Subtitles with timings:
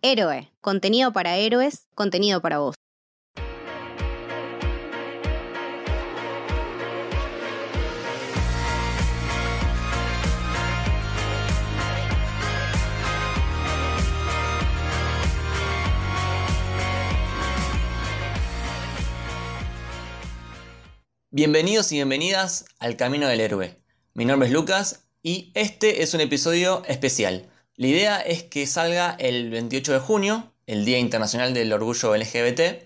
[0.00, 2.76] Héroe, contenido para héroes, contenido para vos.
[21.30, 23.82] Bienvenidos y bienvenidas al Camino del Héroe.
[24.14, 27.50] Mi nombre es Lucas y este es un episodio especial.
[27.78, 32.82] La idea es que salga el 28 de junio, el Día Internacional del Orgullo LGBT,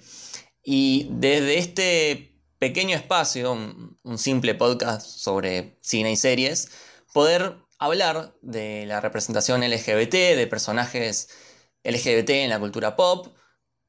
[0.63, 6.71] y desde este pequeño espacio, un, simple podcast sobre cine y series,
[7.15, 11.31] poder hablar de la representación LGBT, de personajes
[11.85, 13.35] LGBT en la cultura pop,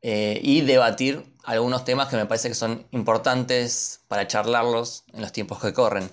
[0.01, 5.33] eh, y debatir algunos temas que me parece que son importantes para charlarlos en los
[5.33, 6.09] tiempos que corren.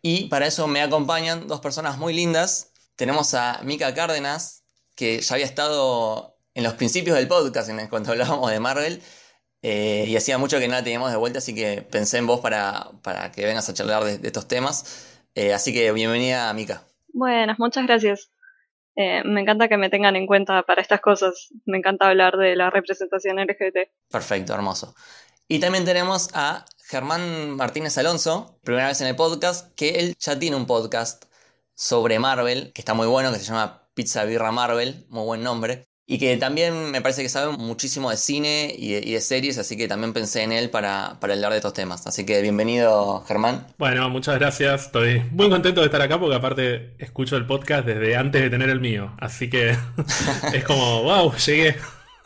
[0.00, 2.69] Y para eso me acompañan dos personas muy lindas.
[3.00, 4.62] Tenemos a Mika Cárdenas,
[4.94, 9.00] que ya había estado en los principios del podcast cuando hablábamos de Marvel.
[9.62, 12.40] Eh, y hacía mucho que no la teníamos de vuelta, así que pensé en vos
[12.40, 12.92] para,
[13.34, 15.24] que vengas a charlar de, estos temas.
[15.34, 16.82] Eh, así que bienvenida, Mika.
[17.14, 18.32] Buenas, muchas gracias.
[18.96, 21.54] Eh, me encanta que me tengan en cuenta para estas cosas.
[21.64, 23.88] Me encanta hablar de la representación LGBT.
[24.10, 24.94] Perfecto, hermoso.
[25.48, 30.38] Y también tenemos a Germán Martínez Alonso, primera vez en el podcast, que él ya
[30.38, 31.29] tiene un podcast
[31.80, 35.86] sobre Marvel, que está muy bueno, que se llama Pizza Birra Marvel, muy buen nombre.
[36.06, 39.88] Y que también me parece que sabe muchísimo de cine y de, series, así que
[39.88, 42.06] también pensé en él para, para, hablar de estos temas.
[42.06, 43.66] Así que bienvenido, Germán.
[43.78, 44.86] Bueno, muchas gracias.
[44.86, 48.68] Estoy muy contento de estar acá porque aparte escucho el podcast desde antes de tener
[48.68, 49.16] el mío.
[49.18, 49.70] Así que
[50.52, 51.76] es como, wow, llegué.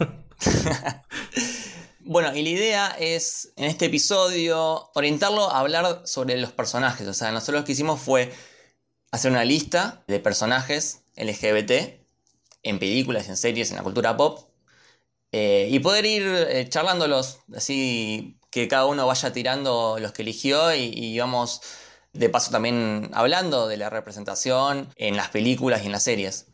[2.00, 7.06] bueno, y la idea es en este episodio orientarlo a hablar sobre los personajes.
[7.06, 8.32] O sea, nosotros lo que hicimos fue
[9.14, 12.00] hacer una lista de personajes LGBT
[12.64, 14.40] en películas, en series, en la cultura pop.
[15.30, 20.74] Eh, y poder ir eh, charlándolos, así que cada uno vaya tirando los que eligió
[20.74, 21.60] y, vamos
[22.12, 26.46] de paso también hablando de la representación en las películas y en las series.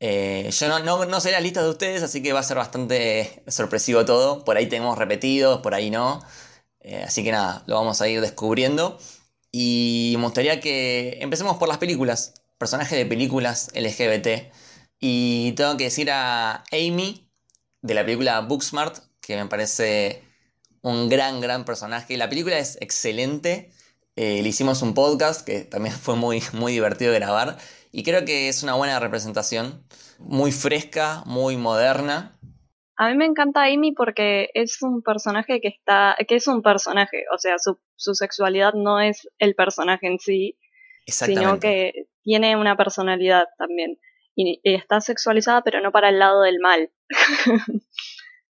[0.00, 2.58] Eh, yo no, no, no, sé las listas de ustedes, así que va a ser
[2.58, 4.44] bastante sorpresivo todo.
[4.44, 6.22] Por ahí tenemos repetidos, por ahí no.
[7.06, 8.98] así que nada, lo vamos a ir descubriendo.
[9.52, 14.52] Y me gustaría que empecemos por las películas, personajes de películas LGBT.
[15.00, 17.30] Y tengo que decir a Amy
[17.82, 20.22] de la película Booksmart, que me parece
[20.82, 22.16] un gran, gran personaje.
[22.16, 23.70] La película es excelente.
[24.16, 27.58] Eh, le hicimos un podcast que también fue muy, muy divertido de grabar.
[27.92, 29.84] Y creo que es una buena representación.
[30.18, 32.35] Muy fresca, muy moderna.
[32.96, 36.16] A mí me encanta Amy porque es un personaje que está.
[36.26, 37.24] que es un personaje.
[37.34, 40.58] O sea, su, su sexualidad no es el personaje en sí.
[41.06, 43.98] Sino que tiene una personalidad también
[44.36, 46.90] y, está sexualizada, pero no para el lado del mal,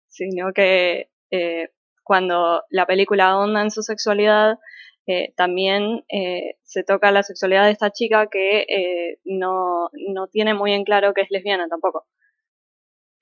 [0.08, 1.70] sino que eh,
[2.04, 4.60] cuando la película ahonda en su sexualidad,
[5.08, 10.74] eh, también eh, se toca la sexualidad de esta chica que no, no, tiene muy
[10.74, 12.06] en claro que es lesbiana tampoco.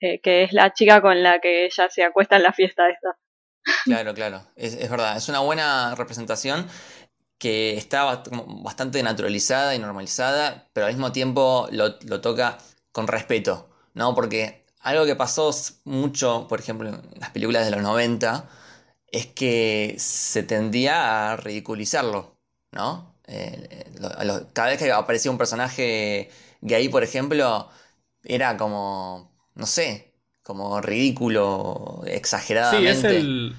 [0.00, 3.18] Que es la chica con la que ella se acuesta en la fiesta esta.
[3.84, 6.66] Claro, claro, es, es verdad, es una buena representación
[7.40, 8.22] que está
[8.62, 12.58] bastante naturalizada y normalizada, pero al mismo tiempo lo, toca
[12.92, 14.14] con respeto, ¿no?
[14.14, 15.50] Porque algo que pasó
[15.84, 18.46] mucho, por ejemplo, en las películas de los 90,
[19.06, 22.38] es que se tendía a ridiculizarlo,
[22.72, 23.16] ¿no?
[23.26, 23.86] Eh,
[24.52, 26.30] cada vez que aparecía un personaje
[26.60, 27.70] gay, por ejemplo,
[28.22, 32.92] era como, no sé, como ridículo, exageradamente.
[32.92, 33.54] Sí, es el,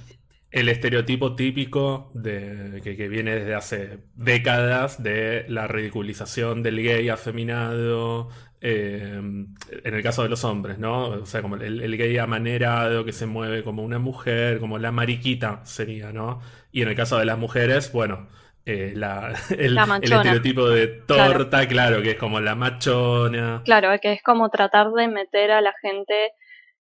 [0.52, 8.30] el estereotipo típico de, que, viene desde hace décadas de la ridiculización del gay afeminado,
[8.60, 11.08] eh, en el caso de los hombres, ¿no?
[11.08, 15.66] O sea, como el, gay amanerado que se mueve como una mujer, como la mariquita
[15.66, 16.42] sería, ¿no?
[16.72, 18.28] Y en el caso de las mujeres, bueno,
[18.66, 22.02] eh, la, el, estereotipo de torta, claro.
[22.02, 23.62] que es como la machona.
[23.66, 26.32] Claro, que es como tratar de meter a la gente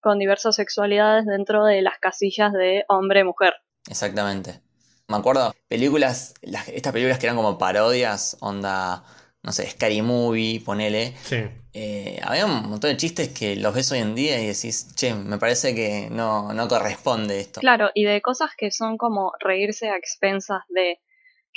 [0.01, 3.55] con diversas sexualidades dentro de las casillas de hombre-mujer.
[3.89, 4.61] Exactamente.
[5.09, 9.05] Me acuerdo, películas, estas películas que eran como parodias, onda,
[9.43, 11.15] no sé, Scary Movie, ponele.
[11.23, 11.45] Sí.
[11.73, 15.15] Eh, había un montón de chistes que los ves hoy en día y decís, che,
[15.15, 17.61] me parece que no, no corresponde esto.
[17.61, 20.99] Claro, y de cosas que son como reírse a expensas de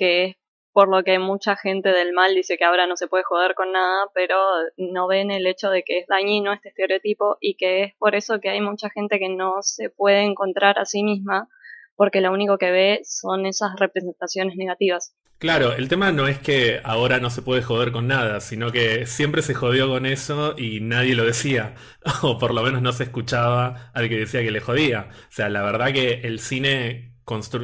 [0.02, 0.36] que es
[0.74, 3.72] por lo que mucha gente del mal dice que ahora no se puede joder con
[3.72, 4.36] nada, pero
[4.78, 8.40] no ven el hecho de que es dañino este estereotipo y que es por eso
[8.40, 11.50] que hay mucha gente que no se puede encontrar a sí misma
[11.96, 15.14] porque lo único que ve son esas representaciones negativas.
[15.38, 19.06] Claro, el tema no es que ahora no se puede joder con nada, sino que
[19.06, 21.76] siempre se jodió con eso y nadie lo decía,
[22.24, 25.10] o por lo menos no se escuchaba al que decía que le jodía.
[25.12, 27.14] O sea, la verdad que el cine,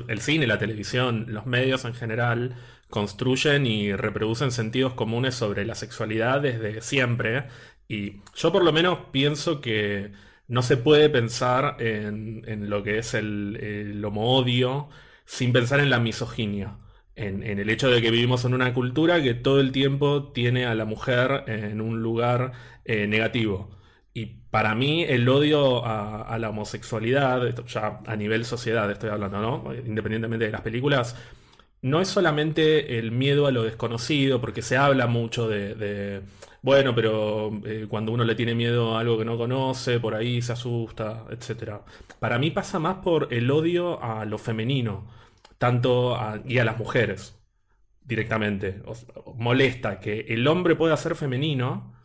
[0.07, 2.56] el cine, la televisión, los medios en general
[2.89, 7.48] construyen y reproducen sentidos comunes sobre la sexualidad desde siempre.
[7.88, 10.13] Y yo por lo menos pienso que
[10.48, 14.89] no se puede pensar en, lo que es el, el homo-odio
[15.25, 16.77] sin pensar en la misoginia
[17.18, 20.75] en, el hecho de que vivimos en una cultura que todo el tiempo tiene a
[20.75, 22.54] la mujer en un lugar
[22.86, 23.69] eh, negativo.
[24.18, 29.75] Y para mí el odio a, la homosexualidad, ya a nivel sociedad estoy hablando, ¿no?
[29.75, 31.16] Independientemente de las películas,
[31.84, 36.24] no es solamente el miedo a lo desconocido, porque se habla mucho de,
[36.64, 40.42] bueno, pero eh, cuando uno le tiene miedo a algo que no conoce, por ahí
[40.42, 41.74] se asusta, etc.
[42.19, 45.06] Para mí pasa más por el odio a lo femenino
[45.60, 47.38] tanto a, y a las mujeres
[48.04, 48.81] directamente.
[49.36, 51.97] molesta que el hombre pueda ser femenino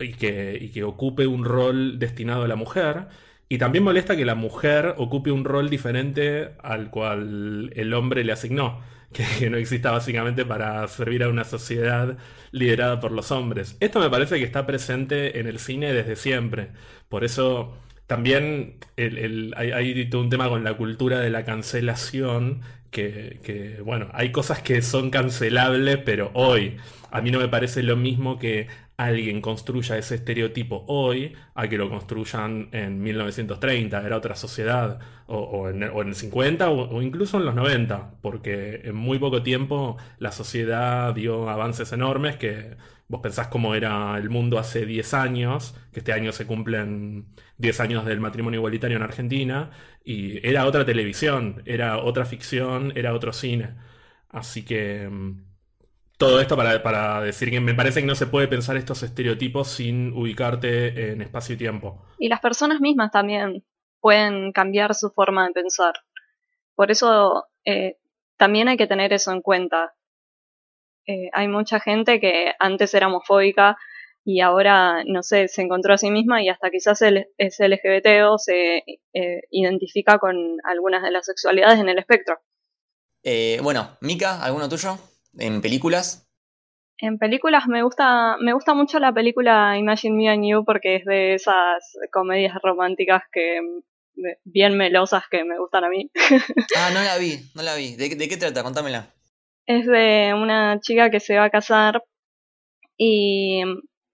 [0.00, 3.06] y que, que ocupe un rol destinado a la mujer.
[3.48, 8.32] Y también molesta que la mujer ocupe un rol diferente al cual el hombre le
[8.32, 8.80] asignó,
[9.12, 12.16] que no exista básicamente para servir a una sociedad
[12.52, 13.76] liderada por los hombres.
[13.80, 16.68] Esto me parece que está presente en el cine desde siempre.
[17.08, 17.76] Por eso
[18.06, 24.32] también hay, hay, todo un tema con la cultura de la cancelación que, bueno, hay
[24.32, 26.76] cosas que son cancelables, pero hoy
[27.10, 28.68] a mí no me parece lo mismo que
[29.04, 35.68] alguien construya ese estereotipo hoy a que lo construyan en 1930, era otra sociedad, o,
[35.68, 41.14] en, el 50 o, incluso en los 90, porque en muy poco tiempo la sociedad
[41.14, 42.76] dio avances enormes que
[43.08, 47.26] vos pensás cómo era el mundo hace 10 años, que este año se cumplen
[47.58, 49.70] 10 años del matrimonio igualitario en Argentina,
[50.04, 53.70] y era otra televisión, era otra ficción, era otro cine.
[54.28, 55.49] Así que mm,
[56.20, 60.12] todo esto para, decir que me parece que no se puede pensar estos estereotipos sin
[60.12, 62.04] ubicarte en espacio y tiempo.
[62.18, 63.64] Y las personas mismas también
[64.00, 65.94] pueden cambiar su forma de pensar.
[66.74, 67.96] Por eso eh,
[68.36, 69.94] también hay que tener eso en cuenta.
[71.06, 73.78] Eh, hay mucha gente que antes era homofóbica
[74.22, 78.36] y ahora, no sé, se encontró a sí misma y hasta quizás es LGBT o
[78.36, 78.84] se
[79.14, 82.40] eh, identifica con algunas de las sexualidades en el espectro.
[83.22, 84.98] Eh, bueno, Mika, ¿alguno tuyo?
[85.38, 86.26] ¿En películas?
[86.98, 91.04] En películas me gusta, me gusta mucho la película Imagine Me and You porque es
[91.04, 91.82] de esas
[92.12, 93.60] comedias románticas que
[94.44, 96.10] bien melosas que me gustan a mí.
[96.76, 97.96] ah, no la vi, no la vi.
[97.96, 98.62] ¿De, de qué trata?
[98.62, 99.14] Contámela.
[99.66, 102.02] Es de una chica que se va a casar
[102.96, 103.62] y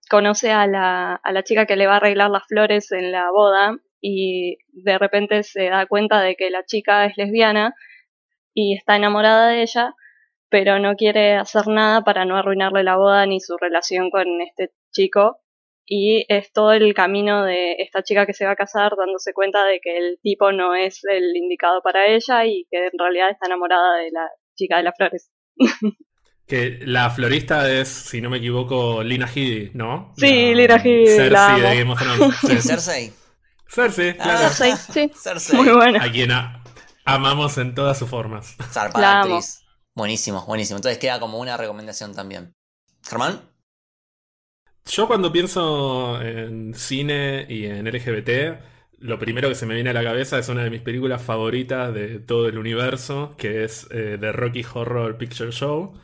[0.08, 3.30] conoce a la, a la chica que le va a arreglar las flores en la
[3.30, 7.74] boda y de repente se da cuenta de que la chica es lesbiana
[8.54, 9.94] y está enamorada de ella,
[10.48, 14.72] pero no quiere hacer nada para no arruinarle la boda ni su relación con este
[14.92, 15.40] chico.
[15.88, 19.64] Y es todo el camino de esta chica que se va a casar dándose cuenta
[19.64, 23.46] de que el tipo no es el indicado para ella y que en realidad está
[23.46, 25.30] enamorada de la chica de las flores.
[26.46, 30.12] Que la florista es, si no me equivoco, Lina Headey, ¿no?
[30.16, 31.08] Sí, Lina Headey.
[31.08, 32.36] Cersei de Game of Thrones.
[32.64, 33.12] Cersei.
[33.68, 34.38] Cersei, ah, claro.
[34.50, 35.10] Cersei, sí.
[35.12, 35.56] Cersei.
[35.56, 36.04] Muy buena.
[36.04, 36.30] A quien
[37.04, 38.56] amamos en todas sus formas.
[38.70, 39.65] Zarpada actriz.
[39.96, 40.76] Buenísimo, buenísimo.
[40.76, 42.54] Entonces queda como una recomendación también.
[43.02, 43.40] Germán.
[44.84, 48.60] Yo cuando pienso en cine y en LGBT,
[48.98, 51.92] lo primero que se me viene a la cabeza es una de mis películas favoritas
[51.92, 55.94] de todo el universo, que es eh, The Rocky Horror Picture Show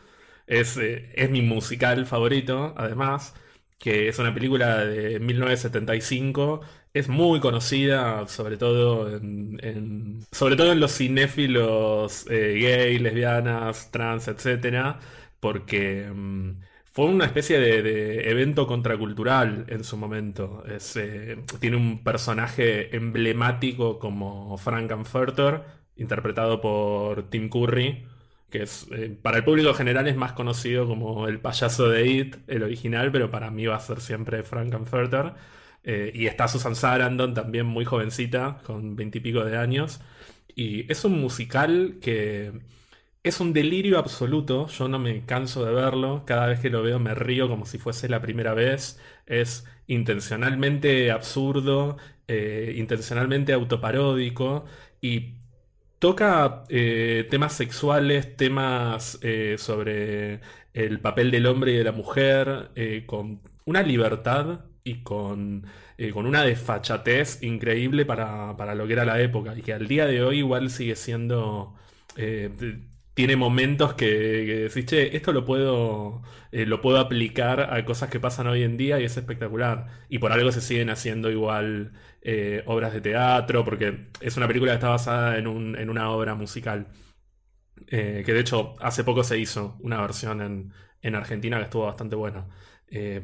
[0.46, 3.34] es, eh, es mi musical favorito, además,
[3.78, 6.60] que es una película de 1975.
[6.94, 14.28] Es muy conocida, sobre todo en, sobre todo en los cinéfilos eh, gay, lesbianas, trans,
[14.28, 14.96] etc.
[15.40, 16.60] Porque mm,
[16.92, 20.62] fue una especie de, evento contracultural en su momento.
[20.66, 25.62] Eh, tiene un personaje emblemático como Frankenfurter,
[25.96, 28.06] interpretado por Tim Curry,
[28.50, 32.36] que es eh, para el público general es más conocido como el payaso de It,
[32.48, 35.32] el original, pero para mí va a ser siempre Frankenfurter.
[35.84, 40.00] Eh, y está Susan Sarandon, también muy jovencita, con veintipico de años.
[40.54, 42.52] Y es un musical que
[43.22, 46.98] es un delirio absoluto, yo no me canso de verlo, cada vez que lo veo
[46.98, 51.96] me río como si fuese la primera vez, es intencionalmente absurdo,
[52.28, 54.64] eh, intencionalmente autoparódico
[55.00, 55.36] y
[55.98, 59.20] toca eh, temas sexuales, temas
[59.58, 60.40] sobre
[60.74, 62.70] el papel del hombre y de la mujer,
[63.06, 65.66] con una libertad y con,
[66.12, 70.06] con una desfachatez increíble para, para, lo que era la época, y que al día
[70.06, 71.74] de hoy igual sigue siendo
[73.14, 78.08] tiene momentos que, que decís, che, esto lo puedo, eh, lo puedo aplicar a cosas
[78.10, 79.86] que pasan hoy en día y es espectacular.
[80.08, 84.72] Y por algo se siguen haciendo igual eh, obras de teatro, porque es una película
[84.72, 86.86] que está basada en, un- en una obra musical.
[87.88, 90.72] Eh, que de hecho hace poco se hizo una versión en,
[91.02, 92.46] en Argentina que estuvo bastante buena.
[92.88, 93.22] Eh,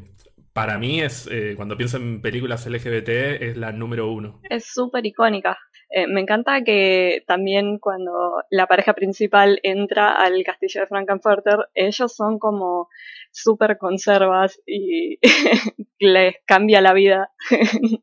[0.58, 3.08] para mí es, eh, cuando pienso en películas LGBT,
[3.40, 4.40] es la número uno.
[4.50, 5.56] Es súper icónica.
[5.88, 12.12] Eh, me encanta que también cuando la pareja principal entra al castillo de Frankenfurter, ellos
[12.12, 12.88] son como
[13.30, 15.20] súper conservas y
[16.00, 17.30] les cambia la vida.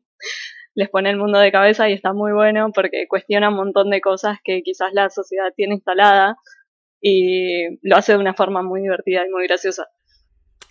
[0.74, 4.00] les pone el mundo de cabeza y está muy bueno porque cuestiona un montón de
[4.00, 6.38] cosas que quizás la sociedad tiene instalada
[7.02, 9.88] y lo hace de una forma muy divertida y muy graciosa.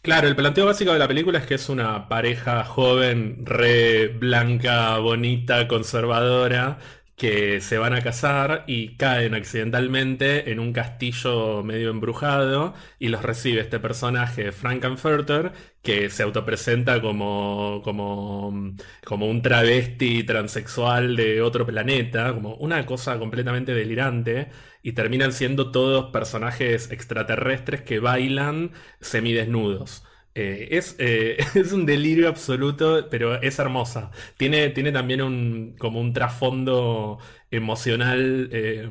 [0.06, 5.00] Claro, el planteo básico de la película es que es una pareja joven, re blanca,
[5.00, 6.78] bonita, conservadora,
[7.16, 13.24] que se van a casar y caen accidentalmente en un castillo medio embrujado y los
[13.24, 21.66] recibe este personaje, Frankenfurter, que se autopresenta como, como, como un travesti transexual de otro
[21.66, 24.50] planeta, como una cosa completamente delirante,
[24.82, 30.04] y terminan siendo todos personajes extraterrestres que bailan semidesnudos.
[30.38, 34.12] Eh, es, eh, es un delirio absoluto, pero es hermosa.
[34.38, 37.20] Tiene, tiene también un, como un trasfondo
[37.52, 38.90] emocional eh,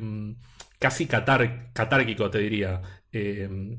[0.79, 2.81] casi catar- catárquico, te diría.
[3.11, 3.77] Eh,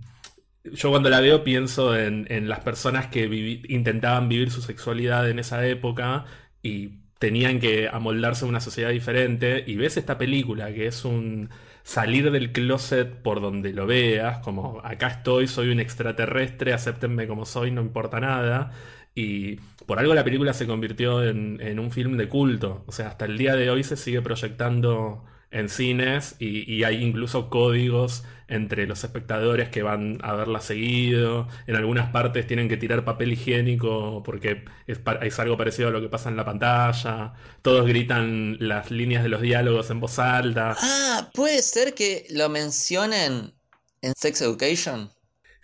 [0.64, 3.25] yo cuando la veo pienso en, las personas que
[3.68, 6.25] intentaban vivir su sexualidad en esa época
[6.62, 11.50] y tenían que amoldarse a una sociedad diferente y ves esta película que es un
[11.87, 17.47] salir del closet por donde lo veas, como acá estoy, soy un extraterrestre, acéptenme como
[17.47, 18.73] soy, no importa nada.
[19.14, 22.83] Y por algo la película se convirtió en, un film de culto.
[22.87, 27.50] O sea, hasta el día de hoy se sigue proyectando en cines y hay incluso
[27.50, 31.49] códigos entre los espectadores que van a verla seguido.
[31.67, 36.00] En algunas partes tienen que tirar papel higiénico porque es, es algo parecido a lo
[36.00, 37.35] que pasa en la pantalla.
[37.62, 40.76] Todos gritan las líneas de los diálogos en voz alta.
[40.79, 43.55] Ah, puede ser que lo mencionen
[44.03, 45.11] en Sex Education.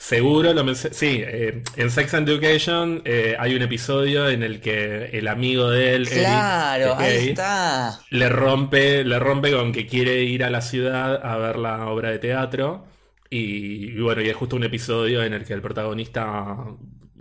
[0.02, 4.60] Seguro lo menc- Sí, eh, en Sex and Education eh, hay un episodio en el
[4.60, 8.00] que el amigo de él, Claro, ahí está.
[8.10, 12.10] le rompe, le rompe con que quiere ir a la ciudad a ver la obra
[12.10, 12.84] de teatro.
[13.30, 16.56] Y, y bueno, y es justo un episodio en el que el protagonista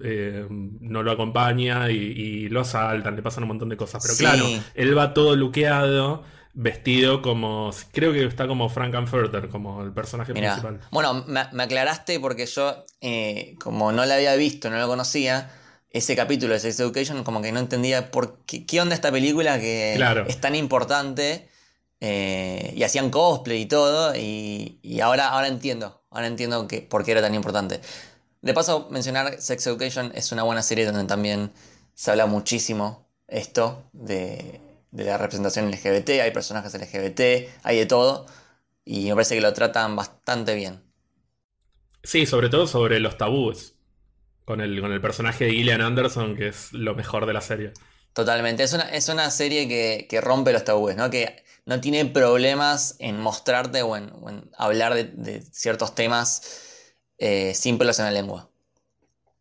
[0.03, 4.01] eh, no lo acompaña y, y lo asaltan, le pasan un montón de cosas.
[4.01, 4.23] Pero Sí.
[4.23, 6.23] claro, él va todo luqueado,
[6.53, 7.71] vestido como.
[7.91, 10.53] Creo que está como Frankenfurter, como el personaje Mirá.
[10.53, 10.79] principal.
[10.91, 15.51] Bueno, me, me aclaraste porque yo, eh, como no la había visto, no lo conocía,
[15.91, 19.59] ese capítulo de Sex Education, como que no entendía por qué, qué onda esta película
[19.59, 20.25] que Claro.
[20.27, 21.47] es tan importante.
[22.03, 24.15] eh, y hacían cosplay y todo.
[24.15, 26.01] Y, y ahora, ahora entiendo.
[26.09, 27.79] Ahora entiendo que, por qué era tan importante.
[28.41, 31.51] De paso, mencionar Sex Education es una buena serie donde también
[31.93, 34.59] se habla muchísimo esto de,
[34.91, 36.21] de la representación LGBT.
[36.21, 38.25] Hay personajes LGBT, hay de todo.
[38.85, 40.81] Y me parece que lo tratan bastante bien.
[42.03, 43.75] Sí, sobre todo sobre los tabúes.
[44.45, 47.73] Con el, con el personaje de Gillian Anderson, que es lo mejor de la serie.
[48.13, 48.63] Totalmente.
[48.63, 51.09] Es una, es una serie que, que rompe los tabúes, ¿no?
[51.09, 56.41] Que no tiene problemas en mostrarte o en, o en hablar de, de ciertos temas
[57.17, 58.49] eh, sin pelos en la lengua.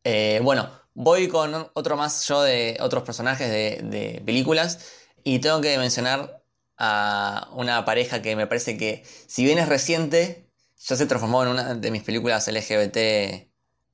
[0.04, 5.60] Eh, bueno, voy con otro más yo de otros personajes de, de películas y tengo
[5.60, 6.42] que mencionar
[6.76, 11.50] a una pareja que me parece que, si bien es reciente, ya se transformó en
[11.50, 13.50] una de mis películas LGBT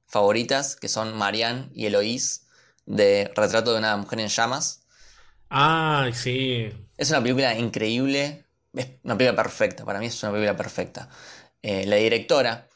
[0.06, 2.42] favoritas, que son Marianne y Eloise,
[2.87, 4.87] de Retrato de una mujer en llamas.
[5.49, 6.73] Ay, sí.
[6.97, 11.09] Es una película increíble, es una película perfecta, para mí es una película perfecta.
[11.62, 12.68] Eh, la directora,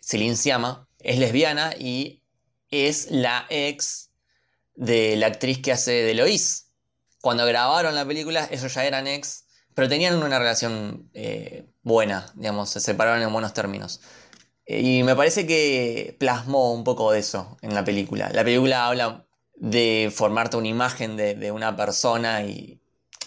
[0.00, 2.22] Celine Sciamma, es lesbiana y
[2.70, 4.10] es la ex
[4.74, 6.65] de la actriz que hace de Eloise.
[7.26, 12.70] Cuando grabaron la película, ellos ya eran ex, pero tenían una relación eh, buena, digamos,
[12.70, 14.00] se separaron en buenos términos.
[14.64, 18.30] Eh, Y me parece que plasmó un poco de eso en la película.
[18.32, 22.80] La película habla de formarte una imagen de, una persona y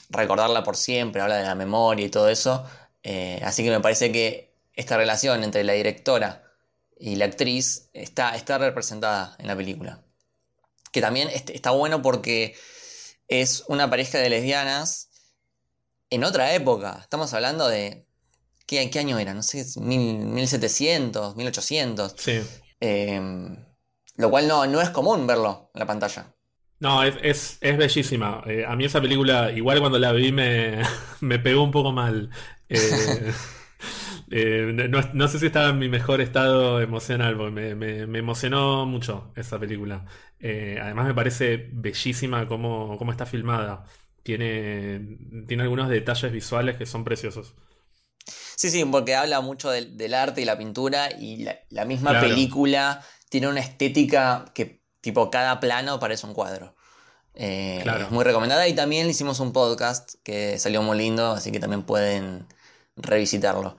[0.10, 2.64] recordarla por siempre, habla de la memoria y todo eso.
[3.04, 6.44] Eh, así que me parece que esta relación entre la directora
[6.98, 10.04] y la actriz está, está representada en la película.
[10.92, 12.56] Que también est- está bueno porque
[13.30, 15.10] es una pareja de lesbianas
[16.10, 17.00] en otra época.
[17.02, 18.06] Estamos hablando de...
[18.66, 19.34] ¿Qué, qué año era?
[19.34, 22.16] No sé, mil- 1700, 1800.
[22.18, 22.42] Sí.
[22.82, 23.22] Eh,
[24.16, 26.36] lo cual no, no es común verlo en la pantalla.
[26.80, 28.42] No, es, es, es bellísima.
[28.46, 30.82] Eh, a mí esa película, igual cuando la vi, me,
[31.22, 32.30] me pegó un poco mal.
[32.70, 33.34] Eh,
[34.32, 39.60] Eh, no, sé si estaba en mi mejor estado emocional, porque me, emocionó mucho esa
[39.60, 40.06] película.
[40.40, 43.86] Eh, además me parece bellísima cómo, cómo está filmada.
[44.24, 45.18] Tiene,
[45.48, 47.56] tiene algunos detalles visuales que son preciosos.
[48.56, 53.48] Sí, sí, porque habla mucho del, arte y la pintura y la, misma película tiene
[53.48, 56.76] una estética que tipo cada plano parece un cuadro.
[57.34, 61.60] Eh, es muy recomendada y también hicimos un podcast que salió muy lindo, así que
[61.60, 62.48] también pueden
[62.98, 63.78] revisitarlo.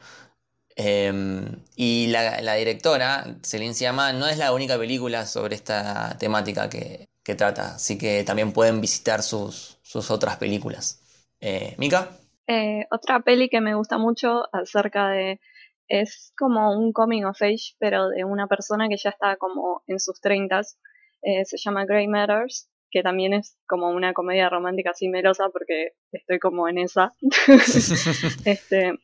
[0.83, 1.45] Em,
[1.77, 7.75] y la, directora, Celine Siama, no es la única película sobre esta temática que, trata,
[7.75, 9.79] así que también pueden visitar sus,
[10.11, 11.03] otras películas.
[11.39, 12.09] Eh, Mika.
[12.47, 15.39] Eh, otra peli que me gusta mucho acerca de...
[15.87, 20.01] Es como un coming of age, pero de una persona que ya está como en
[20.01, 20.79] sus treintas.
[21.21, 25.93] Eh, se llama Grey Matters, que también es como una comedia romántica así melosa porque
[26.11, 27.13] estoy como en esa.
[28.45, 28.95] este,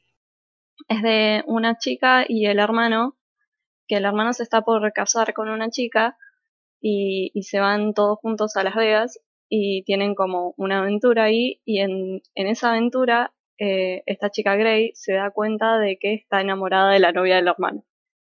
[0.88, 3.16] es de una chica y el hermano,
[3.88, 6.16] que el hermano se está por casar con una chica
[6.80, 11.60] y, y se van todos juntos a Las Vegas y tienen como una aventura ahí
[11.64, 16.40] y en, en esa aventura eh, esta chica Grey se da cuenta de que está
[16.40, 17.84] enamorada de la novia del hermano.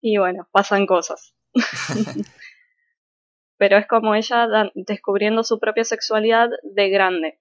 [0.01, 1.35] Y bueno, pasan cosas.
[3.57, 7.39] Pero es como ella descubriendo su propia sexualidad de grande.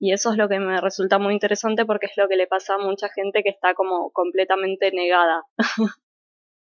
[0.00, 2.74] Y eso es lo que me resulta muy interesante porque es lo que le pasa
[2.74, 5.42] a mucha gente que está como completamente negada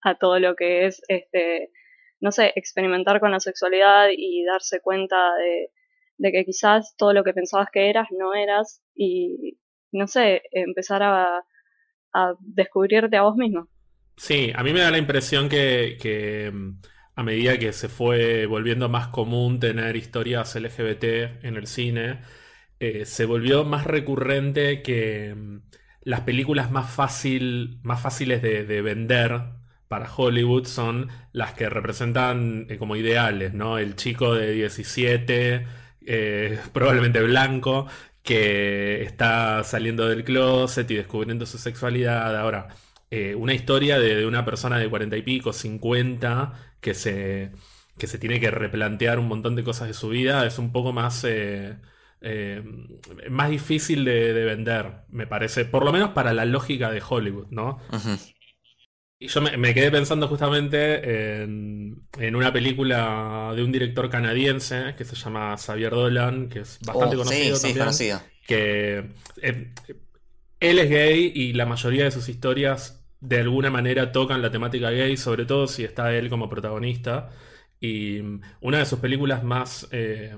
[0.03, 1.71] a todo lo que es, este,
[2.21, 7.33] no sé, experimentar con la sexualidad y darse cuenta de, que quizás todo lo que
[7.33, 9.59] pensabas que eras no eras y,
[9.93, 11.45] no sé, empezar a,
[12.41, 13.69] descubrirte a vos mismo.
[14.17, 16.81] Sí, a mí me da la impresión que, mm,
[17.17, 22.21] a medida que se fue volviendo más común tener historias LGBT en el cine,
[22.79, 25.61] eh, se volvió más recurrente que mm,
[26.03, 29.43] las películas más, fácil, más fáciles de, vender
[29.89, 33.79] para Hollywood son las que representan eh, como ideales, ¿no?
[33.79, 35.67] El chico de 17,
[36.07, 37.87] eh, probablemente blanco,
[38.23, 42.37] que está saliendo del closet y descubriendo su sexualidad.
[42.39, 42.69] Ahora,
[43.37, 47.53] una historia de, una persona de cuarenta y pico, 50, que se,
[47.99, 50.93] que se tiene que replantear un montón de cosas de su vida, es un poco
[50.93, 51.25] más,
[52.21, 52.63] eh,
[53.31, 57.79] más difícil de, vender, me parece, por lo menos para la lógica de Hollywood, ¿no?
[59.19, 65.17] Y yo me, quedé pensando justamente en, una película de un director canadiense que se
[65.17, 67.57] llama Xavier Dolan, que es bastante oh, conocido.
[67.57, 68.21] Sí, conocido.
[68.47, 69.73] Que eh,
[70.61, 74.91] él es gay y la mayoría de sus historias de alguna manera tocan la temática
[74.91, 77.31] gay, sobre todo si está él como protagonista.
[77.81, 78.21] Y
[78.61, 80.37] una de sus películas más eh,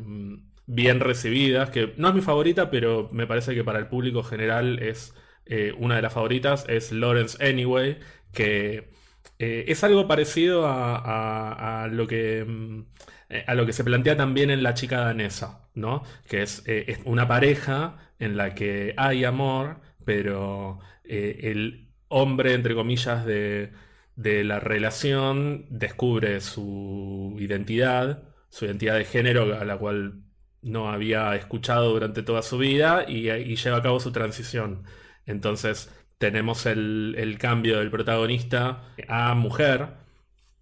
[0.69, 4.79] bien recibidas, que no es mi favorita, pero me parece que para el público general
[4.81, 5.15] es
[5.47, 7.99] eh, una de las favoritas, es Lawrence Anyway
[8.33, 8.91] que
[9.39, 12.83] eh, es algo parecido a, lo que, mm,
[13.31, 16.03] eh, a lo que se plantea también en La chica danesa, ¿no?
[16.29, 23.25] Que es, eh, una pareja en la que hay amor, pero el hombre, entre comillas,
[23.27, 23.73] de,
[24.17, 30.23] de la relación descubre su identidad, su identidad de género a la cual
[30.63, 33.23] no había escuchado durante toda su vida y,
[33.57, 34.85] lleva a cabo su transición.
[35.27, 39.89] Entonces, tenemos el, cambio del protagonista a mujer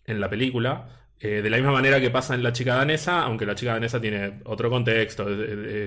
[0.05, 0.89] en la película.
[1.21, 4.01] Eh, de la misma manera que pasa en La chica danesa, aunque la chica danesa
[4.01, 5.27] tiene otro contexto,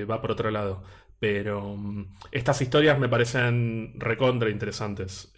[0.10, 0.84] va por otro lado.
[1.20, 5.32] Pero mm, estas historias me parecen recontra interesantes.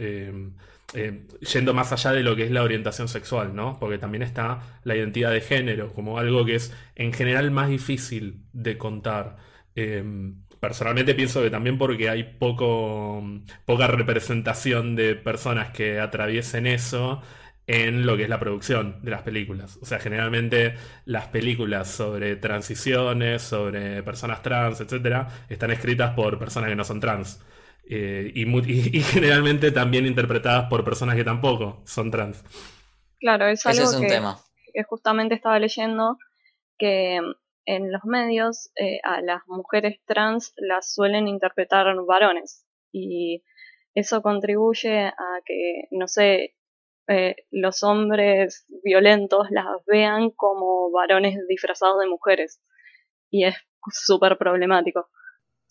[0.93, 3.79] Eh, yendo más allá de lo que es la orientación sexual, ¿no?
[3.79, 8.43] Porque también está la identidad de género, como algo que es en general más difícil
[8.53, 9.37] de contar
[10.61, 13.23] personalmente pienso que también porque hay poco,
[13.65, 17.21] poca representación de personas que atraviesen eso
[17.67, 19.79] en lo que es la producción de las películas.
[19.81, 20.75] O sea, generalmente
[21.05, 26.99] las películas sobre transiciones, sobre personas trans, etcétera, están escritas por personas que no son
[26.99, 27.41] trans.
[27.93, 32.41] Eh, y, generalmente también interpretadas por personas que tampoco son trans.
[33.19, 34.37] Claro, es algo es un que, tema.
[34.73, 36.17] que justamente estaba leyendo
[36.77, 37.19] que
[37.65, 43.43] en los medios eh, a las mujeres trans las suelen interpretar varones y
[43.93, 46.55] eso contribuye a que, no sé,
[47.07, 52.61] eh, los hombres violentos las vean como varones disfrazados de mujeres
[53.29, 53.55] y es
[53.91, 55.09] súper problemático.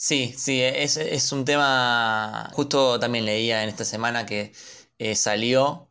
[0.03, 4.51] Sí, sí, es, es, un tema, justo también leía en esta semana que
[4.99, 5.91] eh, salió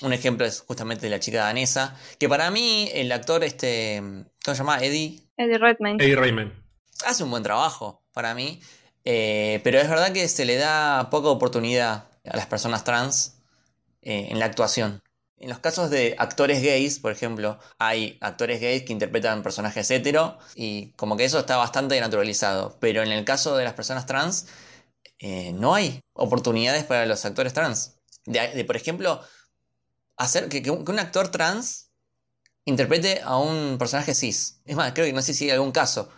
[0.00, 4.00] un ejemplo es justamente de la chica danesa, que para mí el actor, este,
[4.42, 4.78] ¿cómo se llama?
[4.78, 5.20] Eddie.
[5.36, 6.02] Eddie Redmayne.
[6.02, 6.52] Eddie Redmayne.
[7.04, 8.62] Hace un buen trabajo para mí,
[9.04, 13.42] eh, pero es verdad que se le da poca oportunidad a las personas trans
[14.00, 15.02] eh, en la actuación.
[15.40, 20.36] En los casos de actores gays, por ejemplo, hay actores gays que interpretan personajes hetero
[20.54, 22.76] y como que eso está bastante naturalizado.
[22.78, 24.48] Pero en el caso de las personas trans,
[25.18, 27.98] eh, no hay oportunidades para los actores trans.
[28.26, 29.22] De, por ejemplo,
[30.18, 31.90] hacer que, un, actor trans
[32.66, 34.60] interprete a un personaje cis.
[34.66, 36.12] Es más, creo que no sé si hay algún caso.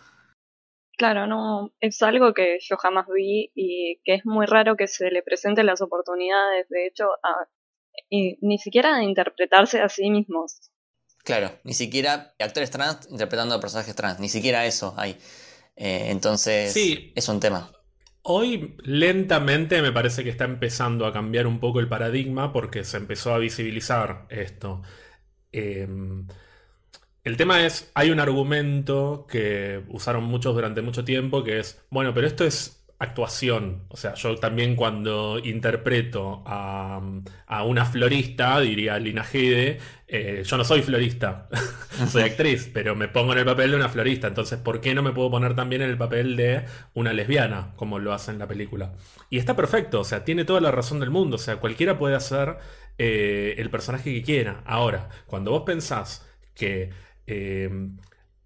[0.99, 5.13] Claro, no, es algo que yo jamás vi y que es muy raro que se
[5.13, 7.49] le presenten las oportunidades, de hecho, a
[8.13, 10.61] y ni siquiera interpretarse a sí mismos.
[11.25, 15.13] Claro, ni siquiera actores trans interpretando a personajes trans, ni siquiera eso hay.
[15.77, 17.15] Eh, entonces, sí.
[17.17, 17.73] es un tema.
[18.21, 22.99] Hoy lentamente me parece que está empezando a cambiar un poco el paradigma porque se
[22.99, 24.83] empezó a visibilizar esto.
[25.51, 26.27] Em,
[27.25, 32.13] el tema es, hay un argumento que usaron muchos durante mucho tiempo que es, bueno,
[32.13, 33.83] pero esto es actuación.
[33.89, 37.01] O sea, yo también cuando interpreto a,
[37.65, 41.49] una florista, diría Lina Gede, eh, yo no soy florista,
[42.09, 44.29] soy actriz, pero me pongo en el papel de una florista.
[44.29, 47.99] Entonces, ¿por qué no me puedo poner también en el papel de una lesbiana, como
[47.99, 48.93] lo hace en la película?
[49.31, 51.37] Y está perfecto, o sea, tiene toda la razón del mundo.
[51.37, 52.57] O sea, cualquiera puede hacer
[52.99, 54.63] eh, el personaje que quiera.
[54.65, 56.91] Ahora, cuando vos pensás que...
[57.27, 57.71] Eh,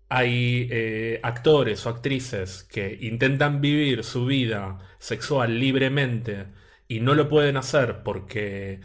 [0.09, 6.47] hay eh, actores o actrices que intentan vivir su vida sexual libremente
[6.88, 8.81] y no lo pueden hacer porque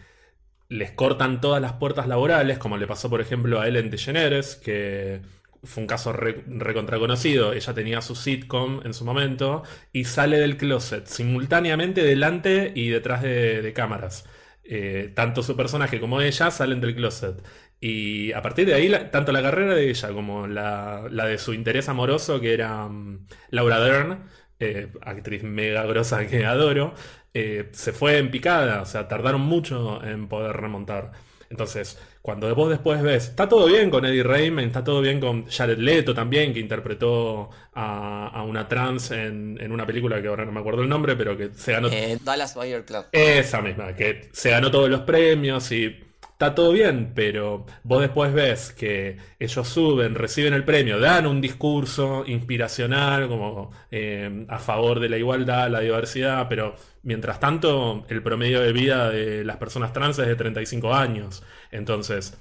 [0.69, 5.21] les cortan todas las puertas laborales, como le pasó por ejemplo a Ellen DeGeneres, que
[5.63, 7.53] fue un caso recontraconocido.
[7.53, 13.21] Ella tenía su sitcom en su momento y sale del closet simultáneamente delante y detrás
[13.21, 14.25] de, cámaras.
[14.63, 17.43] Eh, tanto su personaje como ella salen del closet.
[17.83, 21.89] Y a partir de ahí, tanto la carrera de ella como la, de su interés
[21.89, 24.25] amoroso, que era mm, Laura Dern,
[24.59, 26.93] eh, actriz mega grosa que adoro,
[27.33, 31.11] eh, se fue en picada, o sea, tardaron mucho en poder remontar.
[31.49, 35.47] Entonces, cuando vos después ves, está todo bien con Eddie Raymond, está todo bien con
[35.47, 40.51] Jared Leto también, que interpretó a, una trans en, en, una película que ahora no
[40.51, 41.89] me acuerdo el nombre, pero que se ganó.
[41.91, 43.05] Eh, Dallas Buyer Club.
[43.11, 46.10] Esa misma, que se ganó todos los premios y
[46.41, 51.39] está todo bien, pero vos después ves que ellos suben, reciben el premio, dan un
[51.39, 58.23] discurso inspiracional como eh, a favor de la igualdad, la diversidad, pero mientras tanto el
[58.23, 61.43] promedio de vida de las personas trans es de 35 años.
[61.69, 62.35] Entonces,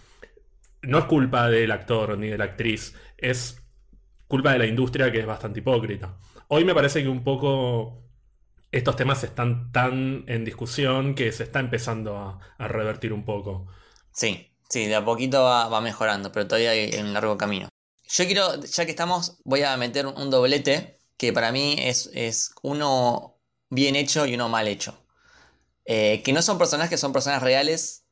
[0.81, 3.63] no es culpa del actor ni de la actriz, es
[4.29, 6.17] culpa de la industria que es bastante hipócrita.
[6.49, 8.03] Hoy me parece que un poco
[8.73, 13.67] estos temas están tan en discusión que se está empezando a revertir un poco.
[14.13, 17.69] Sí, sí, de a poquito va, mejorando, pero todavía hay un largo camino.
[18.09, 22.51] Yo quiero, ya que estamos, voy a meter un doblete que para mí es, es
[22.63, 24.97] uno bien hecho y uno mal hecho.
[25.85, 28.05] Eh, que no son personajes, son personas reales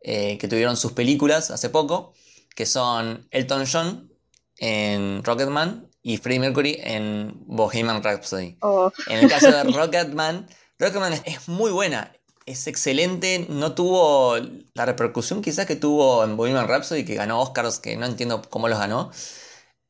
[0.00, 2.14] eh, que tuvieron sus películas hace poco,
[2.54, 4.12] que son Elton John
[4.56, 8.56] en Rocketman y Freddie Mercury en Bohemian Rhapsody.
[8.60, 8.92] Oh.
[9.06, 12.12] En el caso de Rocketman, Rocketman es muy buena
[12.46, 14.36] es excelente, no tuvo
[14.74, 18.68] la repercusión quizás que tuvo en Bohemian Rhapsody, que ganó Oscars, que no entiendo cómo
[18.68, 19.10] los ganó.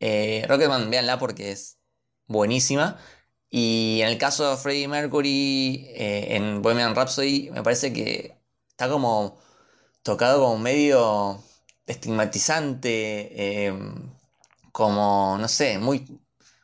[0.00, 1.78] Eh, Rocketman, véanla porque es
[2.26, 2.98] buenísima.
[3.50, 8.38] Y en el caso de Freddie Mercury eh, en Bohemian Rhapsody, me parece que
[8.68, 9.38] está como
[10.02, 11.42] tocado como medio
[11.86, 14.12] estigmatizante, em,
[14.72, 16.20] como, no sé, muy,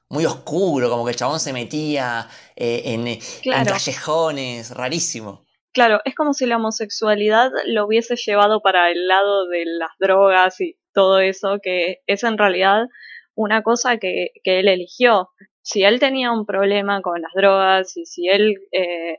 [0.09, 3.21] muy oscuro, como que el chabón se metía eh, en, en,
[3.67, 5.48] callejones, rarísimo.
[5.73, 10.61] Claro, es como si la homosexualidad lo hubiese llevado para el lado de las drogas
[10.61, 12.87] y todo eso, que es en realidad
[13.35, 15.31] una cosa que, que él eligió.
[15.63, 18.57] Si él tenía un problema con las drogas y si él...
[18.73, 19.19] Eh,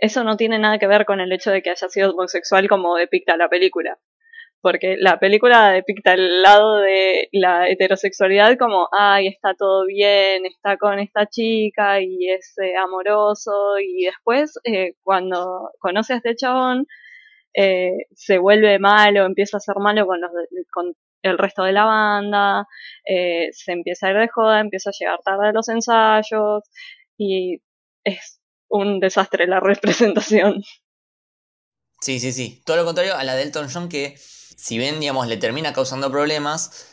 [0.00, 2.94] eso no tiene nada que ver con el hecho de que haya sido homosexual como
[2.94, 3.98] depicta la película
[4.60, 10.76] porque la película depicta el lado de la heterosexualidad como, ay, está todo bien, está
[10.76, 16.86] con esta chica y es eh, amoroso y después eh, cuando conoce a este chabón
[17.54, 20.30] eh, se vuelve malo, empieza a ser malo con, los
[20.72, 22.66] con el resto de la banda,
[23.04, 26.62] se empieza a ir de joda, empieza a llegar tarde a los ensayos
[27.16, 27.60] y
[28.04, 30.62] es un desastre la representación.
[32.00, 32.62] Sí, sí, sí.
[32.64, 34.16] Todo lo contrario a la de Elton John que
[34.58, 36.88] si bien, digamos, le termina causando problemas,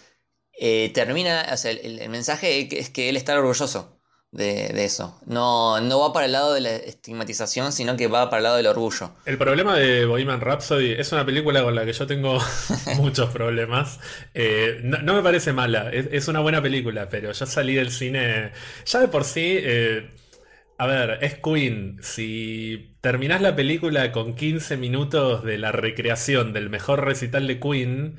[0.58, 3.99] eh, termina, o sea, el, mensaje es que él está orgulloso
[4.32, 5.19] de, eso.
[5.25, 8.58] No, no va para el lado de la estigmatización, sino que va para el lado
[8.58, 9.12] del orgullo.
[9.25, 12.38] El problema de Bohemian Rhapsody es una película con la que yo tengo
[12.97, 13.99] muchos problemas.
[14.36, 18.51] Eh, no, me parece mala, es, una buena película, pero yo salí del cine,
[18.86, 19.58] ya de por sí...
[19.58, 20.12] Eh,
[20.78, 21.98] A ver, es Queen.
[22.02, 28.18] Si terminás la película con 15 minutos de la recreación del mejor recital de Queen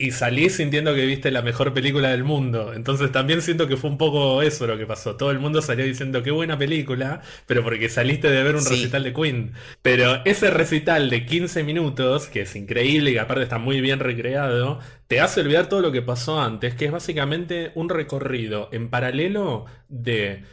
[0.00, 2.72] y salís sintiendo que viste la mejor película del mundo.
[2.72, 5.16] Entonces también siento que fue un poco eso lo que pasó.
[5.16, 8.68] Todo el mundo salió diciendo qué buena película, pero porque saliste de ver un Sí.
[8.68, 9.54] recital de Queen.
[9.82, 13.98] Pero ese recital de 15 minutos, que es increíble y que aparte está muy bien
[13.98, 18.88] recreado, te hace olvidar todo lo que pasó antes, que es básicamente un recorrido en
[18.90, 20.44] paralelo de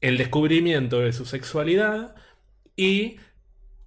[0.00, 2.14] el descubrimiento de su sexualidad
[2.76, 3.18] y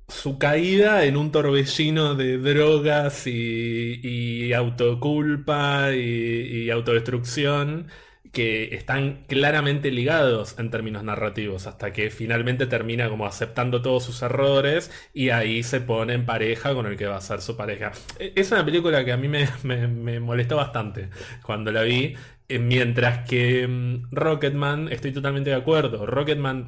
[0.08, 7.88] su caída en un torbellino de drogas y, y autoculpa y, autodestrucción
[8.32, 14.21] que están claramente ligados en términos narrativos hasta que finalmente termina como aceptando todos sus
[14.23, 17.91] errores y ahí se pone en pareja con el que va a ser su pareja.
[18.19, 21.10] E- Es una película que a mí me, me- me molestó bastante
[21.43, 22.15] cuando la vi,
[22.49, 26.67] mientras que mm, Rocketman, estoy totalmente de acuerdo, Rocketman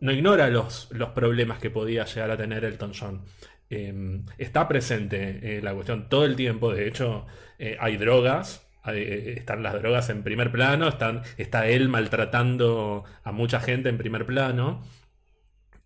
[0.00, 3.24] no ignora los, los problemas que podía llegar a tener Elton John.
[3.70, 6.72] Eh, está presente eh, la cuestión todo el tiempo.
[6.72, 7.26] De hecho,
[7.58, 8.66] eh, hay drogas.
[8.86, 10.88] eh, están las drogas en primer plano.
[10.88, 14.82] Están, está él maltratando a mucha gente en primer plano.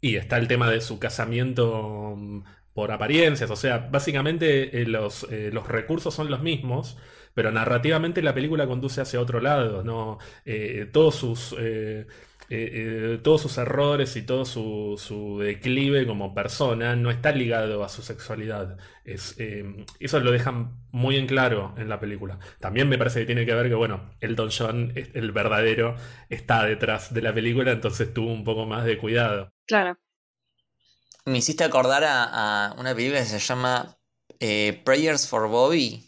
[0.00, 3.50] Y está el tema de su casamiento mm, por apariencias.
[3.50, 6.98] O sea, básicamente eh, los, eh, los recursos son los mismos.
[7.38, 9.84] Pero narrativamente la película conduce hacia otro lado.
[9.84, 10.18] ¿no?
[10.44, 11.54] Eh, todos sus.
[11.56, 12.06] eh,
[12.50, 17.84] eh, eh, todos sus errores y todo su, su declive como persona no está ligado
[17.84, 18.78] a su sexualidad.
[19.04, 22.38] Es, eh, eso lo dejan muy en claro en la película.
[22.58, 25.96] También me parece que tiene que ver que, bueno, Elton John, el verdadero,
[26.30, 29.52] está detrás de la película, entonces tuvo un poco más de cuidado.
[29.66, 29.98] Claro.
[31.26, 32.24] Me hiciste acordar a,
[32.70, 33.96] a una película que se llama
[34.40, 36.07] eh, Prayers for Bobby.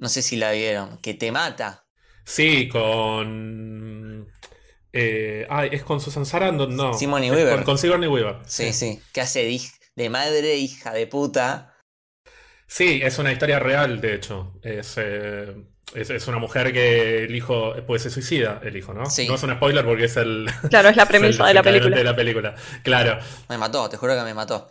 [0.00, 1.84] No sé si la vieron, que te mata.
[2.24, 4.26] Sí, con...
[4.92, 6.92] eh, ay, es con Susan Sarandon, no.
[6.92, 7.56] Es Weaver.
[7.56, 8.38] Con, con Sigourney Weaver.
[8.46, 9.00] Sí, sí.
[9.12, 9.44] Que hace
[9.94, 11.76] de, madre, hija de puta.
[12.66, 14.54] Sí, es una historia real, de hecho.
[14.62, 15.54] Es, eh,
[15.94, 19.10] es, es una mujer que el hijo, pues se suicida, el hijo, ¿no?
[19.10, 19.28] Sí.
[19.28, 21.62] No es un spoiler porque es el, Claro, es la es el premisa de la
[21.62, 21.96] película.
[21.96, 22.54] de la película.
[22.82, 24.70] Claro, Me mató, te juro que me mató.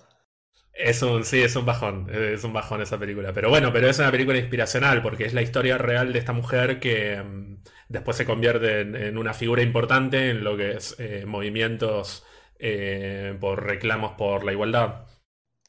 [0.80, 3.34] Es un, sí, es un bajón, es un bajón esa película.
[3.34, 6.80] Pero bueno, pero es una película inspiracional porque es la historia real de esta mujer
[6.80, 11.26] que mm, después se convierte en, en una figura importante en lo que es eh,
[11.28, 12.26] movimientos
[12.60, 15.06] eh, por reclamos por la igualdad.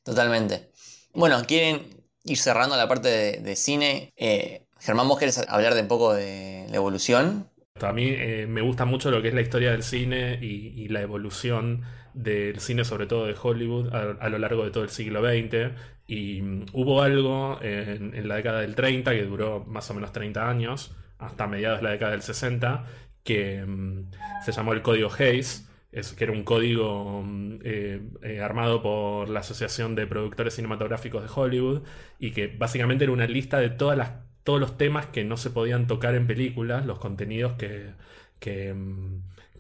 [0.03, 0.71] Totalmente.
[1.15, 4.13] Bueno, ¿quieren ir cerrando la parte de, de cine?
[4.17, 7.51] Eh, Germán, ¿vos querés hablar de un poco de la evolución?
[7.81, 10.89] A mí eh, me gusta mucho lo que es la historia del cine y, y
[10.89, 15.23] la evolución del cine, sobre todo de Hollywood, a, lo largo de todo el siglo
[15.23, 15.73] XX.
[16.07, 20.13] Y mm, hubo algo en, en la década del 30, que duró más o menos
[20.13, 22.85] 30 años, hasta mediados de la década del 60,
[23.25, 24.11] que mm,
[24.45, 29.29] se llamó el Código Hayes, es, que era un código mm, eh, eh, armado por
[29.29, 31.83] la Asociación de Productores Cinematográficos de Hollywood
[32.19, 34.13] y que básicamente era una lista de todas las,
[34.45, 37.91] todos los temas que no se podían tocar en películas, los contenidos que,
[38.39, 38.75] que,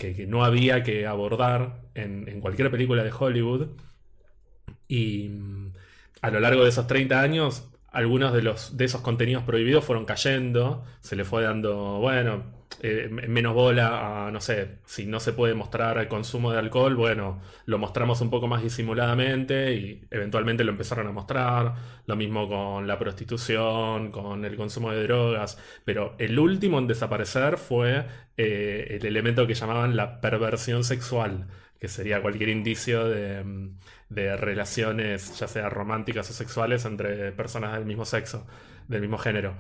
[0.01, 3.69] que- no había que abordar en, en cualquier película de Hollywood.
[4.89, 5.73] Y mm,
[6.23, 10.05] a lo largo de esos 30 años, algunos de, los, de esos contenidos prohibidos fueron
[10.05, 12.45] cayendo, se le fue dando, bueno,
[12.83, 16.95] eh, menos bola a, no sé, si no se puede mostrar el consumo de alcohol,
[16.97, 21.75] bueno, lo mostramos un poco más disimuladamente y eventualmente lo empezaron a mostrar,
[22.07, 27.59] lo mismo con la prostitución, con el consumo de drogas, pero el último en desaparecer
[27.59, 28.07] fue
[28.37, 33.79] eh, el elemento que llamaban la perversión sexual, que sería cualquier indicio mm,
[34.09, 38.47] de relaciones, ya sea románticas o sexuales, entre personas del mismo sexo,
[38.89, 39.57] del mismo género.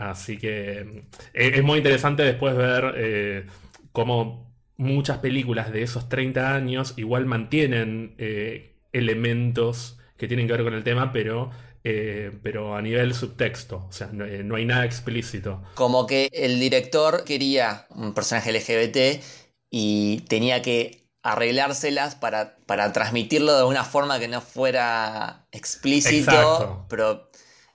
[0.00, 0.98] Así que mm,
[1.34, 3.46] es, es muy interesante después ver eh,
[3.92, 10.64] cómo muchas películas de esos 30 años igual mantienen eh, elementos que tienen que ver
[10.64, 11.50] con el tema, pero,
[11.84, 13.86] eh, pero a nivel subtexto.
[13.88, 15.62] O sea, no, eh, no hay nada explícito.
[15.74, 19.22] Como que el director quería un personaje LGBT
[19.70, 26.86] y tenía que arreglárselas para, para transmitirlo de una forma que no fuera explícito, Exacto.
[26.88, 27.29] pero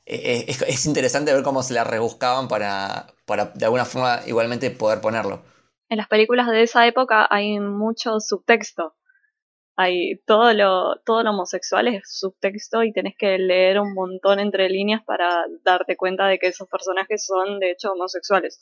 [0.05, 4.69] eh, es, es interesante ver cómo se la rebuscaban para, para de alguna forma igualmente
[4.71, 5.43] poder ponerlo.
[5.89, 8.95] En las películas de esa época hay mucho subtexto.
[9.77, 14.69] Hay todo lo, todo lo homosexual es subtexto y tenés que leer un montón entre
[14.69, 18.59] líneas para darte cuenta de que esos personajes son de hecho homosexuales.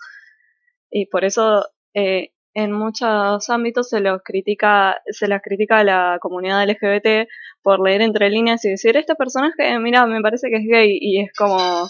[0.89, 6.17] Y por eso eh, en muchos ámbitos se los critica, se las critica a la
[6.21, 7.27] comunidad LGBT
[7.61, 11.21] por leer entre líneas y decir este personaje, mira, me parece que es gay, y
[11.21, 11.89] es como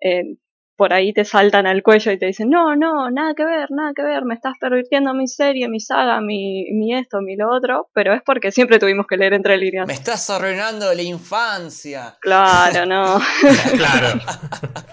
[0.00, 0.36] eh,
[0.76, 3.92] por ahí te saltan al cuello y te dicen, no, no, nada que ver, nada
[3.94, 7.88] que ver, me estás pervirtiendo mi serie, mi saga, mi, mi esto, mi lo otro,
[7.92, 9.86] pero es porque siempre tuvimos que leer entre líneas.
[9.86, 12.16] Me estás arruinando la infancia.
[12.20, 13.20] Claro, no.
[13.76, 14.20] Claro.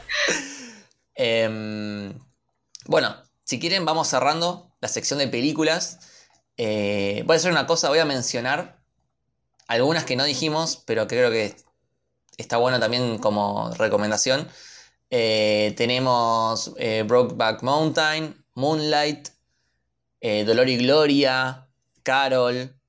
[1.22, 2.14] Em,
[2.86, 3.14] bueno,
[3.50, 5.98] si quieren vamos cerrando la sección de películas.
[6.56, 8.78] Eh, voy a hacer una cosa, voy a mencionar
[9.68, 11.56] algunas que no dijimos, pero creo que
[12.38, 14.48] está bueno también como recomendación.
[15.10, 19.30] Eh, tenemos eh, Brokeback Mountain, Moonlight,
[20.22, 21.68] eh, Dolor y Gloria,
[22.04, 22.80] Carol.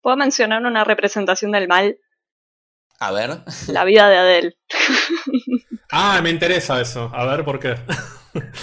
[0.00, 1.98] ¿Puedo mencionar una representación del mal?
[3.00, 3.42] A ver.
[3.68, 4.56] La vida de Adele.
[5.92, 7.10] Ah, me interesa eso.
[7.12, 7.74] A ver por qué.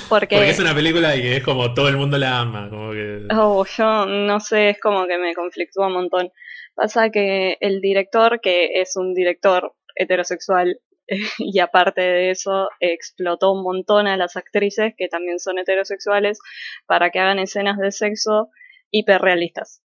[0.09, 2.69] Porque, Porque es una película y es como todo el mundo la ama.
[2.69, 3.27] Como que...
[3.35, 6.31] oh, yo no sé, es como que me conflictúa un montón.
[6.73, 10.79] Pasa que el director, que es un director heterosexual,
[11.37, 16.39] y aparte de eso explotó un montón a las actrices, que también son heterosexuales,
[16.85, 18.49] para que hagan escenas de sexo
[18.91, 19.81] hiperrealistas.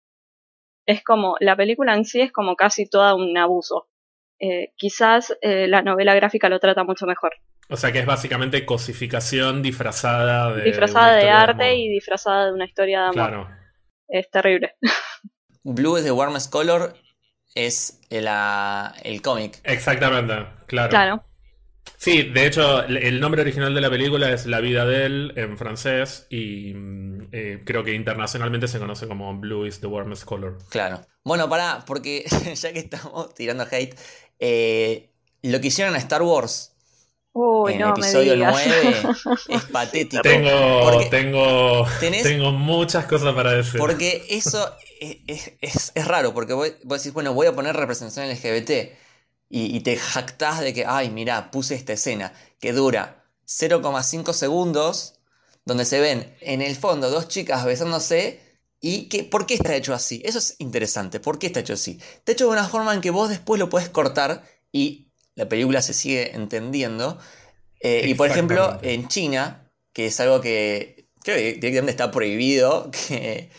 [0.86, 3.90] Es como, la película en sí es como casi toda un abuso.
[4.40, 7.32] Eh, quizás eh, la novela gráfica lo trata mucho mejor.
[7.70, 10.64] O sea que es básicamente cosificación disfrazada de.
[10.64, 13.14] disfrazada de arte y disfrazada de una historia de amor.
[13.16, 13.50] Claro.
[14.08, 14.76] Es terrible.
[15.64, 16.94] Blue is the warmest color
[17.56, 19.60] es la- el cómic.
[19.64, 20.34] Exactamente,
[20.68, 20.90] claro.
[20.90, 21.24] Claro.
[21.98, 25.34] Sí, de hecho, el- el nombre original de la película es La vida de él
[25.36, 30.24] en francés y mm, eh, creo que internacionalmente se conoce como Blue is the warmest
[30.26, 30.58] color.
[30.70, 31.02] Claro.
[31.24, 32.24] Bueno, pará, porque
[32.56, 33.96] ya que estamos tirando hate,
[34.40, 35.10] eh,
[35.42, 36.74] lo que hicieron a Star Wars
[37.34, 38.54] Uy, en no el me episodio digas.
[38.66, 39.02] 9
[39.50, 40.22] es patético.
[40.24, 43.80] Tengo, Porque tengo, tenés- tengo muchas cosas para decir.
[43.80, 47.76] Porque eso es, es- es- es raro, porque vos, vos decís, bueno, voy a poner
[47.76, 48.98] representación LGBT
[49.50, 55.14] y, y te jactás de que, ay, mirá, puse esta escena que dura 0,5 segundos,
[55.64, 58.42] donde se ven en el fondo dos chicas besándose
[58.80, 60.22] y que, ¿por qué está hecho así?
[60.24, 62.00] Eso es interesante, ¿por qué está hecho así?
[62.02, 65.82] Está hecho de una forma en que vos después lo puedes cortar y la película
[65.82, 67.18] se sigue entendiendo.
[67.80, 72.92] Eh, y por ejemplo, en China, que es algo que creo que directamente está prohibido,
[73.08, 73.50] que,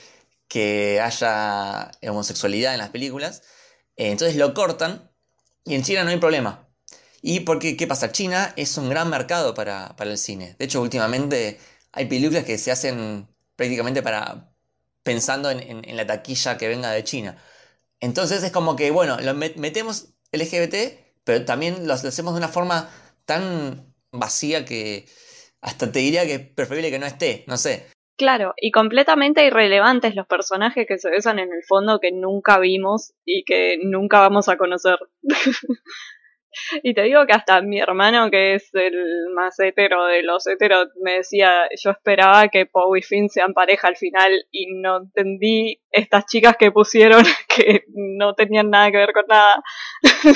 [0.49, 3.43] que haya homosexualidad en las películas.
[3.97, 5.11] Eh, entonces lo cortan
[5.65, 6.69] y en China no hay problema.
[7.21, 8.13] Y porque, ¿qué pasa?
[8.13, 10.55] China es un gran mercado para, para el cine.
[10.59, 11.59] De hecho, últimamente
[11.93, 14.53] hay películas que se hacen prácticamente para
[15.09, 17.39] pensando en, la taquilla que venga de China.
[17.99, 22.49] Entonces es como que, bueno, lo met- metemos LGBT, pero también lo hacemos de una
[22.49, 22.91] forma
[23.25, 25.07] tan vacía que
[25.63, 27.87] hasta te diría que es preferible que no esté, no sé.
[28.19, 33.15] Claro, y completamente irrelevantes los personajes que se besan en el fondo que nunca vimos
[33.25, 34.99] y que nunca vamos a conocer.
[36.83, 40.89] y te digo que hasta mi hermano, que es el más hetero de los heteros,
[41.03, 45.81] me decía, yo esperaba que Poe y Finn sean pareja al final y no entendí
[45.91, 49.63] estas chicas que pusieron que no tenían nada que ver con nada.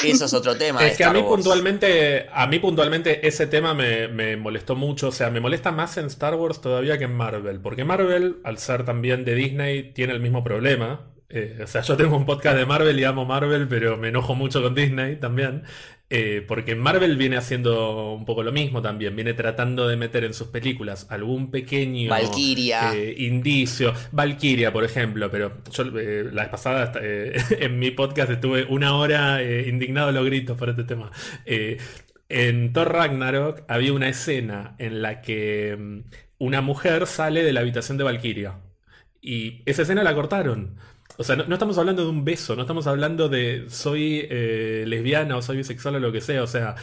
[0.04, 0.85] Eso es otro tema.
[0.87, 5.12] Es que a mí puntualmente, a mí puntualmente ese tema me, me molestó mucho, o
[5.12, 8.85] sea, me molesta más en Star Wars todavía que en Marvel, porque Marvel, al ser
[8.85, 11.12] también de Disney, tiene el mismo problema.
[11.28, 14.35] Eh, o sea, yo tengo un podcast de Marvel y amo Marvel, pero me enojo
[14.35, 15.64] mucho con Disney también,
[16.14, 20.35] eh, porque Marvel viene haciendo un poco lo mismo también, viene tratando de meter en
[20.35, 22.94] sus películas algún pequeño Valkyria.
[22.94, 23.94] eh, indicio.
[24.12, 29.42] Valkyria, por ejemplo, pero yo eh, la vez pasada en mi podcast estuve una hora
[29.42, 31.11] indignado a los gritos por este tema.
[32.29, 36.01] En Thor Ragnarok había una escena en la que mm,
[36.38, 38.59] una mujer sale de la habitación de Valkyria.
[39.20, 40.77] Y esa escena la cortaron.
[41.22, 44.85] O sea, no, no estamos hablando de un beso, no estamos hablando de soy eh,
[44.87, 46.42] lesbiana o soy bisexual o lo que sea.
[46.42, 46.74] O sea,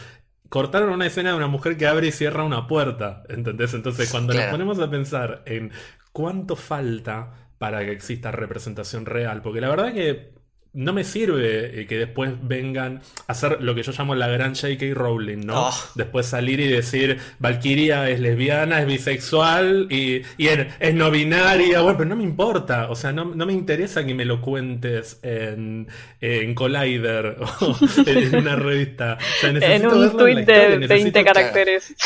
[0.48, 3.22] cortaron una escena de una mujer que abre y cierra una puerta.
[3.28, 3.72] ¿Entendés?
[3.74, 4.48] Entonces, cuando Claro.
[4.48, 5.70] nos ponemos a pensar en
[6.12, 10.32] cuánto falta para que exista representación real, porque la verdad que
[10.72, 14.54] no me sirve eh, que después vengan a hacer lo que yo llamo la gran
[14.54, 14.94] J.K.
[14.94, 15.68] Rowling, ¿no?
[15.68, 15.74] Oh.
[15.96, 21.80] Después salir y decir, Valkyria es lesbiana, es bisexual y, y es, es no binaria.
[21.80, 22.88] Bueno, pero no me importa.
[22.90, 25.88] O sea, no, no me interesa que me lo cuentes en,
[26.20, 29.18] en Collider o en una revista.
[29.20, 31.94] O sea, En necesito un tweet de necesito 20 caracteres.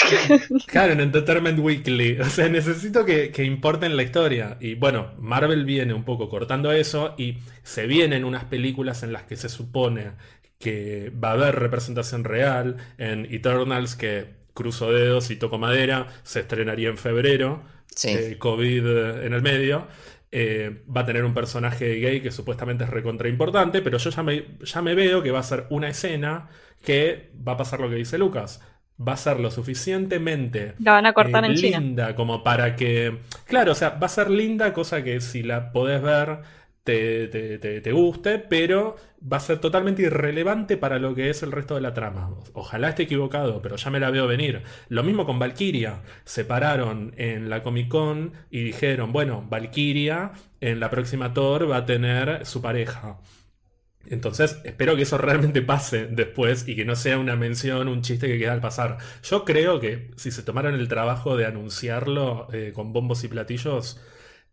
[0.66, 2.20] Claro, en Entertainment Weekly.
[2.20, 4.56] O sea, necesito que, que importen la historia.
[4.60, 9.24] Y bueno, Marvel viene un poco cortando eso y se vienen unas películas en las
[9.24, 10.12] que se supone
[10.60, 12.76] que va a haber representación real.
[12.98, 17.62] En Eternals, que cruzo dedos y toco madera, se estrenaría en febrero.
[17.94, 18.08] Sí.
[18.10, 19.86] eh, COVID eh, en el medio.
[20.32, 24.22] Eh, va a tener un personaje gay que supuestamente es recontra importante, pero yo ya
[24.24, 26.48] me, ya me veo que va a ser una escena
[26.82, 28.60] que va a pasar lo que dice Lucas.
[29.00, 31.78] va a ser lo suficientemente La van a cortar eh, en China.
[31.80, 33.18] linda como para que.
[33.46, 36.38] Claro, o sea, va a ser linda, cosa que si la podés ver
[36.84, 41.42] te, te- te- te guste, pero va a ser totalmente irrelevante para lo que es
[41.42, 42.30] el resto de la trama.
[42.52, 44.62] Ojalá esté equivocado, pero ya me la veo venir.
[44.88, 46.02] Lo mismo con Valkyria.
[46.24, 51.78] Se pararon en la Comic Con y dijeron: bueno, Valkyria en la próxima Thor va
[51.78, 53.18] a tener su pareja.
[54.06, 58.26] Entonces, espero que eso realmente pase después y que no sea una mención, un chiste
[58.28, 58.98] que queda al pasar.
[59.22, 63.98] Yo creo que si se tomaron el trabajo de anunciarlo eh, con bombos y platillos,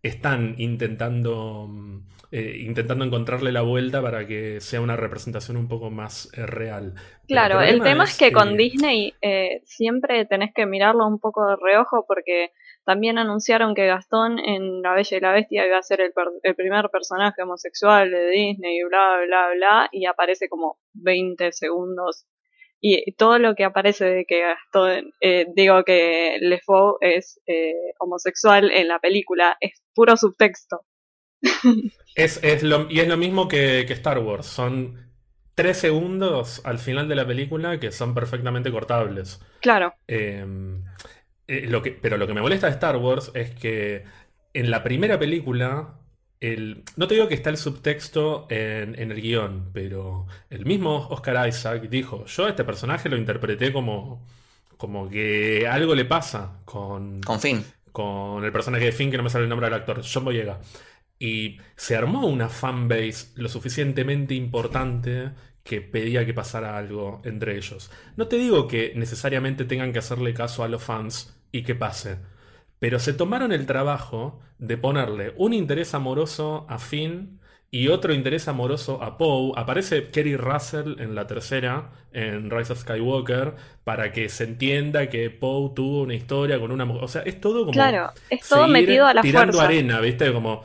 [0.04, 1.98] están intentando, mm,
[2.32, 6.94] eh, intentando encontrarle la vuelta para que sea una representación un poco más eh, real.
[7.28, 11.56] Claro, el tema es que con Disney eh, siempre tenés que mirarlo un poco de
[11.62, 12.52] reojo porque
[12.84, 16.32] también anunciaron que Gastón en La Bella y la Bestia iba a ser el, per-
[16.42, 22.26] el primer personaje homosexual de Disney y bla, bla, bla, y aparece como 20 segundos.
[22.82, 28.72] Y todo lo que aparece de que Gastón, eh, digo que LeFou es eh, homosexual
[28.72, 30.82] en la película, es puro subtexto.
[32.16, 34.48] Es, es lo, y es lo mismo que, que Star Wars.
[34.48, 35.12] Son
[35.54, 39.40] tres segundos al final de la película que son perfectamente cortables.
[39.60, 40.46] Claro, Eh,
[41.48, 44.06] eh, lo que, pero lo que me molesta de Star Wars es que
[44.54, 46.01] en la primera película,
[46.42, 51.08] el, no te digo que está el subtexto en, en el guion, pero el mismo
[51.10, 54.26] Oscar Isaac dijo, yo a este personaje lo interpreté como,
[54.78, 57.66] como que algo le pasa con, Con fin.
[57.92, 60.60] con el personaje de Finn, que no me sale el nombre del actor, John Boyega.
[61.20, 65.32] Y se armó una fanbase lo suficientemente importante
[65.64, 67.92] que pedía que pasara algo entre ellos.
[68.18, 72.18] No te digo que necesariamente tengan que hacerle caso a los fans y que pase,
[72.82, 78.48] pero se tomaron el trabajo de ponerle un interés amoroso a Finn y otro interés
[78.48, 79.54] amoroso a Poe.
[79.56, 83.54] Aparece Kerry Russell en la tercera, en Rise of Skywalker,
[83.84, 87.04] para que se entienda que Poe tuvo una historia con una mujer.
[87.04, 89.68] O sea, es todo como claro, es todo metido a la tirando fuerza.
[89.70, 90.34] arena, ¿viste?
[90.34, 90.64] Como,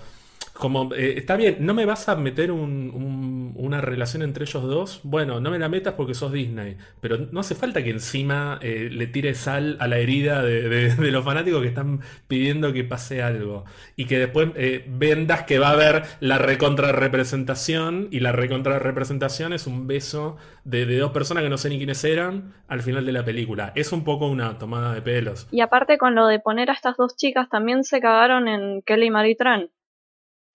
[0.58, 4.62] como eh, está bien, no me vas a meter un- un- una relación entre ellos
[4.62, 5.00] dos.
[5.04, 6.76] Bueno, no me la metas porque sos Disney.
[7.00, 11.24] Pero no hace falta que encima eh, le tire sal a la herida de, los
[11.24, 13.64] fanáticos que están pidiendo que pase algo.
[13.96, 18.08] Y que después eh, vendas que va a haber la recontrarrepresentación.
[18.10, 22.02] Y la recontrarrepresentación es un beso de, de dos personas que no sé ni quiénes
[22.04, 23.72] eran al final de la película.
[23.74, 25.46] Es un poco una tomada de pelos.
[25.50, 29.10] Y aparte con lo de poner a estas dos chicas, también se cagaron en Kelly
[29.10, 29.70] Maritran,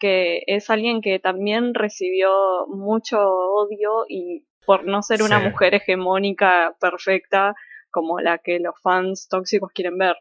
[0.01, 5.45] que es alguien que también recibió mucho odio y por no ser una Sí.
[5.49, 7.55] mujer hegemónica perfecta
[7.91, 10.17] como la que los fans tóxicos quieren ver.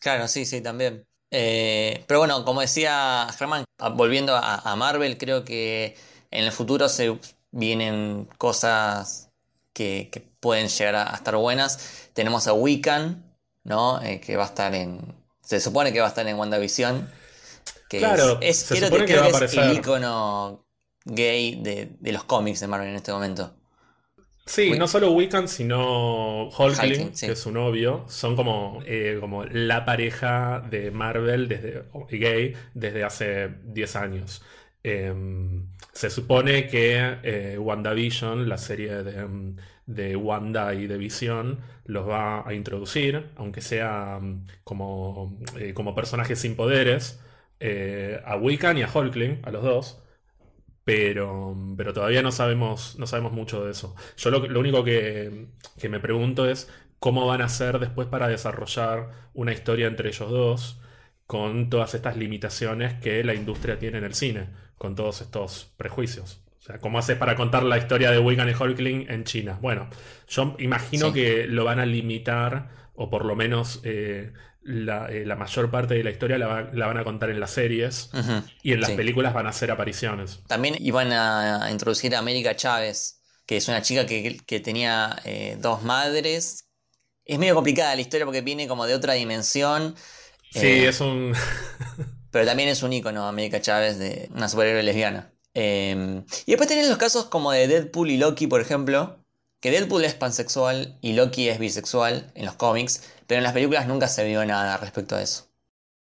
[0.00, 1.06] Claro, sí, sí, también.
[1.30, 5.96] Eh, pero bueno, como decía Germán, volviendo a, a Marvel, creo que
[6.30, 7.18] en el futuro se
[7.50, 9.30] vienen cosas
[9.74, 12.10] que, que pueden llegar a, a estar buenas.
[12.14, 13.24] Tenemos a Wiccan,
[13.64, 14.00] ¿no?
[14.02, 15.00] Eh, que va a estar en.
[15.42, 17.10] Se supone que va a estar en WandaVision.
[17.88, 19.70] Que Claro, es, es- se creo supone que, que creo va a que es el
[19.70, 19.72] aparecer.
[19.72, 20.66] icono
[21.04, 23.54] gay de, de los cómics de Marvel en este momento.
[24.46, 27.26] Sí, no solo Wiccan, sino Hulkling, sí.
[27.26, 28.06] que es su novio.
[28.08, 34.42] Son como, eh, como la pareja de Marvel desde, gay desde hace 10 años.
[34.82, 35.12] Eh,
[35.92, 42.48] se supone que eh, WandaVision, la serie de, de Wanda y de Visión, los va
[42.48, 47.20] a introducir, aunque sea mm, como, eh, como personajes sin poderes,
[47.60, 50.02] eh, a Wiccan y a Hulkling, a los dos.
[50.84, 53.94] Pero, pero todavía no sabemos, no sabemos mucho de eso.
[54.16, 55.48] Yo lo, lo único que,
[55.78, 60.30] que me pregunto es cómo van a hacer después para desarrollar una historia entre ellos
[60.30, 60.80] dos
[61.26, 64.48] con todas estas limitaciones que la industria tiene en el cine,
[64.78, 66.42] con todos estos prejuicios.
[66.58, 69.58] O sea, ¿cómo haces para contar la historia de Wiccan y Hulkling en China?
[69.60, 69.88] Bueno,
[70.28, 71.12] yo imagino Sí.
[71.12, 74.32] que lo van a limitar, o por lo menos eh,
[74.68, 77.40] la, eh, la mayor parte de la historia la, va- la van a contar en
[77.40, 78.10] las series,
[78.62, 78.96] y en las Sí.
[78.96, 80.40] películas van a hacer apariciones.
[80.46, 85.56] También iban a introducir a América Chávez, que es una chica que, que tenía eh,
[85.60, 86.68] dos madres.
[87.24, 89.94] Es medio complicada la historia porque viene como de otra dimensión.
[90.50, 91.34] Sí, eh, es un...
[92.30, 95.32] Pero también es un ícono América Chávez de una superhéroe lesbiana.
[95.54, 99.24] Y después tenés los casos como de Deadpool y Loki, por ejemplo.
[99.60, 103.14] Que Deadpool es pansexual y Loki es bisexual en los cómics.
[103.26, 105.48] Pero en las películas nunca se vio nada respecto a eso.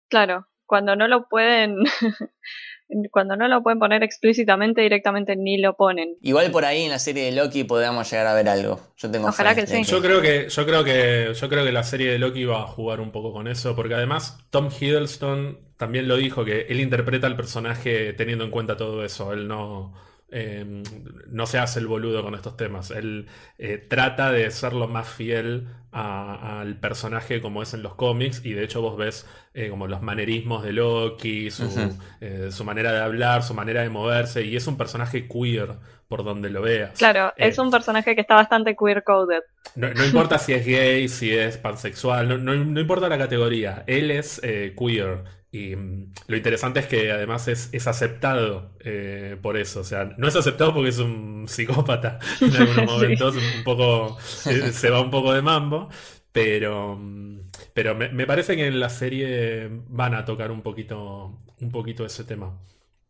[0.09, 1.77] Claro, cuando no lo pueden
[3.11, 6.17] cuando no lo pueden poner explícitamente directamente ni lo ponen.
[6.21, 8.79] Igual por ahí en la serie de Loki podríamos llegar a ver algo.
[8.97, 9.83] Yo tengo Ojalá fe que sí.
[9.83, 12.67] Yo creo que, yo creo que, yo creo que la serie de Loki va a
[12.67, 17.27] jugar un poco con eso, porque además Tom Hiddleston también lo dijo que él interpreta
[17.27, 19.33] al personaje teniendo en cuenta todo eso.
[19.33, 19.93] Él no,
[20.31, 20.83] eh,
[21.27, 22.91] no se hace el boludo con estos temas.
[22.91, 23.27] Él
[23.57, 28.53] eh, trata de ser lo más fiel al personaje como es en los cómics y
[28.53, 32.99] de hecho vos ves eh, como los manerismos de Loki, su, eh, su manera de
[32.99, 35.77] hablar, su manera de moverse y es un personaje queer
[36.07, 36.97] por donde lo veas.
[36.97, 39.41] Claro, Eh, es un personaje que está bastante queer coded.
[39.75, 43.83] no, no importa si es gay, si es pansexual, no, no- no importa la categoría,
[43.87, 45.23] él es eh, queer.
[45.51, 49.81] Y mm, lo interesante es que además es, es aceptado eh, por eso.
[49.81, 52.85] O sea, no es aceptado porque es un psicópata en algunos Sí.
[52.85, 55.89] momentos, un poco, eh, se va un poco de mambo.
[56.31, 57.39] Pero, mm,
[57.73, 62.05] pero me, me parece que en la serie van a tocar un poquito, un poquito
[62.05, 62.59] ese tema.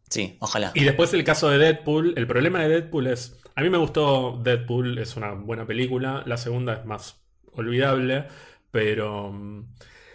[0.09, 0.71] Sí, ojalá.
[0.73, 4.39] Y después el caso de Deadpool, el problema de Deadpool es, a mí me gustó
[4.43, 7.21] Deadpool, es una buena película, la segunda es más
[7.53, 8.25] olvidable,
[8.71, 9.65] pero mm,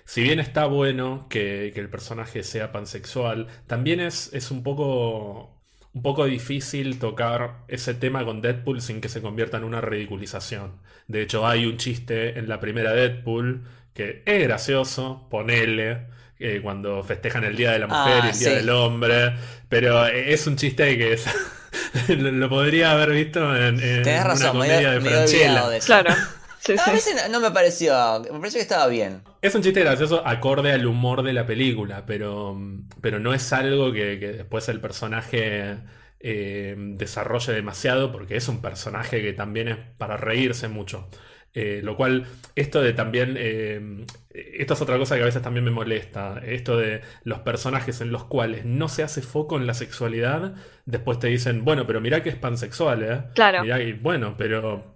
[0.04, 5.62] si bien está bueno que, que el personaje sea pansexual, también es, es un poco,
[5.92, 10.72] un poco difícil tocar ese tema con Deadpool sin que se convierta en una ridiculización.
[11.08, 16.06] De hecho, hay un chiste en la primera Deadpool que es gracioso, ponele,
[16.38, 18.54] eh, cuando festejan el Día de la Mujer Ah, y el Día sí.
[18.56, 19.34] del Hombre,
[19.68, 21.26] pero es un chiste que es-
[22.08, 25.68] lo, lo podría haber visto en, en una razón, comedia de me Franchella.
[25.68, 25.78] de.
[25.80, 26.14] Claro.
[26.66, 26.90] Sí, A sí.
[26.92, 29.22] veces no- no me pareció, me pareció que estaba bien.
[29.42, 32.58] Es un chiste gracioso acorde al humor de la película, pero,
[33.02, 35.76] pero no es algo que, que después el personaje
[36.20, 41.08] eh, desarrolle demasiado, porque es un personaje que también es para reírse mucho.
[41.52, 45.64] Eh, lo cual, esto de también, eh, esto es otra cosa que a veces también
[45.64, 49.74] me molesta, esto de los personajes en los cuales no se hace foco en la
[49.74, 50.54] sexualidad,
[50.86, 53.22] después te dicen, bueno, pero mirá que es pansexual, ¿eh?
[53.34, 53.62] Claro.
[53.62, 54.93] Mirá, y bueno, pero...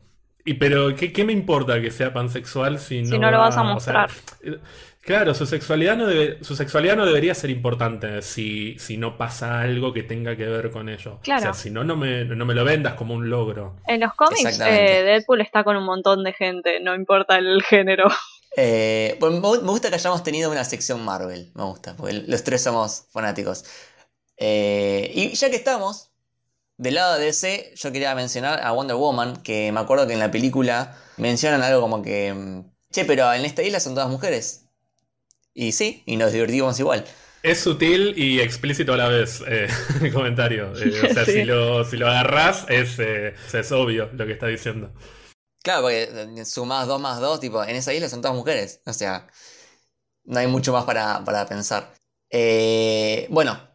[0.48, 3.56] Y pero, ¿qué, qué me importa que sea pansexual si no, Si no lo vas
[3.56, 4.10] a va- o sea, mostrar.
[4.42, 4.58] eh,
[5.00, 9.60] Claro, su sexualidad no debe- su sexualidad no debería ser importante si, si no pasa
[9.60, 11.18] algo que tenga que ver con ello.
[11.22, 11.40] Claro.
[11.40, 13.76] O sea, si no, no me, no me lo vendas como un logro.
[13.86, 18.08] En los cómics, eh, Deadpool está con un montón de gente, no importa el género.
[18.56, 22.42] Eh, bueno, me me gusta que hayamos tenido una sección Marvel, me gusta, porque los
[22.44, 23.64] tres somos fanáticos.
[24.36, 26.10] Eh, y ya que estamos,
[26.78, 30.20] del lado de DC, yo quería mencionar a Wonder Woman, que me acuerdo que en
[30.20, 34.66] la película mencionan algo como que, mm, che, pero en esta isla son todas mujeres.
[35.54, 37.04] Y sí, y nos divertimos igual.
[37.42, 39.68] Es sutil y explícito a la vez eh,
[40.02, 40.72] el comentario.
[40.76, 41.32] Eh, o sea, Sí.
[41.32, 44.92] si, lo, si lo agarrás, es, eh, es obvio lo que está diciendo.
[45.62, 48.80] Claro, porque sumás 2 más 2, tipo, en esa isla son todas mujeres.
[48.86, 49.26] O sea,
[50.24, 51.92] no hay mucho más para, para pensar.
[52.30, 53.67] Eh, bueno,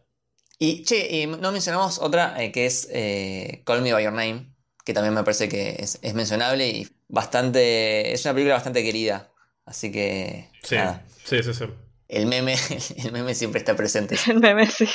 [0.58, 4.52] y che, y no mencionamos otra eh, que es eh, Call Me By Your Name,
[4.84, 8.12] que también me parece que es, es mencionable y bastante.
[8.12, 9.30] Es una película bastante querida.
[9.64, 10.50] Así que.
[10.62, 11.64] Sí, nada, sí, sí, sí.
[12.08, 12.54] el meme,
[13.04, 14.16] el meme siempre está presente.
[14.28, 14.88] El meme, sí.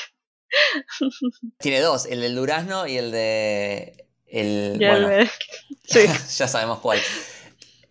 [1.59, 4.05] Tiene dos, el del durazno y el de.
[4.27, 5.29] El, Y el bueno, de-
[5.85, 6.05] Sí.
[6.37, 6.99] ya sabemos cuál.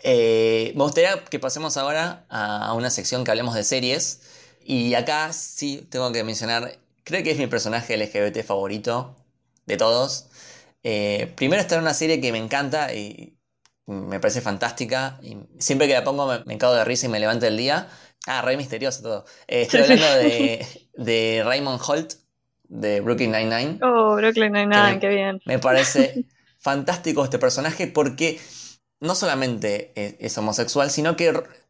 [0.00, 4.20] Eh, me gustaría que pasemos ahora a una sección que hablemos de series.
[4.64, 6.78] Y acá sí tengo que mencionar,
[7.08, 9.16] creo que es mi personaje LGBT favorito
[9.64, 10.28] de todos.
[10.82, 13.38] Eh, primero está en una serie que me encanta y
[13.86, 15.18] me parece fantástica.
[15.22, 17.88] Y siempre que la pongo me, me cago de risa y me levanta el día.
[18.26, 19.24] Ah, re misterioso todo.
[19.46, 22.12] Eh, estoy hablando de, de Raymond Holt,
[22.64, 23.78] de Brooklyn Nine-Nine.
[23.82, 25.40] Oh, Brooklyn Nine-Nine, qué bien.
[25.46, 26.26] Me parece
[26.58, 28.38] fantástico este personaje porque
[29.00, 31.28] no solamente es, es homosexual, sino que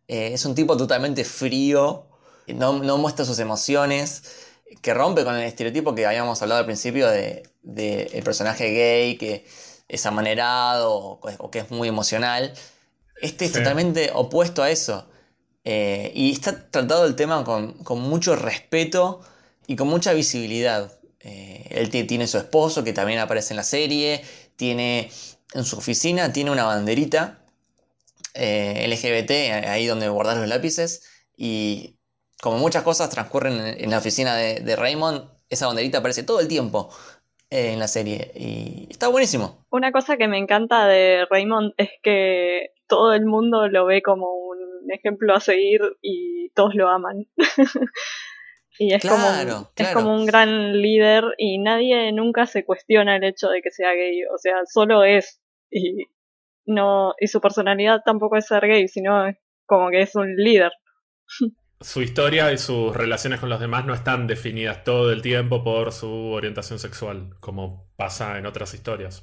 [0.08, 2.06] eh, es un tipo totalmente frío,
[2.48, 4.47] no, no muestra sus emociones,
[4.82, 9.16] que rompe con el estereotipo que habíamos hablado al principio de, de el personaje gay
[9.16, 9.46] que
[9.88, 12.52] es amanerado o, o que es muy emocional.
[13.16, 15.08] Este es totalmente opuesto a eso.
[15.64, 19.20] Eh, y está tratado el tema con, con mucho respeto
[19.66, 20.92] y con mucha visibilidad.
[21.20, 24.22] Eh, él ti- tiene su esposo que también aparece en la serie,
[24.56, 25.10] tiene
[25.54, 27.44] en su oficina, tiene una banderita
[28.34, 31.02] eh, LGBT ahí donde guardar los lápices
[31.36, 31.97] y
[32.42, 36.40] como muchas cosas transcurren en, en la oficina de, de Raymond, esa banderita aparece todo
[36.40, 36.90] el tiempo
[37.50, 39.64] eh, en la serie y está buenísimo.
[39.70, 44.26] Una cosa que me encanta de Raymond es que todo el mundo lo ve como
[44.34, 44.58] un
[44.92, 47.26] ejemplo a seguir y todos lo aman.
[48.78, 53.16] y es, como, Claro, un- es como un gran líder y nadie nunca se cuestiona
[53.16, 54.22] el hecho de que sea gay.
[54.32, 55.40] O sea, solo es.
[55.70, 56.06] Y,
[56.66, 59.24] no, y su personalidad tampoco es ser gay, sino
[59.66, 60.72] como que es un líder.
[61.80, 65.92] Su historia y sus relaciones con los demás no están definidas todo el tiempo por
[65.92, 69.22] su orientación sexual, como pasa en otras historias.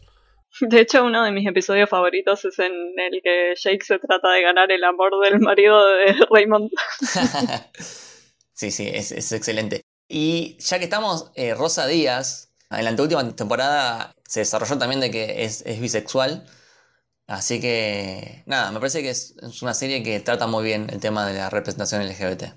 [0.61, 4.41] De hecho, uno de mis episodios favoritos es en el que Jake se trata de
[4.41, 6.71] ganar el amor del marido de Raymond.
[8.53, 9.81] sí, sí, es, es excelente.
[10.07, 15.11] Y ya que estamos, eh, Rosa Díaz, En la última temporada se desarrolló también de
[15.11, 16.45] que es, es bisexual.
[17.27, 20.99] Así que, nada, me parece que es, es una serie que trata muy bien el
[20.99, 22.53] tema de la representación LGBT.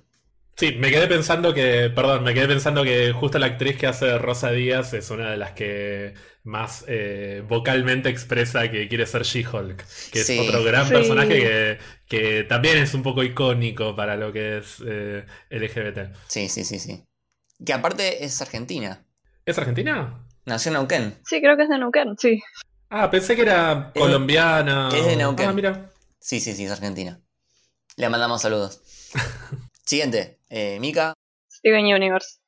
[0.57, 4.19] Sí, me quedé pensando que, perdón, me quedé pensando que justo la actriz que hace
[4.19, 9.77] Rosa Díaz es una de las que más eh, vocalmente expresa que quiere ser She-Hulk,
[10.11, 10.39] que Sí.
[10.39, 10.93] es otro gran Sí.
[10.95, 16.13] personaje que, que también es un poco icónico para lo que es eh, LGBT.
[16.27, 17.05] Sí, sí, sí, sí.
[17.65, 19.07] Que aparte es argentina.
[19.47, 20.27] ¿Es argentina?
[20.45, 21.15] Nació en Neuquén.
[21.25, 22.43] Sí, creo que es de Neuquén, sí.
[22.91, 24.89] Ah, pensé que era Es- colombiana.
[24.95, 25.49] es de Neuquén.
[25.49, 25.91] Ah, mira.
[26.21, 27.21] Sí, sí, sí, es argentina.
[27.97, 28.81] Le mandamos saludos.
[29.85, 31.15] Siguiente, eh, Mika,
[31.51, 32.39] Steven Universe.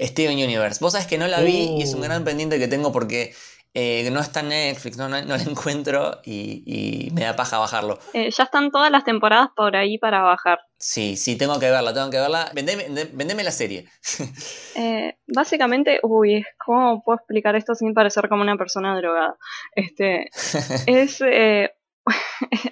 [0.00, 0.78] Steven Universe.
[0.80, 2.04] Vos sabés que no la vi y es un Uh.
[2.04, 3.34] gran pendiente que tengo porque
[3.74, 7.58] eh, no está en Netflix, no, no, no la encuentro y, y me da paja
[7.58, 7.98] bajarlo.
[8.14, 10.58] Eh, ya están todas las temporadas por ahí para bajar.
[10.78, 12.50] Sí, sí, tengo que verla, tengo que verla.
[12.54, 13.86] Vendeme, vende- vendeme la serie.
[14.76, 19.36] Eh, básicamente, uy, ¿cómo puedo explicar esto sin parecer como una persona drogada?
[19.74, 20.30] Este,
[20.86, 21.70] es, eh,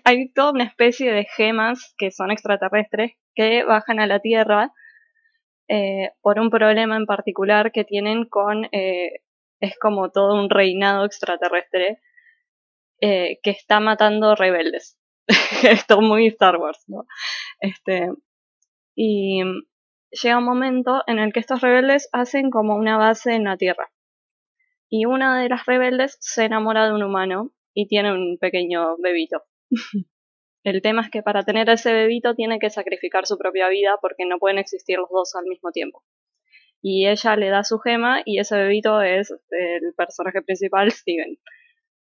[0.04, 4.72] hay toda una especie de gemas que son extraterrestres que bajan a la Tierra
[6.22, 8.68] por un problema en particular que tienen con,
[9.60, 12.00] es como todo un reinado extraterrestre
[13.00, 14.98] eh, que está matando rebeldes.
[15.62, 17.06] Esto muy Star Wars, ¿no?
[17.60, 18.10] Este,
[18.94, 19.42] y
[20.10, 23.90] llega un momento en el que estos rebeldes hacen como una base en la Tierra.
[24.88, 29.42] Y una de las rebeldes se enamora de un humano y tiene un pequeño bebito.
[30.64, 34.26] El tema es que para tener ese bebito tiene que sacrificar su propia vida porque
[34.26, 36.02] no pueden existir los dos al mismo tiempo.
[36.80, 41.36] Y ella le da su gema y ese bebito es el personaje principal, Steven.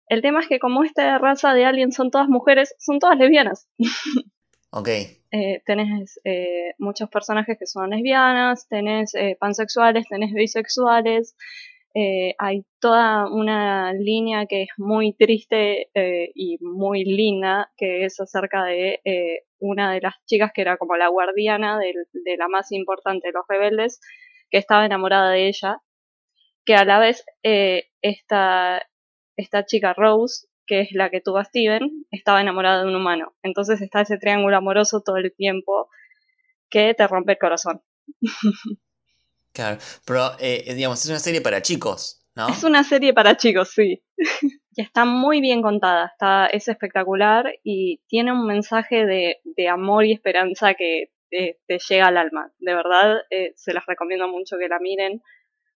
[0.09, 3.69] El tema es que como esta raza de aliens son todas mujeres, son todas lesbianas.
[4.71, 4.89] ok,
[5.31, 11.37] Eh, tenés eh, muchos personajes que son lesbianas, tenés eh, pansexuales, tenés bisexuales,
[11.95, 18.19] eh, hay toda una línea que es muy triste eh, y muy linda, que es
[18.21, 19.01] acerca de
[19.59, 23.33] una de las chicas que era como la guardiana del- de la más importante de
[23.33, 24.01] los rebeldes,
[24.51, 25.83] que estaba enamorada de ella,
[26.65, 28.83] que a la vez eh, esta,
[29.37, 33.35] esta chica Rose, que es la que tuvo a Steven, estaba enamorada de un humano.
[33.43, 35.89] Entonces está ese triángulo amoroso todo el tiempo
[36.69, 37.83] que te rompe el corazón.
[39.53, 39.79] claro.
[40.05, 42.49] Pero, eh, digamos, es una serie para chicos, ¿no?
[42.49, 44.03] Es una serie para chicos, sí.
[44.77, 50.05] y está muy bien contada, está, es espectacular y tiene un mensaje de, de amor
[50.05, 52.53] y esperanza que te, te llega al alma.
[52.59, 55.21] De verdad, eh, se las recomiendo mucho que la miren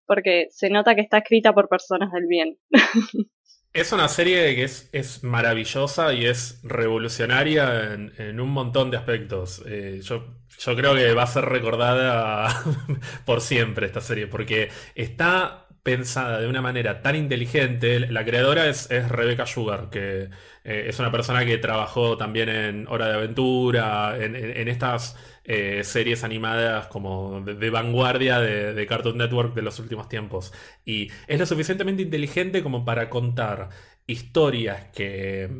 [0.07, 2.59] porque se nota que está escrita por personas del bien.
[3.73, 9.63] Es una serie que es, maravillosa y es revolucionaria en, un montón de aspectos.
[9.67, 10.27] Eh, yo,
[10.59, 12.49] yo creo que va a ser recordada
[13.25, 18.01] por siempre esta serie, porque está pensada de una manera tan inteligente.
[18.01, 20.29] La creadora es, es Rebecca Sugar, que
[20.65, 25.17] eh, es una persona que trabajó también en Hora de Aventura, en, en- en estas
[25.45, 30.53] eh, series animadas como de, vanguardia de, Cartoon Network de los últimos tiempos.
[30.84, 33.70] Y es lo suficientemente inteligente como para contar
[34.07, 35.51] historias que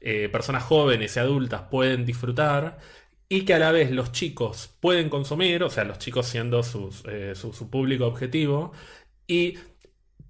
[0.00, 2.78] eh, personas jóvenes y adultas pueden disfrutar
[3.30, 6.60] y que a la vez los chicos pueden consumir, o sea, los chicos siendo
[7.08, 8.72] eh, su, su público objetivo,
[9.26, 9.54] y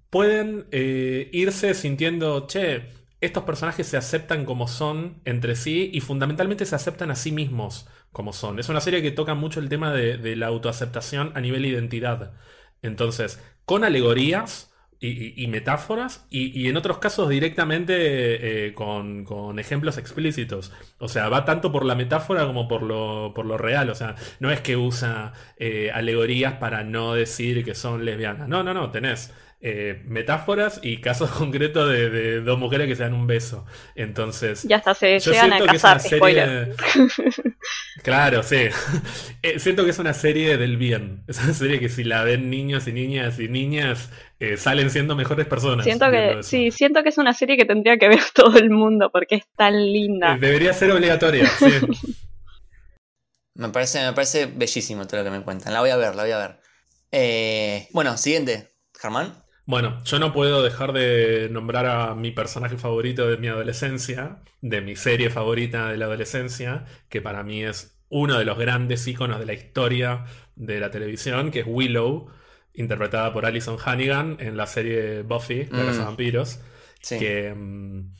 [0.09, 2.89] pueden irse sintiendo, che,
[3.21, 7.87] estos personajes se aceptan como son entre sí y fundamentalmente se aceptan a sí mismos
[8.11, 8.59] como son.
[8.59, 12.33] Es una serie que toca mucho el tema de, de la autoaceptación a nivel identidad.
[12.81, 19.23] Entonces, con alegorías y, y- y metáforas y, y en otros casos directamente eh, con,
[19.25, 20.71] con ejemplos explícitos.
[20.99, 23.89] O sea, va tanto por la metáfora como por lo, por lo real.
[23.89, 28.47] O sea, no es que usa eh, alegorías para no decir que son lesbianas.
[28.47, 33.03] No, no, no, tenés eh, metáforas y casos concretos de, de dos mujeres que se
[33.03, 33.65] dan un beso.
[33.95, 36.75] Entonces, Ya hasta se yo llegan a siento que es casar, una serie- spoiler.
[38.03, 38.57] Claro, sí.
[39.43, 41.23] Eh, siento que es una serie del bien.
[41.27, 45.15] Es una serie que si la ven niños y niñas y niñas, eh, salen siendo
[45.15, 45.83] mejores personas.
[45.83, 46.43] Siento que, eso.
[46.43, 49.43] sí, siento que es una serie que tendría que ver todo el mundo porque es
[49.55, 50.37] tan Eh, linda.
[50.39, 51.71] Debería ser obligatoria, sí.
[53.55, 55.73] Me parece, me parece bellísimo todo lo que me cuentan.
[55.73, 56.59] La voy a ver, la voy a ver.
[57.11, 58.69] Eh, bueno, siguiente.
[58.99, 59.43] Germán.
[59.65, 64.81] Bueno, yo no puedo dejar de nombrar a mi personaje favorito de mi adolescencia, de
[64.81, 69.39] mi serie favorita de la adolescencia, que para mí es uno de los grandes íconos
[69.39, 72.27] de la historia de la televisión, que es Willow,
[72.73, 75.85] interpretada por Alison Hannigan en la serie Buffy, la Mm.
[75.85, 76.59] Casa de Vampiros.
[77.01, 77.17] Sí.
[77.17, 78.13] que mm,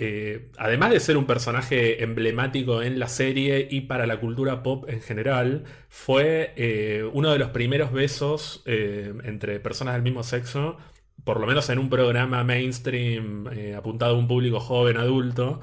[0.00, 4.88] eh, además de ser un personaje emblemático en la serie y para la cultura pop
[4.88, 10.76] en general, fue eh, uno de los primeros besos eh, entre personas del mismo sexo,
[11.24, 15.60] por lo menos en un programa mainstream apuntado a un público joven, adulto.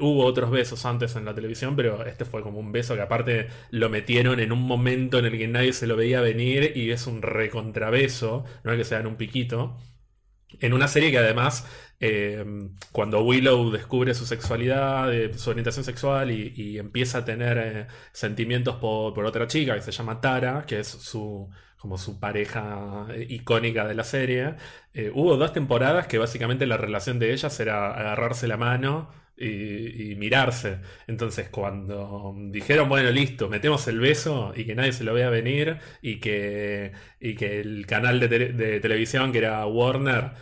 [0.00, 3.48] Hubo otros besos antes en la televisión, pero este fue como un beso que aparte
[3.70, 7.06] lo metieron en un momento en el que nadie se lo veía venir y es
[7.06, 9.76] un recontrabeso, no es que sea en un piquito.
[10.60, 11.66] En una serie que además,
[12.00, 12.44] eh,
[12.92, 18.76] cuando Willow descubre su sexualidad, eh, su orientación sexual y, empieza a tener eh, sentimientos
[18.76, 23.94] por, otra chica que se llama Tara, que es su, como su pareja icónica de
[23.94, 24.56] la serie,
[25.14, 30.80] hubo dos temporadas que básicamente la relación de ellas era agarrarse la mano y, mirarse.
[31.06, 35.78] Entonces, cuando dijeron, bueno, listo, metemos el beso y que nadie se lo vea venir
[36.02, 40.32] y que, y que el canal de, televisión, que era Warner,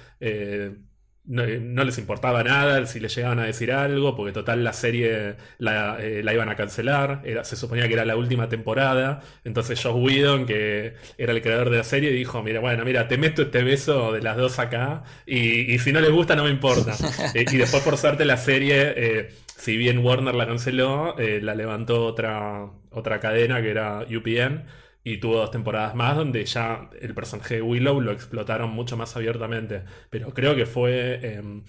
[1.25, 5.97] no, les importaba nada si le llegaban a decir algo, porque total la serie la,
[6.01, 10.47] eh, iban a cancelar, era, se suponía que era la última temporada, entonces Josh Whedon,
[10.47, 14.13] que era el creador de la serie, dijo, mira, bueno, mira, te meto este beso
[14.13, 16.93] de las dos acá, y, si no les gusta no me importa.
[17.35, 22.05] Eh, y después por suerte la serie, eh, si bien Warner la canceló, la levantó
[22.05, 24.65] otra, otra cadena que era UPN
[25.05, 29.17] y tuvo dos temporadas más donde ya el personaje de Willow lo explotaron mucho más
[29.17, 29.83] abiertamente.
[30.11, 31.21] Pero creo que fue...
[31.23, 31.65] Em,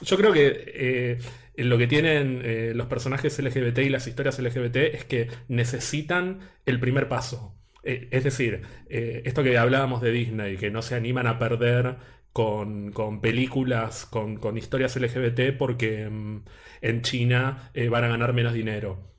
[0.00, 1.18] yo creo que eh,
[1.56, 6.80] lo que tienen eh, los personajes LGBT y las historias LGBT es que necesitan el
[6.80, 7.54] primer paso.
[7.84, 11.96] Eh, es decir, esto que hablábamos de Disney, que no se animan a perder
[12.32, 16.44] con, películas, con, con, historias LGBT porque em,
[16.80, 19.17] en China van a ganar menos dinero.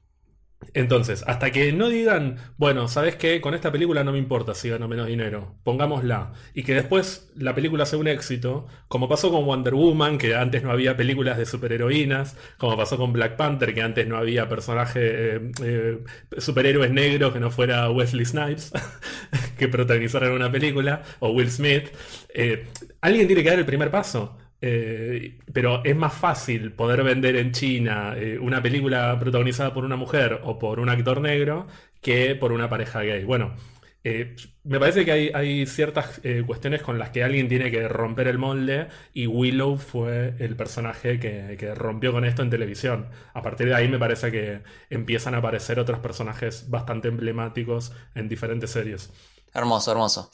[0.73, 3.41] Entonces, hasta que no digan, bueno, ¿sabes qué?
[3.41, 6.33] Con esta película no me importa si gano menos dinero, pongámosla.
[6.53, 10.61] Y que después la película sea un éxito, como pasó con Wonder Woman, que antes
[10.61, 14.99] no había películas de superheroínas, como pasó con Black Panther, que antes no había personaje,
[15.01, 16.03] eh, eh,
[16.37, 18.71] superhéroes negros que no fuera Wesley Snipes,
[19.57, 21.89] que protagonizaran una película, o Will Smith.
[22.33, 22.67] Eh,
[23.01, 24.37] alguien tiene que dar el primer paso.
[24.61, 29.95] Eh, pero es más fácil poder vender en China eh, una película protagonizada por una
[29.95, 31.67] mujer o por un actor negro
[32.01, 33.23] que por una pareja gay.
[33.23, 33.55] Bueno,
[34.03, 38.37] eh, me parece que hay, ciertas cuestiones con las que alguien tiene que romper el
[38.37, 43.09] molde y Willow fue el personaje que, que, rompió con esto en televisión.
[43.33, 48.29] A partir de ahí me parece que empiezan a aparecer otros personajes bastante emblemáticos en
[48.29, 49.11] diferentes series.
[49.53, 50.31] Hermoso, hermoso.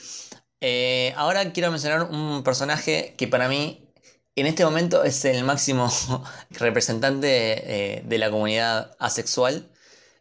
[1.15, 3.84] ahora quiero mencionar un personaje que para mí
[4.35, 5.89] en este momento es el máximo
[6.51, 9.71] representante eh, de la comunidad asexual,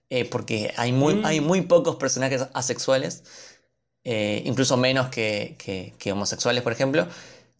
[0.08, 1.26] eh, porque hay muy, mm.
[1.26, 3.24] hay muy pocos personajes asexuales,
[4.04, 7.08] eh, incluso menos que, homosexuales, por ejemplo,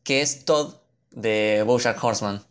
[0.05, 0.77] que es Todd
[1.11, 2.43] de Bojack Horseman.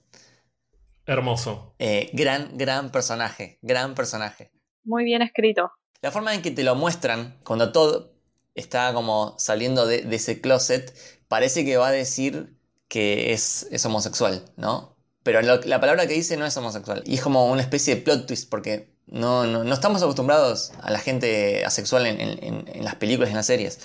[1.05, 1.75] Hermoso.
[2.13, 4.51] gran, gran personaje, gran personaje.
[4.83, 5.71] Muy bien escrito.
[6.01, 8.07] La forma en que te lo muestran, cuando Todd
[8.55, 10.93] está como saliendo de, de ese closet,
[11.27, 14.95] parece que va a decir que es, homosexual, ¿no?
[15.23, 17.01] Pero la palabra que dice no es homosexual.
[17.05, 20.99] Y es como una especie de plot twist, porque no, no, estamos acostumbrados a la
[20.99, 23.79] gente asexual en, las películas y en las series.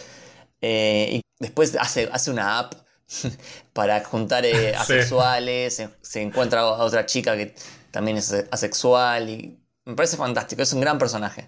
[0.61, 2.75] Eh, y después hace, hace una app
[3.73, 7.55] para juntar eh, asexuales, se, encuentra a otra chica que
[7.91, 11.47] también es asexual y me parece fantástico, es un gran personaje.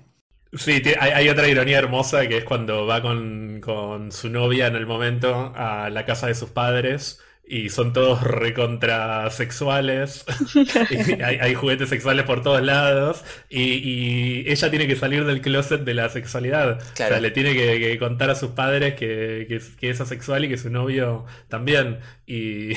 [0.52, 4.84] Sí, hay, otra ironía hermosa que es cuando va con, con su novia en el
[4.84, 7.20] momento a la casa de sus padres
[7.50, 10.24] y son todos recontrasexuales.
[10.54, 13.24] y hay, juguetes sexuales por todos lados.
[13.48, 16.80] Y, ella tiene que salir del closet de la sexualidad.
[16.80, 20.70] O sea, le tiene que, contar a sus padres que, es asexual y que su
[20.70, 21.98] novio también.
[22.24, 22.76] Y,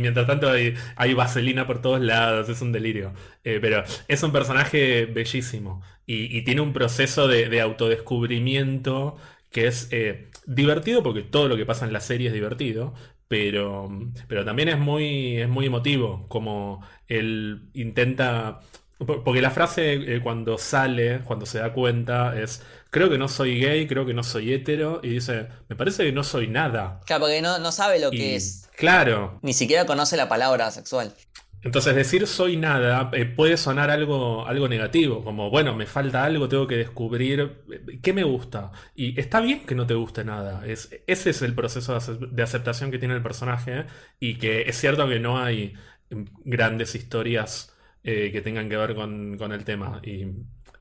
[0.00, 2.48] mientras tanto hay, vaselina por todos lados.
[2.48, 3.12] Es un delirio.
[3.44, 5.82] Eh, pero es un personaje bellísimo.
[6.04, 9.16] Y, tiene un proceso de, autodescubrimiento
[9.52, 12.94] que es eh, divertido porque todo lo que pasa en la serie es divertido,
[13.30, 13.88] pero,
[14.26, 18.58] pero también es muy, es muy emotivo, como él intenta...
[18.98, 22.60] Porque la frase eh, cuando sale, cuando se da cuenta, es,
[22.90, 26.10] creo que no soy gay, creo que no soy hetero, y dice, me parece que
[26.10, 27.00] no soy nada.
[27.06, 28.68] Claro, porque no, no sabe lo que es.
[28.76, 29.38] Claro.
[29.42, 31.14] Ni siquiera conoce la palabra sexual.
[31.62, 36.48] Entonces decir soy nada eh, puede sonar algo, algo negativo, como bueno, me falta algo,
[36.48, 38.72] tengo que descubrir eh, qué me gusta.
[38.94, 42.90] Y está bien que no te guste nada, es, ese es el proceso de aceptación
[42.90, 43.84] que tiene el personaje
[44.18, 45.74] y que es cierto que no hay
[46.10, 50.28] mm, grandes historias eh, que tengan que ver con, con, el tema y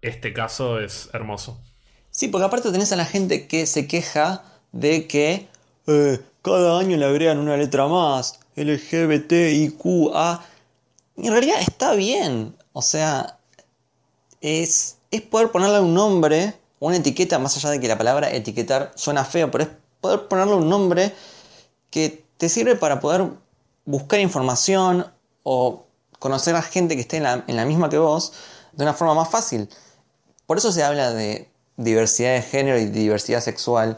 [0.02, 1.62] este caso es hermoso.
[2.10, 5.48] Sí, porque aparte tenés a la gente que se queja de que
[6.42, 10.40] cada año le agregan una letra más, LGBTIQA
[11.22, 12.56] En realidad está bien.
[12.74, 13.40] O sea,
[14.42, 18.92] es, es poder ponerle un nombre, una etiqueta, más allá de que la palabra etiquetar
[18.96, 19.70] suena feo, pero es
[20.02, 21.14] poder ponerle un nombre
[21.90, 23.30] que te sirve para poder
[23.86, 25.08] buscar información
[25.44, 25.86] o
[26.20, 28.34] conocer a gente que esté en la, en la misma que vos
[28.74, 29.70] de una forma más fácil.
[30.46, 33.96] Por eso se habla de diversidad de género y diversidad sexual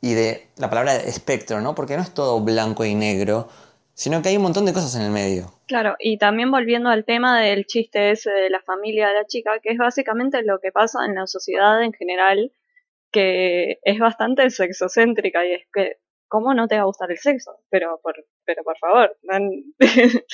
[0.00, 1.74] y de la palabra espectro, ¿no?
[1.74, 3.48] Porque no es todo blanco y negro,
[3.94, 5.52] sino que hay un montón de cosas en el medio.
[5.66, 9.58] Claro, y también volviendo al tema del chiste ese de la familia de la chica,
[9.60, 12.52] que es básicamente lo que pasa en la sociedad en general,
[13.10, 17.58] que es bastante sexocéntrica y es que, ¿cómo no te va a gustar el sexo?
[17.68, 18.14] Pero por,
[18.44, 19.16] pero por favor,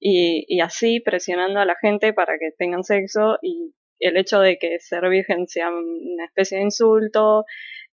[0.00, 4.58] y, y así presionando a la gente para que tengan sexo y el hecho de
[4.58, 7.44] que ser virgen sea una especie de insulto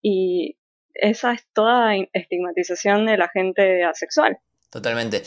[0.01, 0.57] y
[0.93, 4.39] esa es toda estigmatización de la gente asexual.
[4.69, 5.23] Totalmente.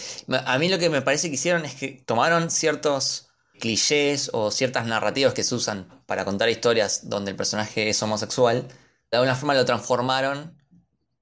[0.47, 3.29] A mí lo que me parece que hicieron es que tomaron ciertos
[3.59, 8.69] clichés o ciertas narrativas que se usan para contar historias donde el personaje es homosexual,
[9.11, 10.57] de alguna forma lo transformaron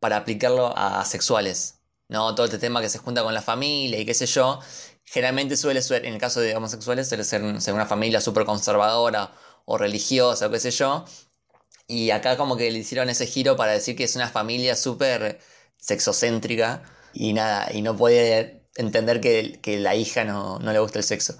[0.00, 1.80] para aplicarlo a sexuales.
[2.08, 2.34] ¿no?
[2.34, 4.60] Todo este tema que se junta con la familia y qué sé yo,
[5.04, 9.32] generalmente suele ser, en el caso de homosexuales, suele ser, una familia súper conservadora
[9.64, 11.04] o religiosa o qué sé yo.
[11.86, 15.40] Y acá como que le hicieron ese giro para decir que es una familia súper
[15.78, 16.82] sexocéntrica
[17.12, 21.38] y nada, y no puede entender que, la hija no, le gusta el sexo.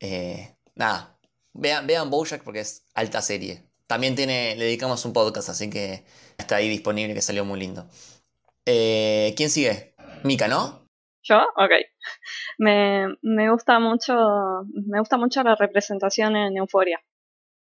[0.00, 1.18] Eh, nada,
[1.52, 3.64] vean, vean Bojack porque es alta serie.
[3.86, 6.04] También tiene, le dedicamos un podcast, así que
[6.38, 7.86] está ahí disponible, que salió muy lindo.
[8.66, 9.94] Eh, ¿Quién sigue?
[10.22, 10.86] Mika, ¿no?
[11.22, 11.38] ¿Yo?
[11.56, 11.70] Ok.
[12.58, 14.14] Me, me, gusta mucho,
[14.72, 17.00] me gusta mucho la representación en Euforia.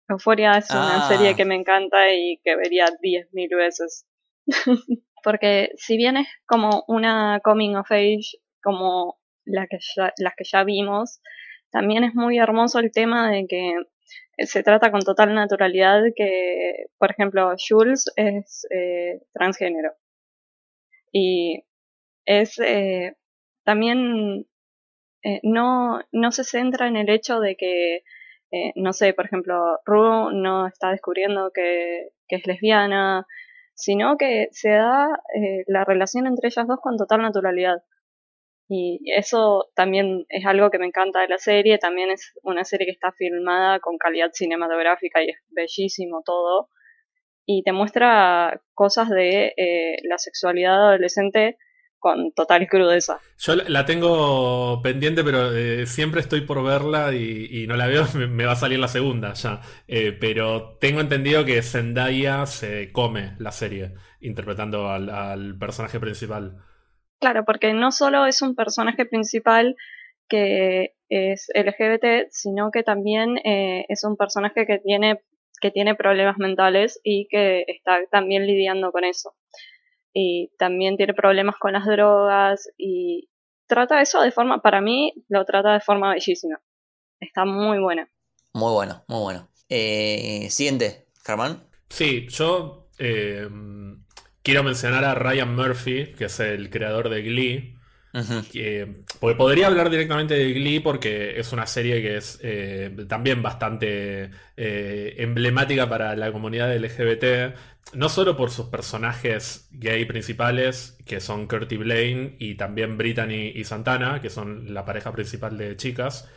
[0.09, 1.35] Euforia es una serie Ah.
[1.35, 4.07] que me encanta y que vería 10.000 veces.
[5.25, 9.79] Porque si bien es como una coming of age, como la que
[10.18, 11.20] las que ya vimos,
[11.70, 13.75] también es muy hermoso el tema de que
[14.47, 19.93] se trata con total naturalidad que, por ejemplo, Jules es eh, transgénero.
[21.12, 21.64] Y
[22.27, 23.16] es eh,
[23.64, 24.47] también
[25.22, 28.03] eh, no, no se centra en el hecho de que,
[28.51, 33.27] eh, no sé, por ejemplo, Rue no está descubriendo que es lesbiana,
[33.75, 37.83] sino que se da eh, la relación entre ellas dos con total naturalidad.
[38.68, 42.87] Y eso también es algo que me encanta de la serie, también es una serie
[42.87, 46.70] que está filmada con calidad cinematográfica y es bellísimo todo.
[47.47, 51.59] Y te muestra cosas de eh, la sexualidad adolescente
[52.05, 53.18] con total crudeza.
[53.38, 58.05] Yo la- tengo pendiente, pero eh, siempre estoy por verla y, y no la veo,
[58.14, 59.62] me, me va a salir la segunda ya.
[59.88, 66.59] Eh, pero tengo entendido que Zendaya se come la serie, interpretando al, al personaje principal.
[67.20, 69.76] Claro, porque no solo es un personaje principal
[70.28, 75.20] que es LGBT, sino que también eh, es un personaje que tiene,
[75.61, 79.32] que tiene problemas mentales y que está también lidiando con eso.
[80.15, 83.29] Y también tiene problemas con las drogas y
[83.67, 86.61] trata eso de forma, para mí, lo trata de forma bellísima.
[87.21, 88.09] Está muy buena.
[88.53, 89.49] Muy bueno, muy bueno.
[89.69, 91.65] Eh, siguiente, Germán.
[91.89, 93.49] Sí, yo eh,
[94.43, 97.71] quiero mencionar a Ryan Murphy, que es el creador de Glee.
[98.53, 103.43] Que- porque podría hablar directamente de Glee porque es una serie que es eh, también
[103.43, 107.57] bastante eh, emblemática para la comunidad LGBT,
[107.93, 113.64] no solo por sus personajes gay principales, que son Curtis Blaine y también Brittany y
[113.64, 116.28] Santana, que son la pareja principal de chicas,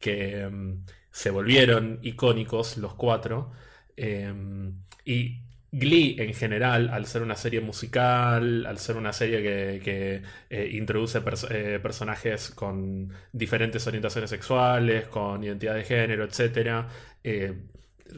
[0.00, 3.52] que mm, se volvieron icónicos los cuatro.
[3.96, 4.32] Eh,
[5.04, 5.42] y
[5.72, 9.42] Glee en general, al ser una serie musical, al ser una serie
[9.80, 11.18] que, eh, introduce
[11.50, 16.86] eh, personajes con diferentes orientaciones sexuales, con identidad de género, etc.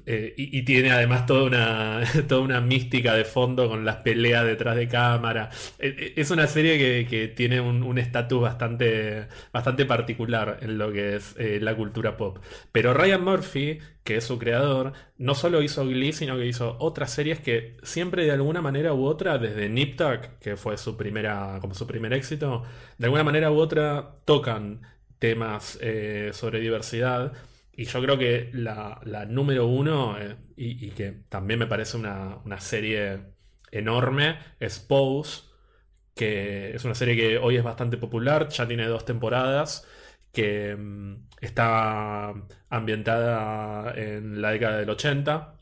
[0.07, 4.77] y, y tiene además toda una, toda una mística de fondo con las peleas detrás
[4.77, 5.51] de cámara.
[5.79, 10.93] Eh, eh, es una serie que, que tiene un estatus bastante, bastante particular en lo
[10.93, 12.39] que es eh, la cultura pop.
[12.73, 17.13] Pero Ryan Murphy, que es su creador, no solo hizo Glee, sino que hizo otras
[17.13, 21.59] series que siempre de alguna manera u otra, desde Nip Tuck, que fue su primera,
[21.61, 22.65] como su primer éxito,
[22.99, 24.83] de alguna manera u otra tocan
[25.19, 27.33] temas eh, sobre diversidad.
[27.77, 32.37] Y yo creo que la, número uno, eh, y, y que también me parece una,
[32.45, 33.25] una serie
[33.73, 35.43] enorme, es Pose,
[36.15, 39.87] que es una serie que hoy es bastante popular, ya tiene dos temporadas,
[40.33, 42.35] que mm, está
[42.71, 45.57] ambientada en la década del 80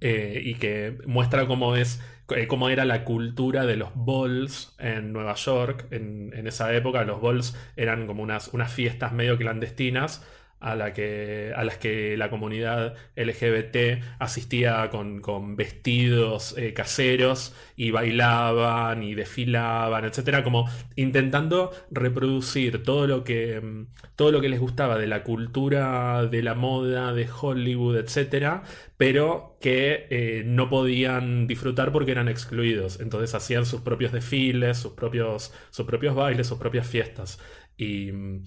[0.00, 2.00] eh, y que muestra cómo es
[2.30, 7.04] eh, cómo era la cultura de los balls en Nueva York en, en esa época.
[7.04, 10.24] Los balls eran como unas, unas fiestas medio clandestinas
[10.62, 17.54] a, la que, a las que la comunidad LGBT asistía con, con vestidos eh, caseros
[17.76, 23.86] y bailaban y desfilaban, etcétera, como intentando reproducir todo lo que mm,
[24.16, 28.62] todo lo que les gustaba de la cultura de la moda de Hollywood, etcétera,
[28.96, 33.00] pero que eh, no podían disfrutar porque eran excluidos.
[33.00, 37.40] Entonces hacían sus propios desfiles, sus propios, sus propios bailes, sus propias fiestas.
[37.76, 38.44] Y, mm,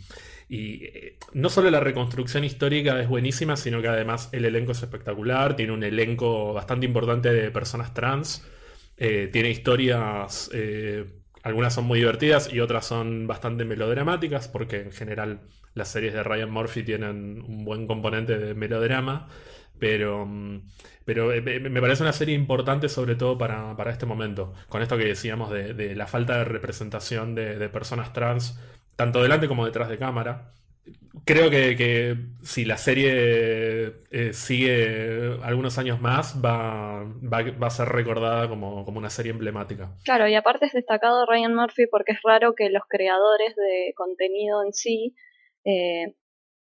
[0.47, 4.83] y eh, no solo la reconstrucción histórica es buenísima, sino que además el elenco es
[4.83, 8.45] espectacular, tiene un elenco bastante importante de personas trans,
[8.97, 11.05] eh, tiene historias, eh,
[11.43, 15.41] algunas son muy divertidas y otras son bastante melodramáticas, porque en general
[15.73, 19.27] las series de Ryan Murphy tienen un buen componente de melodrama.
[19.77, 20.61] Pero, mm,
[21.03, 25.51] pero me parece una serie importante sobre todo para, este momento, con esto que decíamos
[25.51, 28.57] de, la falta de representación de personas trans
[28.95, 30.51] tanto delante como detrás de cámara.
[31.25, 38.47] Creo que, si la serie eh, sigue algunos años más, va, va, a ser recordada
[38.47, 39.95] como, una serie emblemática.
[40.03, 44.63] Claro, y aparte es destacado Ryan Murphy porque es raro que los creadores de contenido
[44.63, 45.15] en sí
[45.63, 46.15] eh,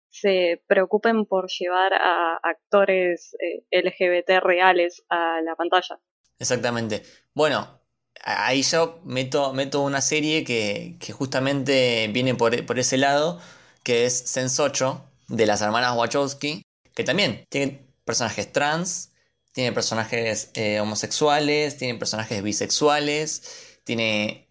[0.09, 5.99] se preocupen por llevar a actores eh, LGBT reales a la pantalla.
[6.39, 7.03] Exactamente.
[7.35, 7.79] Bueno,
[8.23, 13.39] ahí yo meto, meto una serie que, justamente viene por, ese lado,
[13.83, 16.63] que es Sense 8, de las hermanas Wachowski,
[16.93, 19.11] que también tiene personajes trans,
[19.51, 24.47] tiene personajes eh, homosexuales, tiene personajes bisexuales, tiene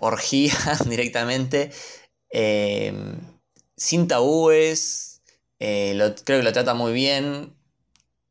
[0.00, 1.70] orgías directamente,
[2.30, 3.18] em,
[3.76, 5.22] sin tabúes,
[5.58, 7.54] eh, creo que lo trata muy bien.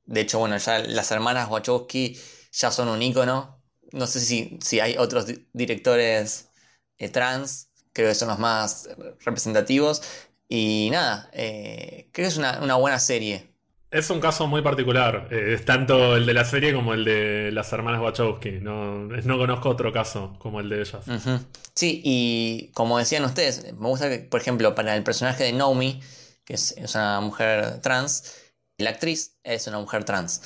[0.06, 2.20] De hecho, bueno, ya las hermanas Wachowski
[2.52, 3.55] ya son un icono
[3.96, 6.50] no sé si, si hay otros directores
[6.98, 8.90] eh, trans, creo que son los más
[9.24, 10.02] representativos.
[10.48, 13.56] Y nada, eh, creo que es una, buena serie.
[13.90, 17.52] Es un caso muy particular, eh, es tanto el de la serie como el de
[17.52, 18.60] las hermanas Wachowski.
[18.62, 21.06] No, no conozco otro caso como el de ellas.
[21.74, 26.02] Sí, y como decían ustedes, me gusta que, por ejemplo, para el personaje de Naomi,
[26.44, 28.36] que es una mujer trans,
[28.78, 30.42] la actriz es una mujer trans.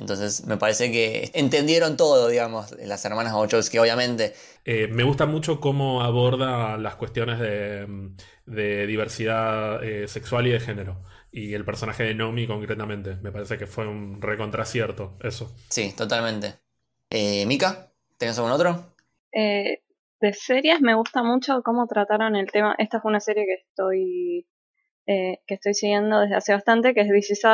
[0.00, 4.32] Entonces me parece que entendieron todo, digamos, las hermanas Wachowski, obviamente.
[4.64, 11.02] Eh, me gusta mucho cómo aborda las cuestiones de, diversidad eh, sexual y de género.
[11.30, 13.16] Y el personaje de Nomi concretamente.
[13.16, 15.54] Me parece que fue un recontracierto, eso.
[15.68, 16.54] Sí, totalmente.
[17.10, 18.94] Eh, Mika, ¿tenés algún otro?
[19.32, 22.74] de series me gusta mucho cómo trataron el tema.
[22.78, 24.46] Esta fue una serie que estoy,
[25.06, 27.44] que estoy siguiendo desde hace bastante, que es This Is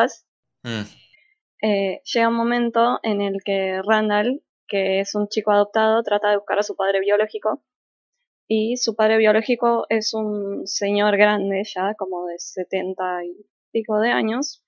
[1.63, 6.37] eh, llega un momento en el que Randall, que es un chico adoptado, trata de
[6.37, 7.63] buscar a su padre biológico.
[8.49, 14.11] Y su padre biológico es un señor grande ya, como de 70 y pico de
[14.11, 14.65] años.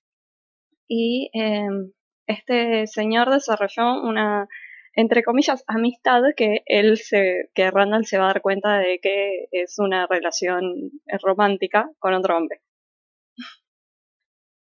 [0.88, 1.92] Y em,
[2.26, 4.48] este señor desarrolló una
[4.94, 9.46] entre comillas amistad que él se que Randall se va a dar cuenta de que
[9.52, 10.90] es una relación
[11.22, 12.60] romántica con otro hombre.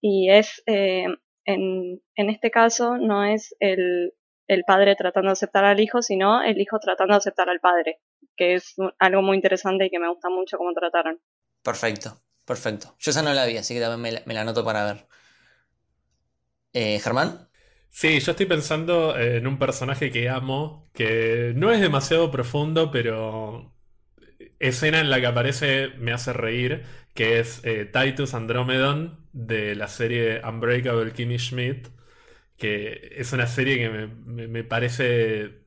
[0.01, 1.07] Y es eh,
[1.45, 4.13] en, en este caso no es el,
[4.47, 7.99] el padre tratando de aceptar al hijo, sino el hijo tratando de aceptar al padre,
[8.35, 11.19] que es algo muy interesante y que me gusta mucho cómo trataron.
[11.63, 12.95] Perfecto, perfecto.
[12.99, 15.07] Yo esa no la vi, así que también me la, me la anoto para ver.
[16.73, 17.49] Eh, Germán.
[17.89, 23.74] Sí, yo estoy pensando en un personaje que amo, que no es demasiado profundo, pero
[24.59, 26.83] escena en la que aparece me hace reír,
[27.13, 31.87] que es eh, Titus Andromedon de la serie Unbreakable Kimmy Schmidt,
[32.57, 35.59] que es una serie que me, parece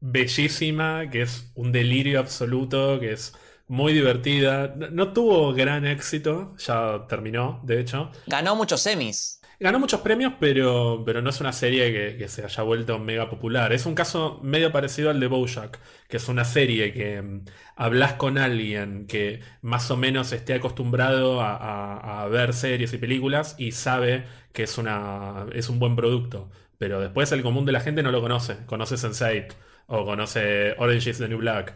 [0.00, 3.34] bellísima, que es un delirio absoluto, que es
[3.68, 4.74] muy divertida.
[4.76, 8.10] no, tuvo gran éxito, ya terminó, de hecho.
[8.26, 9.39] Ganó muchos semis.
[9.60, 13.74] Ganó muchos premios, pero, pero no es una serie que, se haya vuelto mega popular.
[13.74, 17.44] Es un caso medio parecido al de Bojack, que es una serie que mm,
[17.76, 23.72] hablas con alguien que más o menos esté acostumbrado a, ver series y películas y
[23.72, 26.50] sabe que es, una, es un buen producto.
[26.78, 28.56] Pero después el común de la gente no lo conoce.
[28.64, 29.52] Conoce Sense8
[29.88, 31.74] o conoce Orange is the New Black.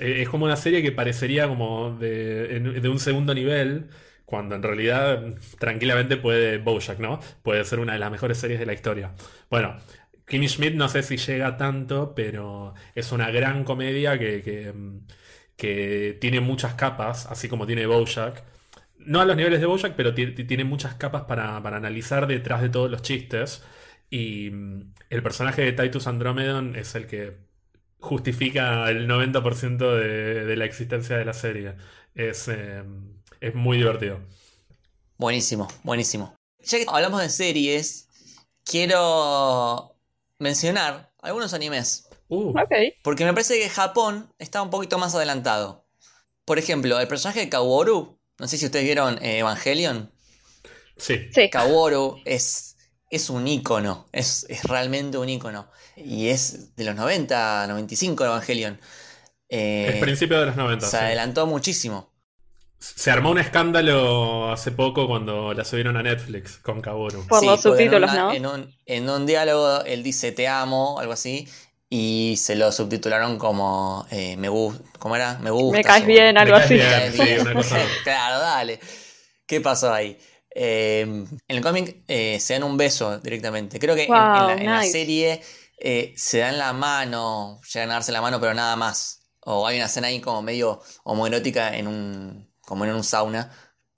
[0.00, 3.90] Es, como una serie que parecería como de, de un segundo nivel
[4.28, 5.24] cuando en realidad
[5.58, 7.18] tranquilamente puede Bojack, ¿no?
[7.42, 9.14] Puede ser una de las mejores series de la historia.
[9.48, 9.78] Bueno,
[10.26, 14.42] Kimmy Schmidt no sé si llega tanto, pero es una gran comedia que,
[15.56, 18.44] que, tiene muchas capas, así como tiene Bojack.
[18.98, 22.68] No a los niveles de Bojack, pero tiene muchas capas para, para analizar detrás de
[22.68, 23.64] todos los chistes.
[24.10, 27.38] Y mm, el personaje de Titus Andromedon es el que
[28.00, 31.76] justifica el 90% de, de la existencia de la serie.
[32.14, 32.82] Es, eh,
[33.40, 34.20] es muy divertido.
[35.16, 36.34] Buenísimo, buenísimo.
[36.62, 38.08] Ya que hablamos de series,
[38.64, 39.96] quiero
[40.38, 42.08] mencionar algunos animes.
[42.28, 42.52] Uh.
[43.02, 45.86] Porque me parece que Japón está un poquito más adelantado.
[46.44, 48.18] Por ejemplo, el personaje de Kaworu.
[48.38, 50.12] No sé si ustedes vieron eh, Evangelion.
[50.96, 51.28] sí.
[51.32, 51.50] Sí.
[51.50, 52.76] Kaworu es,
[53.10, 54.08] es un ícono.
[54.12, 55.70] Es, es realmente un ícono.
[55.96, 58.80] Y es de los 90, 95 de Evangelion.
[59.48, 60.86] Eh, Es principio de los 90.
[60.86, 60.96] se sí.
[60.96, 62.12] adelantó muchísimo.
[62.80, 67.26] Se armó un escándalo hace poco cuando la subieron a Netflix con Kaworu.
[67.26, 68.32] Por los porque en subtítulos, una- ¿no?
[68.32, 71.48] En un, en un diálogo él dice te amo, algo así.
[71.90, 74.84] Y se lo subtitularon como eh, me gusta.
[74.98, 75.38] ¿Cómo era?
[75.40, 75.78] Me gusta.
[75.78, 77.22] Me caes bien, algo Me caes así.
[77.22, 78.78] bien, sí, una cosa- claro, dale.
[79.46, 80.16] ¿Qué pasó ahí?
[80.54, 83.78] Eh, en el cómic eh, se dan un beso directamente.
[83.78, 85.40] Creo que en- la, en la serie
[85.80, 89.22] eh, se dan la mano, llegan a darse la mano, pero nada más.
[89.40, 93.50] O hay una escena ahí como medio homoerótica en un, como en un sauna.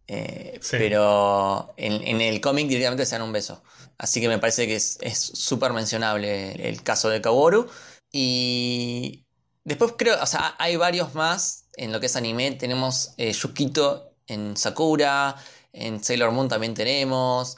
[0.06, 0.76] Eh, Sí.
[0.78, 3.62] Pero en, en el cómic directamente se dan un beso.
[3.98, 4.98] Así que me parece que es
[5.34, 7.68] súper mencionable el, el caso de Kaworu.
[8.12, 9.26] Y
[9.64, 12.52] después creo, o sea, hay varios más en lo que es anime.
[12.52, 15.36] Tenemos eh, Yukito en Sakura,
[15.72, 17.56] en Sailor Moon también tenemos,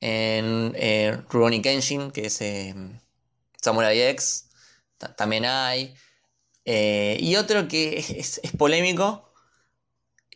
[0.00, 2.74] en eh, Rurouni Kenshin, que es eh,
[3.62, 4.48] Samurai X,
[4.98, 5.94] ta- también hay.
[6.64, 9.32] Eh, y otro que es, es- es polémico,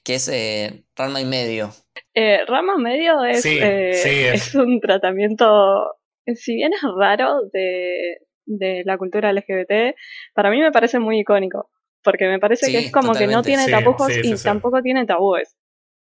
[0.08, 1.72] que es eh, Ranma y medio.
[2.14, 4.50] Eh, Rama Medio es, Sí, eh, sí, es.
[4.50, 5.94] es un tratamiento,
[6.26, 9.94] eh, si bien es raro de, de la cultura LGBT,
[10.34, 11.70] para mí me parece muy icónico.
[12.02, 14.38] Porque me parece Sí, que es como que no tiene Sí, tapujos y sí.
[14.40, 15.56] tampoco tiene tabúes.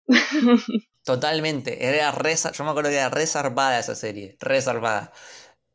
[1.04, 5.14] Totalmente, era re, zar- yo me acuerdo que era re zarpada esa serie, re zarpada.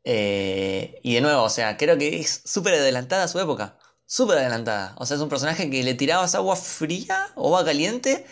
[0.03, 4.37] Eh, y de nuevo, o sea, creo que es súper adelantada a su época, súper
[4.37, 4.95] adelantada.
[4.97, 8.25] O sea, es un personaje que le tirabas agua fría o agua caliente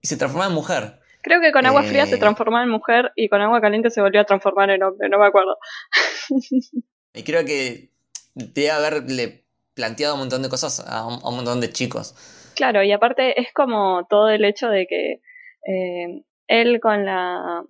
[0.00, 1.00] y se transformaba en mujer.
[1.22, 2.18] Creo que con agua fría se Eh.
[2.18, 5.26] transformaba en mujer y con agua caliente se volvió a transformar en hombre, no me
[5.26, 5.56] acuerdo.
[7.14, 7.90] Y creo que
[8.34, 12.14] debe haberle planteado un montón de cosas a un, a un montón de chicos.
[12.54, 15.20] Claro, y aparte es como todo el hecho de que
[15.70, 17.64] eh, él con la.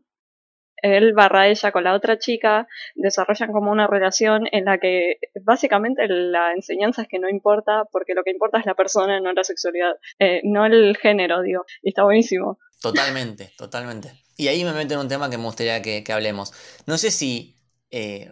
[0.83, 6.07] Él barra ella con la otra chica desarrollan como una relación en la que básicamente
[6.09, 9.45] la enseñanza es que no importa porque lo que importa es la persona, no la
[9.45, 11.65] sexualidad, eh, no el género, digo.
[11.83, 12.59] Y está buenísimo.
[12.81, 14.13] Totalmente, totalmente.
[14.37, 16.53] Y ahí me meto en un tema que me gustaría que, hablemos.
[16.87, 17.57] No sé si
[17.91, 18.31] eh,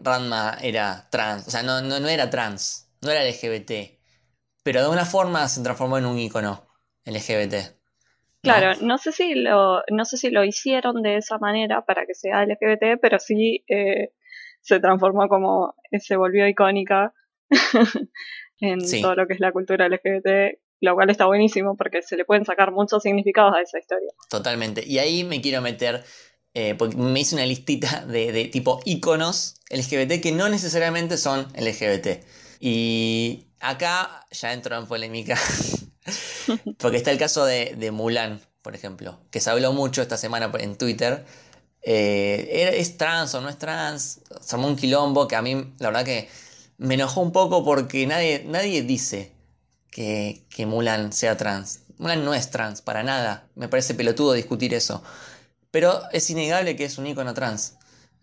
[0.62, 4.00] era trans, o sea, no, no, no era trans, no era LGBT,
[4.64, 6.66] pero de alguna forma se transformó en un icono
[7.04, 7.79] LGBT.
[8.42, 12.14] Claro, no sé si lo, no sé si lo hicieron de esa manera para que
[12.14, 14.12] sea LGBT, pero sí eh,
[14.62, 17.12] se transformó como, se volvió icónica
[18.60, 19.02] en Sí.
[19.02, 22.44] todo lo que es la cultura LGBT, lo cual está buenísimo porque se le pueden
[22.44, 24.10] sacar muchos significados a esa historia.
[24.30, 24.82] Totalmente.
[24.86, 26.02] Y ahí me quiero meter,
[26.54, 31.46] eh, porque me hice una listita de, de tipo iconos LGBT que no necesariamente son
[31.54, 32.24] LGBT.
[32.60, 35.36] Y acá ya entro en polémica,
[36.78, 40.50] porque está el caso de, de Mulan, por ejemplo, que se habló mucho esta semana
[40.58, 41.24] en Twitter.
[41.82, 44.20] Eh, ¿era- ¿Es trans o no es trans?
[44.40, 46.28] Se armó un quilombo que a mí, la verdad que
[46.78, 49.32] me enojó un poco porque nadie, nadie dice
[49.90, 51.80] que, que Mulan sea trans.
[51.98, 53.48] Mulan no es trans, para nada.
[53.54, 55.02] Me parece pelotudo discutir eso.
[55.70, 57.76] Pero es innegable que es un icono trans.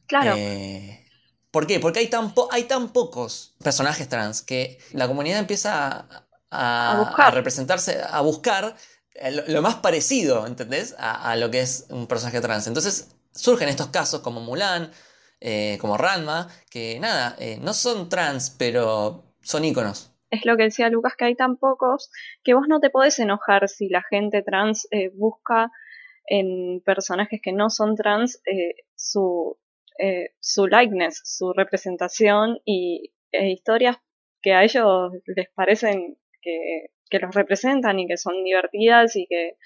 [0.08, 1.06] Claro, Eh,
[1.52, 1.80] ¿Por qué?
[1.80, 7.00] Porque hay tan, hay tan pocos personajes trans que la comunidad empieza a, a- A
[7.00, 7.28] buscar.
[7.28, 8.76] a representarse, a buscar
[9.16, 10.96] eh, lo, lo más parecido, ¿entendés?
[10.98, 12.68] A, a lo que es un personaje trans.
[12.68, 14.92] Entonces surgen estos casos como Mulan,
[15.40, 20.12] eh, como Ranma, que nada, eh, no son trans, pero son íconos.
[20.30, 22.10] es lo que decía Lucas, que hay tan pocos
[22.44, 25.72] que vos no te podés enojar si la gente trans eh, busca
[26.30, 28.42] en personajes que no son trans
[28.96, 29.58] su,
[30.42, 33.98] su likeness, su representación y e historias
[34.42, 36.18] que a ellos les parecen
[37.10, 39.58] que, los representan y que son divertidas y que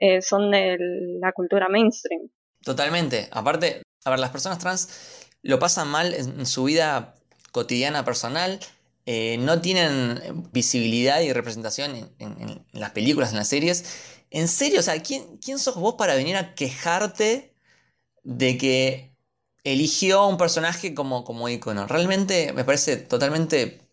[0.00, 0.76] eh, son de
[1.20, 2.30] la cultura mainstream.
[2.62, 3.28] Totalmente.
[3.30, 7.14] Aparte, a ver, las personas trans lo pasan mal en su vida
[7.52, 8.58] cotidiana personal,
[9.06, 13.84] eh, no tienen visibilidad y representación en, las películas, en las series.
[14.30, 17.54] En serio, o sea, ¿quién, quién sos vos para venir a quejarte
[18.22, 19.14] de que
[19.62, 21.86] eligió un personaje como, como ícono?
[21.86, 23.83] Realmente me parece totalmente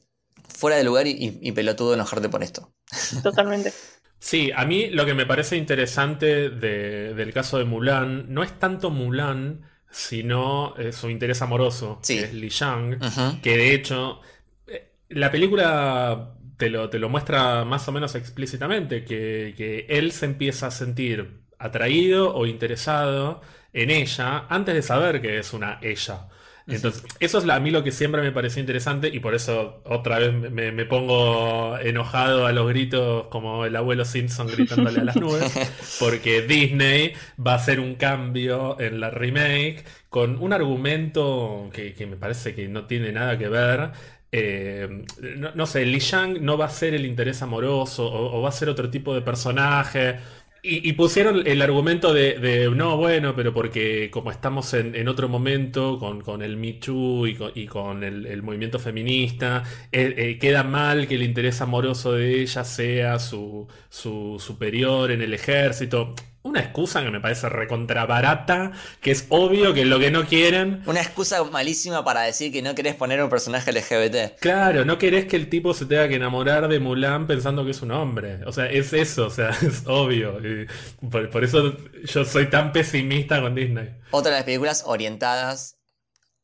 [0.62, 2.72] fuera de lugar y, y- y pelotudo enojarte por esto.
[3.24, 3.74] Totalmente.
[4.20, 8.52] Sí, a mí lo que me parece interesante de- del caso de Mulan no es
[8.60, 12.18] tanto Mulan, sino eh, su interés amoroso, Sí.
[12.20, 13.42] que es Li Shang, Ujú.
[13.42, 14.22] que de hecho
[14.68, 20.12] eh, la película te lo, te lo muestra más o menos explícitamente, que, que él
[20.12, 23.42] se empieza a sentir atraído o interesado
[23.74, 26.28] en ella antes de saber que es una ella.
[26.76, 29.82] Entonces, eso es la- a mí lo que siempre me pareció interesante y por eso
[29.86, 35.04] otra vez me, me pongo enojado a los gritos como el abuelo Simpson gritándole a
[35.04, 35.60] las nubes,
[35.98, 37.14] porque Disney
[37.46, 42.56] va a hacer un cambio en la remake con un argumento que, que me parece
[42.56, 43.92] que no tiene nada que ver.
[44.34, 45.04] Eh,
[45.38, 48.50] no, no sé, Li Shang no va a ser el interés amoroso o, o va
[48.50, 50.20] a ser otro tipo de personaje.
[50.64, 55.08] Y, y pusieron el argumento de, de, no, bueno, pero porque como estamos en, en
[55.08, 59.64] otro momento con, con el Me Too y con, y con el, el movimiento feminista,
[59.92, 65.24] eh, eh, queda mal que el interés amoroso de ella sea su, su superior en
[65.24, 66.14] el ejército.
[66.44, 70.82] Una excusa que me parece recontra barata, que es obvio que lo que no quieren
[70.88, 74.40] Una excusa malísima para decir que no querés poner un personaje LGBT.
[74.40, 77.82] Claro, no querés que el tipo se tenga que enamorar de Mulan pensando que es
[77.84, 78.40] un hombre.
[78.46, 80.40] O sea, es eso, o sea, es obvio.
[80.40, 80.68] Y
[81.10, 83.90] por, por eso yo soy tan pesimista con Disney.
[84.10, 85.78] Otra de las películas orientadas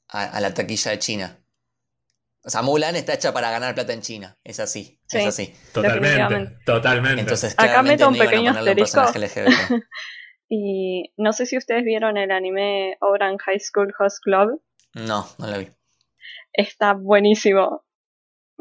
[0.09, 1.39] a, a la taquilla de China.
[2.43, 4.37] O sea, Mulan está hecha para ganar plata en China.
[4.43, 5.19] Es así, Sí.
[5.19, 5.53] es así.
[5.73, 7.21] Totalmente, totalmente.
[7.21, 9.83] Entonces, Acá meto un pequeño un LGBT.
[10.49, 14.61] Y no sé si ustedes vieron el anime Oran High School Host Club.
[14.93, 15.67] No, no la vi.
[16.53, 17.83] Está buenísimo.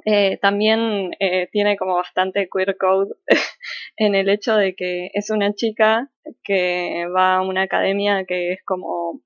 [0.05, 3.15] Eh, también eh, tiene como bastante queer code
[3.97, 6.11] en el hecho de que es una chica
[6.43, 9.23] que va a una academia que es como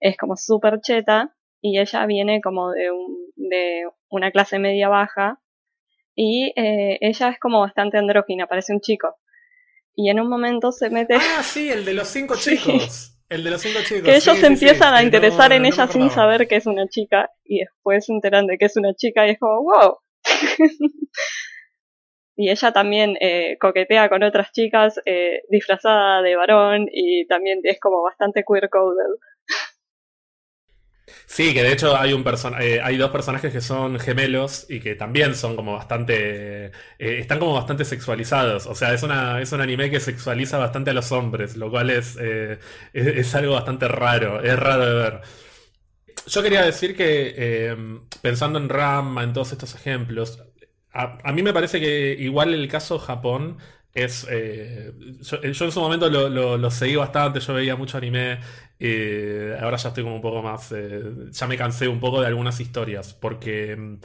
[0.00, 5.40] es como súper cheta y ella viene como de, un, de una clase media baja
[6.14, 9.16] y eh, ella es como bastante andrógina, parece un chico.
[9.94, 11.14] Y en un momento se mete...
[11.16, 12.56] Ah, sí, el de los cinco Sí.
[12.56, 13.08] chicos.
[13.28, 14.02] El de los cinco chicos.
[14.04, 16.56] que ellos sí, se sí, empiezan a no- interesar en no ella sin saber que
[16.56, 19.62] es una chica y después se enteran de que es una chica y es como,
[19.62, 19.98] wow.
[22.36, 27.78] y ella también eh, coquetea con otras chicas eh, disfrazada de varón y también es
[27.80, 29.06] como bastante queer coded.
[31.26, 32.22] Sí, que de hecho hay un
[32.60, 36.66] eh, hay dos personajes que son gemelos y que también son como bastante.
[36.66, 38.66] eh, están como bastante sexualizados.
[38.66, 39.02] O sea, es
[39.40, 42.58] es un anime que sexualiza bastante a los hombres, lo cual es, eh,
[42.92, 44.42] es, es algo bastante raro.
[44.42, 45.20] Es raro de ver.
[46.26, 47.76] Yo quería decir que, eh,
[48.20, 50.38] pensando en Rama, en todos estos ejemplos,
[50.92, 53.58] a, mí me parece que igual el caso Japón
[53.94, 54.26] es...
[55.20, 58.40] yo, yo en su momento lo, lo- lo seguí bastante, yo veía mucho anime,
[58.84, 60.72] eh, ahora ya estoy como un poco más...
[60.72, 63.96] eh, ya me cansé un poco de algunas historias, porque mm,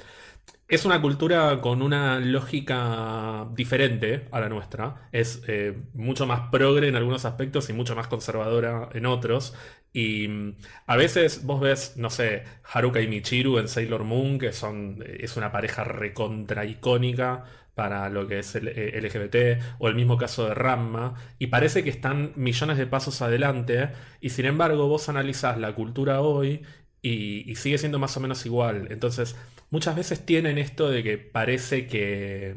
[0.67, 6.89] es una cultura con una lógica diferente a la nuestra, es eh, mucho más progre
[6.89, 9.55] en algunos aspectos y mucho más conservadora en otros.
[9.93, 14.51] Y mm, a veces vos ves, no sé, Haruka y Michiru en Sailor Moon, que
[14.53, 17.45] son, es una pareja recontra icónica
[17.77, 21.83] para lo que es el eh, LGBT, o el mismo caso de Ramma, y parece
[21.83, 26.63] que están millones de pasos adelante, y sin embargo vos analizás la cultura hoy
[27.03, 28.87] y, sigue siendo más o menos igual.
[28.89, 29.35] Entonces,
[29.69, 32.55] muchas veces tienen esto de que parece que...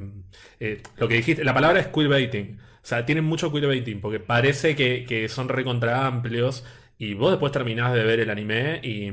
[0.61, 2.59] eh, lo que dijiste, la palabra es queerbaiting.
[2.83, 6.65] O sea, tienen mucho queerbaiting, porque parece que, que son recontra amplios,
[6.99, 9.13] y vos después terminás de ver el anime y,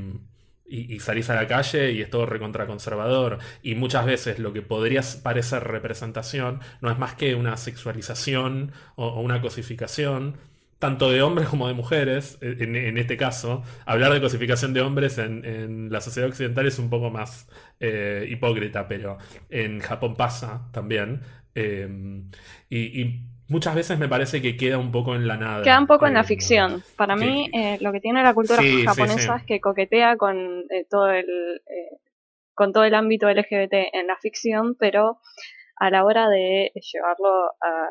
[0.68, 3.40] y, salís a la calle y es todo recontra conservador.
[3.62, 9.22] Y muchas veces lo que podría parecer representación no es más que una sexualización o,
[9.22, 10.38] una cosificación,
[10.80, 12.38] tanto de hombres como de mujeres.
[12.42, 16.80] En, en este caso, hablar de cosificación de hombres en, en la sociedad occidental es
[16.80, 17.48] un poco más
[17.80, 19.18] eh, hipócrita, pero
[19.50, 21.22] en Japón pasa también.
[21.58, 21.88] Eh,
[22.70, 25.64] y, y muchas veces me parece que queda un poco en la nada.
[25.64, 26.84] Queda un poco en la Eh, ficción.
[26.96, 29.42] Para mí, eh, lo que tiene la cultura Sí, japonesa sí.
[29.42, 30.38] es que coquetea con
[30.70, 31.98] eh, todo el eh,
[32.54, 35.20] con todo el ámbito LGBT en la ficción, pero
[35.76, 37.90] a la hora de llevarlo a,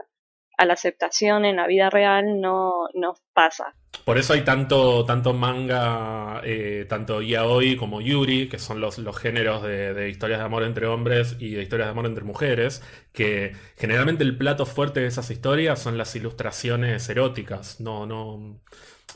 [0.56, 3.74] a la aceptación en la vida real no, no pasa.
[4.04, 9.16] Por eso hay tanto, tanto manga, eh, tanto yaoi como yuri, que son los, los
[9.16, 12.82] géneros de, de historias de amor entre hombres y de historias de amor entre mujeres,
[13.12, 17.80] que generalmente el plato fuerte de esas historias son las ilustraciones eróticas.
[17.80, 18.60] No, no.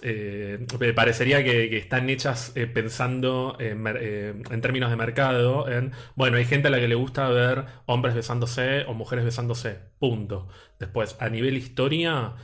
[0.03, 3.71] Eh, parecería que, están hechas eh, pensando eh,
[4.51, 8.15] en términos de mercado, en, bueno, hay gente a la que le gusta ver hombres
[8.15, 10.49] besándose o mujeres besándose, punto.
[10.79, 12.35] Después, a nivel historia,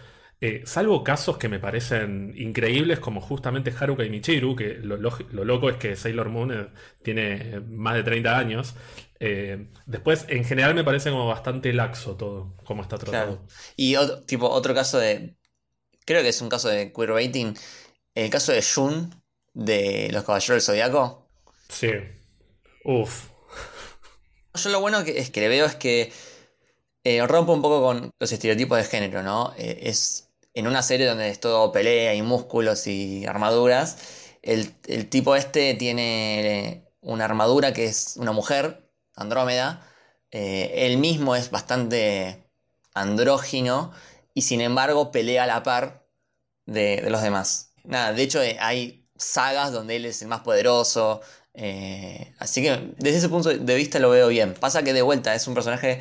[0.40, 5.16] eh, salvo casos que me parecen increíbles, como justamente Haruka y Michiru, que lo, lo-
[5.32, 6.70] lo loco es que Sailor Moon
[7.02, 8.74] tiene más de 30 años.
[9.86, 13.46] después, en general, me parece como bastante laxo todo, como está tratado.
[13.76, 15.36] Y otro, tipo, otro caso de.
[16.06, 17.54] Creo que es un caso de queerbaiting.
[18.14, 19.22] El caso de Jun
[19.52, 21.28] de los Caballeros del Zodiaco.
[21.68, 21.90] Sí.
[22.84, 23.28] Uf.
[24.54, 26.10] Yo lo bueno que, es que le veo es que
[27.04, 29.52] eh, rompe un poco con los estereotipos de género, ¿no?
[29.58, 33.98] Eh, es en una serie donde es todo pelea y músculos y armaduras.
[34.42, 39.86] El, el tipo este tiene una armadura que es una mujer, Andrómeda.
[40.30, 42.50] Eh, él mismo es bastante
[42.94, 43.92] andrógino
[44.36, 46.06] y sin embargo pelea a la par
[46.66, 47.72] de, los demás.
[47.84, 51.22] Nada, de hecho eh, hay sagas donde él es el más poderoso.
[51.54, 54.52] eh, así que desde ese punto de vista lo veo bien.
[54.52, 56.00] Pasa que de vuelta es un personaje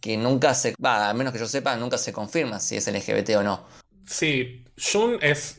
[0.00, 3.36] que nunca se, va, a menos que yo sepa, nunca se confirma si es LGBT
[3.36, 3.66] o no.
[4.06, 5.58] Sí, Jun es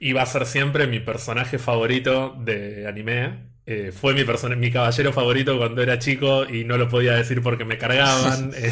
[0.00, 3.51] y va a ser siempre mi personaje favorito de anime.
[3.64, 7.42] Eh, fue mi, persona- mi caballero favorito cuando era chico y no lo podía decir
[7.42, 8.52] porque me cargaban.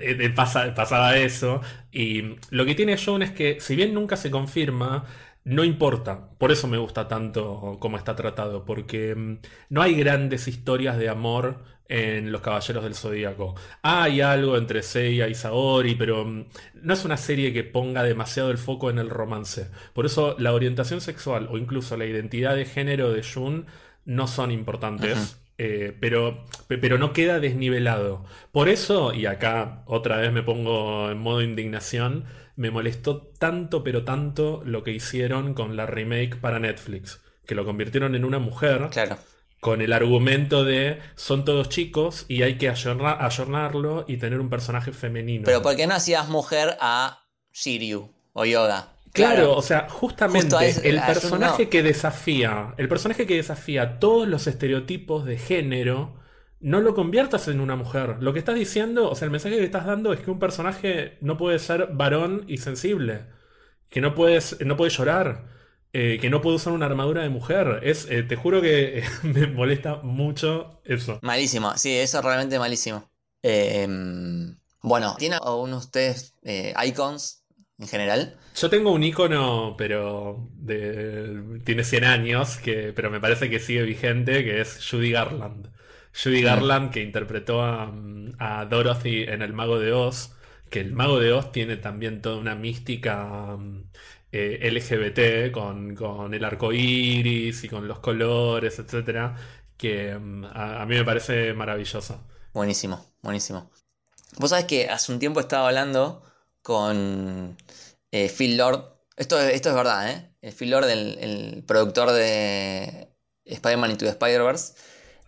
[0.00, 1.60] Eh, eh, pasa- pasaba eso.
[1.90, 5.06] Y lo que tiene Jun es que, si bien nunca se confirma,
[5.44, 6.28] no importa.
[6.38, 8.64] Por eso me gusta tanto cómo está tratado.
[8.64, 9.38] Porque mm,
[9.70, 13.54] no hay grandes historias de amor en Los Caballeros del Zodíaco.
[13.82, 16.44] Hay algo entre Seiya y Saori, pero mm,
[16.82, 19.68] no es una serie que ponga demasiado el foco en el romance.
[19.94, 23.66] Por eso la orientación sexual o incluso la identidad de género de Jun
[24.08, 25.38] no son importantes.
[25.58, 28.24] Eh, pero, pe- pero no queda desnivelado.
[28.52, 32.24] Por eso, y acá otra vez me pongo en modo indignación,
[32.56, 37.20] me molestó tanto, pero tanto lo que hicieron con la remake para Netflix.
[37.46, 39.18] Que lo convirtieron en una mujer Claro.
[39.60, 44.48] con el argumento de son todos chicos y hay que ayorna- ayornarlo y tener un
[44.50, 45.42] personaje femenino.
[45.44, 48.92] Pero ¿por qué no hacías mujer a Shiryu o Yoga?
[49.12, 51.70] Claro, o sea, justamente eso- el personaje no.
[51.70, 56.16] que desafía, el personaje que desafía todos los estereotipos de género,
[56.60, 58.16] no lo conviertas en una mujer.
[58.20, 61.18] Lo que estás diciendo, o sea, el mensaje que estás dando es que un personaje
[61.20, 63.26] no puede ser varón y sensible,
[63.90, 65.46] que no puedes, no puede llorar,
[65.92, 67.80] eh, que no puede usar una armadura de mujer.
[67.84, 71.20] Es, eh, te juro que me molesta mucho eso.
[71.20, 73.10] Malísimo, sí, eso es realmente malísimo.
[73.42, 73.86] Eh,
[74.82, 77.37] bueno, ¿tiene alguno de ustedes eh, icons
[77.78, 78.38] en general?
[78.54, 83.82] Yo tengo un icono, pero de, tiene 100 años, que, pero me parece que sigue
[83.82, 85.70] vigente, que es Judy Garland.
[86.12, 86.42] Judy Mm.
[86.42, 87.92] Garland, que interpretó a,
[88.38, 90.34] a Dorothy en El Mago de Oz,
[90.70, 93.90] que el Mago de Oz tiene también toda una mística mm,
[94.32, 99.36] eh, LGBT con, con el arco iris y con los colores, etcétera,
[99.76, 102.26] que mm, a, a mí me parece maravillosa.
[102.52, 103.70] Buenísimo, buenísimo.
[104.38, 106.22] Vos sabés que hace un tiempo estaba hablando
[106.62, 107.56] con
[108.12, 108.84] eh, Phil Lord.
[109.16, 110.34] Esto, es- esto es verdad, ¿eh?
[110.40, 113.08] El Phil Lord, el, el productor de
[113.44, 114.74] Spider-Man Into the Spider-Verse.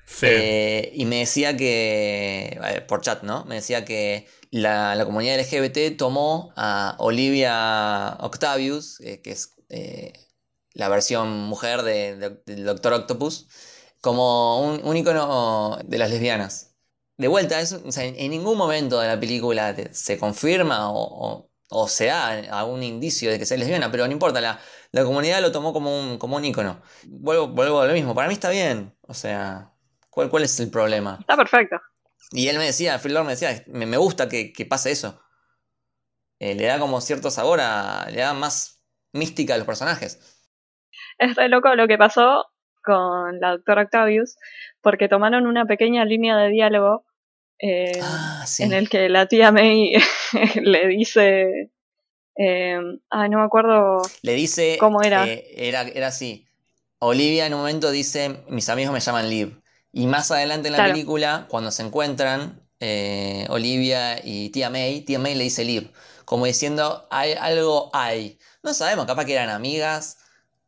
[0.06, 0.26] Sí.
[0.26, 3.44] Eh, y me decía que, eh, por chat, ¿no?
[3.46, 10.12] Me decía que la, la comunidad LGBT tomó a Olivia Octavius, eh, que es eh,
[10.74, 13.48] la versión mujer de- de- del Doctor Octopus,
[14.00, 16.76] como un, un icono de las lesbianas.
[17.16, 20.90] De vuelta, eso, o sea, en, en ningún momento de la película te- se confirma
[20.90, 22.28] o, o- o se da
[22.58, 24.60] algún indicio de que sea lesbiana, pero no importa, la,
[24.92, 26.82] la comunidad lo tomó como un, como un icono.
[27.04, 29.72] Vuelvo, vuelvo a lo mismo, para mí está bien, o sea,
[30.10, 31.18] ¿cuál, cuál es el problema?
[31.20, 31.76] Está perfecto.
[32.32, 35.20] Y él me decía, Phil Lord me decía, me, me gusta que, que pase eso.
[36.38, 38.08] Eh, le da como cierto sabor a.
[38.10, 38.82] le da más
[39.12, 40.40] mística a los personajes.
[41.18, 42.46] Es re loco lo que pasó
[42.82, 44.36] con la doctora Octavius,
[44.80, 47.04] porque tomaron una pequeña línea de diálogo
[47.62, 48.62] eh, Ah, sí.
[48.62, 49.92] en el que la tía May
[50.62, 51.70] le dice,
[52.36, 52.78] eh,
[53.10, 54.76] ay, no me acuerdo, Le dice.
[54.78, 55.26] ¿Cómo era?
[55.26, 55.82] eh, era?
[55.82, 56.46] Era así.
[56.98, 59.60] Olivia en un momento dice: Mis amigos me llaman Liv.
[59.92, 60.92] Y más adelante en la Claro.
[60.92, 65.90] película, cuando se encuentran, eh, Olivia y tía May, tía May le dice Liv.
[66.24, 68.38] Como diciendo: hay, algo hay.
[68.62, 70.18] No sabemos, capaz que eran amigas.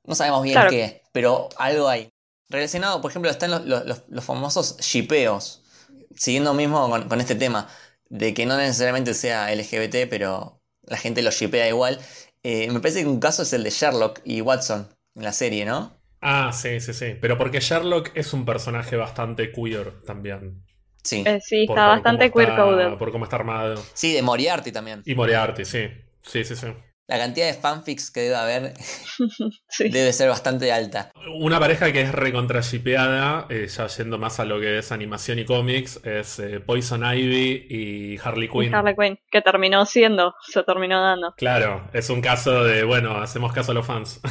[0.04, 0.70] No sabemos bien Claro.
[0.70, 2.10] qué, pero algo hay.
[2.48, 5.61] Relacionado, por ejemplo, están los- los- los famosos shipeos.
[6.16, 7.68] Siguiendo mismo con, con este tema,
[8.08, 11.98] de que no necesariamente sea LGBT, pero la gente lo shipea igual.
[12.42, 15.64] Eh, me parece que un caso es el de Sherlock y Watson en la serie,
[15.64, 15.92] ¿no?
[16.20, 17.16] Ah, sí, sí, sí.
[17.20, 20.62] Pero porque Sherlock es un personaje bastante queer también.
[21.02, 21.24] Sí.
[21.26, 22.98] eh, sí, está por bastante queer-coded.
[22.98, 23.82] Por cómo está armado.
[23.94, 25.02] Sí, de Moriarty también.
[25.04, 25.88] Y Moriarty, sí.
[26.22, 26.68] Sí, sí, sí.
[27.08, 28.74] La cantidad de fanfics que debe haber
[29.68, 29.88] Sí.
[29.88, 31.10] debe ser bastante alta.
[31.34, 35.44] Una pareja que es recontrashipeada, eh, ya yendo más a lo que es animación y
[35.44, 38.74] cómics, es eh, Poison Ivy y Harley Y Quinn.
[38.74, 41.34] Harley Quinn, que terminó siendo, se terminó dando.
[41.36, 44.20] Claro, es un caso de, bueno, hacemos caso a los fans.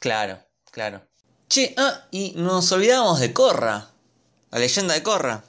[0.00, 0.36] Claro,
[0.72, 1.02] claro.
[1.48, 3.86] Che, ah, y nos olvidamos de Korra.
[4.50, 5.44] La leyenda de Korra.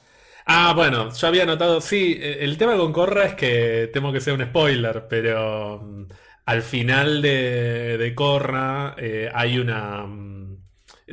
[0.45, 4.21] Ah, bueno, yo había notado, sí, eh, el tema con Korra es que temo que
[4.21, 6.03] sea un spoiler, pero mm,
[6.45, 10.05] al final de, de Korra eh, hay una...
[10.05, 10.57] mm,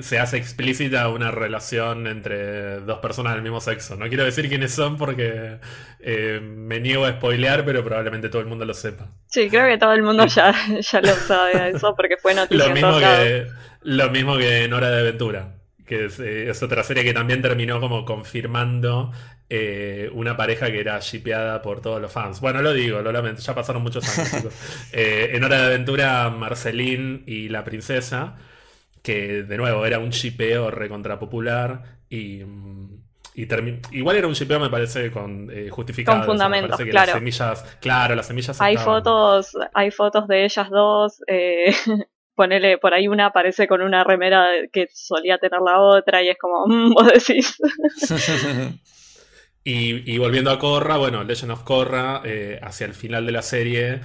[0.01, 3.97] se hace explícita una relación entre dos personas del mismo sexo.
[3.97, 5.59] No quiero decir quiénes son porque
[6.01, 9.09] eh, me niego a spoilear, pero probablemente todo el mundo lo sepa.
[9.27, 12.69] Sí, creo que todo el mundo ya, ya lo sabe eso porque fue noticia.
[12.69, 13.47] lo, mismo que,
[13.83, 17.43] lo mismo que en Hora de Aventura, que es, eh, es otra serie que también
[17.43, 19.13] terminó como confirmando
[19.53, 22.41] eh, una pareja que era shipeada por todos los fans.
[22.41, 24.55] Bueno, lo digo, lo lamento, ya pasaron muchos años, chicos.
[24.93, 28.37] Eh, en Hora de Aventura, Marceline y la princesa,
[29.03, 32.45] que de nuevo era un shipeo recontrapopular y.
[32.45, 33.01] Mm,
[33.33, 33.47] y
[33.93, 36.19] igual era un shipeo, me parece, con eh, justificado.
[36.19, 36.93] Con fundamentos, claro.
[36.93, 38.61] Las semillas, claro, las semillas.
[38.61, 41.23] Hay fotos, hay fotos de ellas dos.
[41.27, 41.73] Eh,
[42.35, 46.39] ponele, por ahí una aparece con una remera que solía tener la otra y es
[46.39, 47.57] como, mm, vos decís.
[49.63, 54.01] Y, volviendo a Korra, bueno, Legend of Korra, eh, hacia el final de la serie,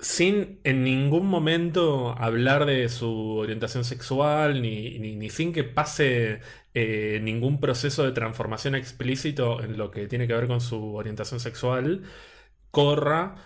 [0.00, 6.40] sin en ningún momento hablar de su orientación sexual, ni, sin que pase
[6.74, 11.40] eh, ningún proceso de transformación explícito en lo que tiene que ver con su orientación
[11.40, 12.02] sexual,
[12.70, 13.36] Korra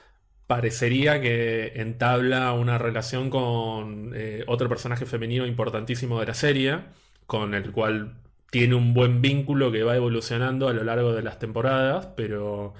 [0.47, 6.81] parecería que entabla una relación con eh, otro personaje femenino importantísimo de la serie,
[7.27, 8.24] con el cual
[8.55, 12.73] tiene un buen vínculo que va evolucionando a lo largo de las temporadas, pero,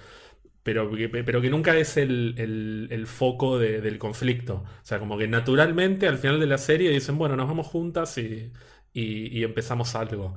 [0.63, 4.63] pero, pero que nunca es el, foco del conflicto.
[4.65, 8.17] O sea, como que naturalmente al final de la serie dicen, bueno, nos vamos juntas
[8.19, 8.53] y,
[8.95, 10.37] empezamos algo.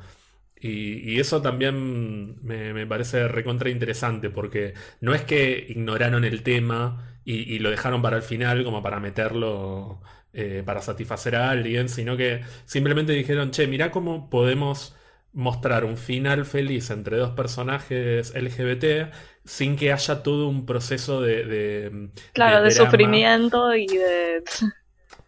[0.59, 7.59] Y, eso también me, parece recontra interesante, porque no es que ignoraron el tema y,
[7.59, 10.01] lo dejaron para el final como para meterlo,
[10.33, 14.95] eh, para satisfacer a alguien, sino que simplemente dijeron, che, mirá cómo podemos
[15.33, 19.13] mostrar un final feliz entre dos personajes LGBT
[19.45, 22.09] sin que haya todo un proceso de...
[22.33, 24.43] claro, de, sufrimiento y de...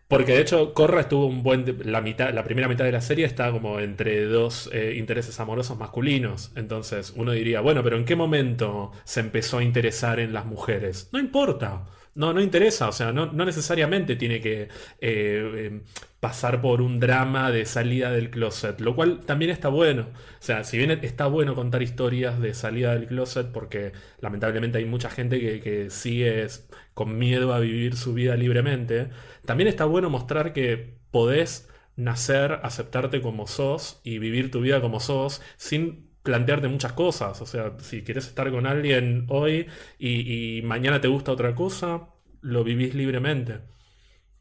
[0.08, 1.64] Porque de hecho Corra estuvo un buen...
[1.86, 5.78] La, mitad, la primera mitad de la serie está como entre dos eh, intereses amorosos
[5.78, 6.52] masculinos.
[6.56, 11.10] Entonces uno diría, bueno, pero ¿en qué momento se empezó a interesar en las mujeres?
[11.14, 11.86] No importa.
[12.20, 14.68] No, no interesa, o sea, no, necesariamente tiene que
[15.00, 15.84] eh, em,
[16.20, 20.10] pasar por un drama de salida del closet, lo cual también está bueno.
[20.12, 24.86] O sea, si bien está bueno contar historias de salida del closet, porque lamentablemente hay
[24.86, 26.46] mucha gente que, que sigue
[26.94, 29.12] con miedo a vivir su vida libremente,
[29.46, 35.00] también está bueno mostrar que podés nacer, aceptarte como sos y vivir tu vida como
[35.00, 37.42] sos sin plantearte muchas cosas.
[37.42, 42.08] O sea, si quieres estar con alguien hoy y, mañana te gusta otra cosa,
[42.42, 43.62] lo vivís libremente.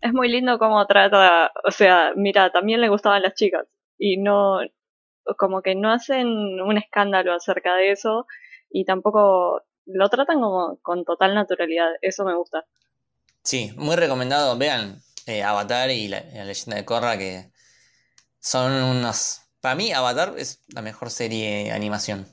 [0.03, 3.67] Es muy lindo cómo trata, o sea, mira, también le gustaban las chicas
[3.99, 4.59] y no,
[5.39, 8.27] como que no hacen un escándalo acerca de eso
[8.71, 12.67] y tampoco lo tratan como con total naturalidad, eso me gusta.
[13.43, 17.51] Sí, muy recomendado, vean eh, Avatar y la, la leyenda de Korra que
[18.39, 22.27] son unos para mí, Avatar es la mejor serie de animación.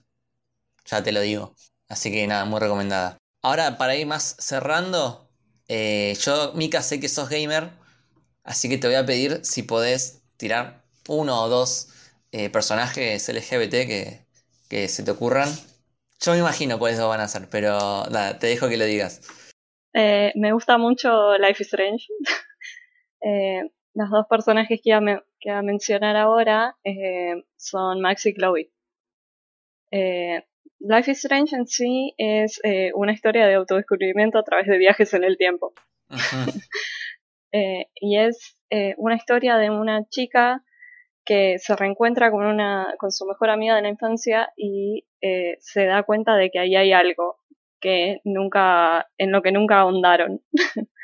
[0.86, 1.56] Ya te lo digo.
[1.88, 3.18] Así que nada, muy recomendada.
[3.42, 5.30] Ahora, para ir más cerrando,
[5.68, 7.70] eh, yo, Mika, sé que sos gamer.
[8.44, 11.90] Así que te voy a pedir si podés tirar uno o dos
[12.32, 14.26] eh, personajes LGBT
[14.70, 15.50] que, se te ocurran.
[16.20, 19.22] Yo me imagino cuáles van a ser, pero nada, te dejo que lo digas.
[19.94, 22.08] Eh, me gusta mucho Life is Strange.
[23.94, 24.94] los dos personajes que
[25.46, 28.72] iba, a, mencionar ahora eh, son Max y Chloe.
[29.92, 30.44] Eh,
[30.80, 35.14] Life is Strange en sí es eh, una historia de autodescubrimiento a través de viajes
[35.14, 35.74] en el tiempo.
[37.52, 38.58] y es
[38.98, 40.62] una historia de una chica
[41.24, 45.06] que se reencuentra con, una, con su mejor amiga de la infancia y
[45.60, 47.40] se da cuenta de que ahí hay algo
[47.80, 50.42] que nunca, en lo que nunca ahondaron.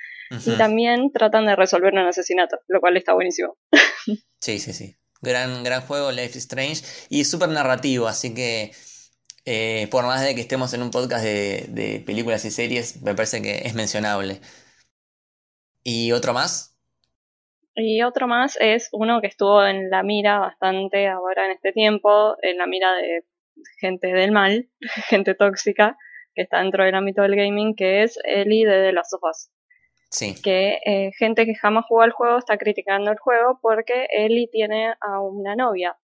[0.45, 3.57] Y también tratan de resolver un asesinato, lo cual está buenísimo.
[4.39, 4.95] sí, sí, sí.
[5.21, 6.81] Gran, gran juego, Life is Strange.
[7.09, 8.71] Y súper narrativo, así que
[9.45, 13.41] eh, por más de que estemos en un podcast de, películas y series, me parece
[13.41, 14.39] que es mencionable.
[15.83, 16.77] ¿Y otro más?
[17.75, 22.35] Y otro más es uno que estuvo en la mira bastante ahora en este tiempo,
[22.41, 23.23] en la mira de
[23.79, 24.69] gente del mal,
[25.09, 25.97] gente tóxica,
[26.35, 29.13] que está dentro del ámbito del gaming, que es Ellie de The Last
[30.43, 34.93] que eh, gente que jamás jugó al juego está criticando el juego porque Ellie tiene
[34.99, 35.97] a una novia.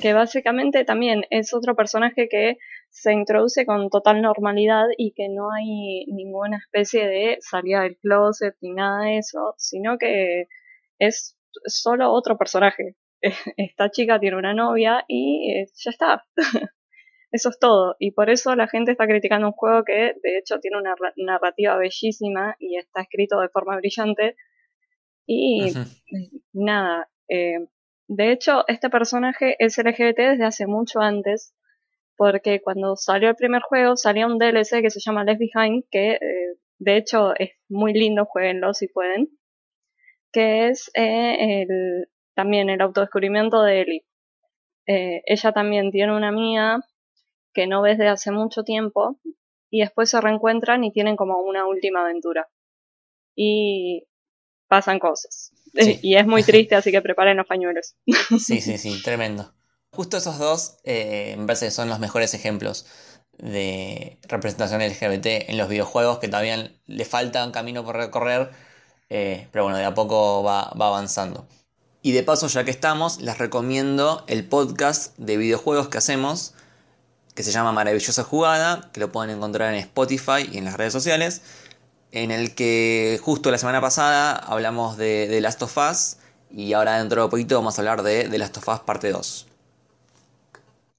[0.00, 2.56] Que básicamente también es otro personaje que
[2.88, 8.54] se introduce con total normalidad y que no hay ninguna especie de salida del closet
[8.62, 10.46] ni nada de eso, sino que
[10.98, 11.36] es
[11.66, 12.96] solo otro personaje.
[13.58, 16.24] Esta chica tiene una novia y eh, ya está.
[17.36, 17.96] Eso es todo.
[17.98, 21.76] Y por eso la gente está criticando un juego que de hecho tiene una narrativa
[21.76, 24.36] bellísima y está escrito de forma brillante.
[25.26, 25.74] Y
[26.54, 27.58] nada, eh,
[28.08, 31.54] de hecho, este personaje es LGBT desde hace mucho antes,
[32.16, 36.12] porque cuando salió el primer juego salía un DLC que se llama Left Behind, que
[36.12, 39.28] eh, de hecho es muy lindo, jueguenlo si pueden,
[40.32, 44.06] que es eh, el, también el autodescubrimiento de Ellie.
[44.86, 46.80] Eh, ella también tiene una amiga
[47.56, 49.18] que no ves de hace mucho tiempo
[49.70, 52.48] y después se reencuentran y tienen como una última aventura.
[53.34, 54.06] Y
[54.68, 55.52] pasan cosas.
[56.02, 57.96] Y es muy triste, así que preparen los pañuelos.
[58.38, 59.52] Sí, sí, sí, tremendo.
[59.90, 62.86] Justo esos dos eh, me parece que son los mejores ejemplos
[63.38, 68.50] de representación LGBT en los videojuegos, que todavía le falta un camino por recorrer,
[69.08, 71.46] eh, pero bueno, de a poco va, va avanzando.
[72.02, 76.54] Y de paso, ya que estamos, les recomiendo el podcast de videojuegos que hacemos,
[77.36, 80.92] que se llama Maravillosa Jugada, que lo pueden encontrar en Spotify y en las redes
[80.92, 81.42] sociales
[82.12, 86.16] en el que justo la semana pasada hablamos de, The Last of Us
[86.50, 89.46] y ahora dentro de poquito vamos a hablar de The Last of Us parte 2.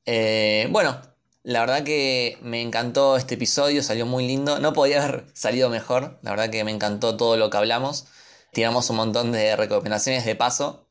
[0.05, 1.01] Eh, bueno,
[1.43, 6.19] la verdad que me encantó este episodio, salió muy lindo, no podía haber salido mejor,
[6.21, 8.05] la verdad que me encantó todo lo que hablamos,
[8.53, 10.87] tiramos un montón de recomendaciones de paso,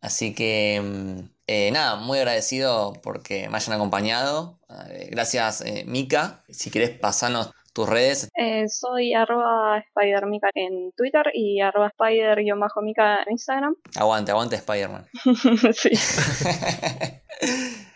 [0.00, 4.58] así que mm, eh, nada, muy agradecido porque me hayan acompañado,
[4.90, 8.30] eh, gracias Mika, si querés pasarnos tus redes.
[8.34, 13.76] Eh, soy arroba spidermica en Twitter y arroba spider-mica en Instagram.
[13.96, 15.06] Aguante, aguante Spiderman.
[15.74, 15.90] sí.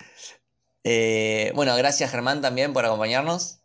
[0.83, 3.60] Eh, bueno, gracias Germán también por acompañarnos.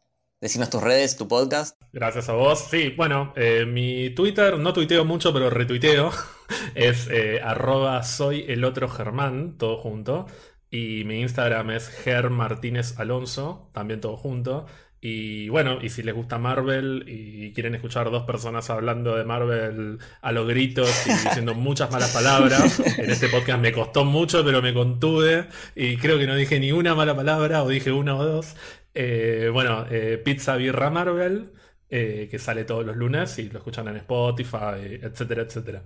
[0.46, 1.76] Decinos tus redes, tu podcast.
[1.92, 2.68] Gracias a vos.
[2.70, 6.12] Sí, bueno, eh, mi Twitter, no tuiteo mucho, pero retuiteo.
[6.76, 7.10] es
[7.44, 10.28] arroba soy el otro Germán, todo junto.
[10.70, 14.68] Y mi Instagram es Ger Martínez Alonso, también todo junto.
[15.02, 19.98] Y bueno, y si les gusta Marvel y quieren escuchar dos personas hablando de Marvel
[20.22, 24.62] a los gritos y diciendo muchas malas palabras, en este podcast me costó mucho, pero
[24.62, 28.24] me contuve y creo que no dije ni una mala palabra o dije una o
[28.24, 28.56] dos.
[28.96, 31.52] Eh, bueno, eh, Pizza Birra Marvel,
[31.90, 35.84] eh, que sale todos los lunes y lo escuchan en Spotify, etcétera, etcétera.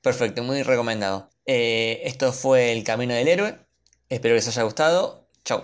[0.00, 1.28] Perfecto, muy recomendado.
[1.44, 3.58] esto fue El Camino del Héroe.
[4.08, 5.28] Espero que les haya gustado.
[5.44, 5.62] Chau.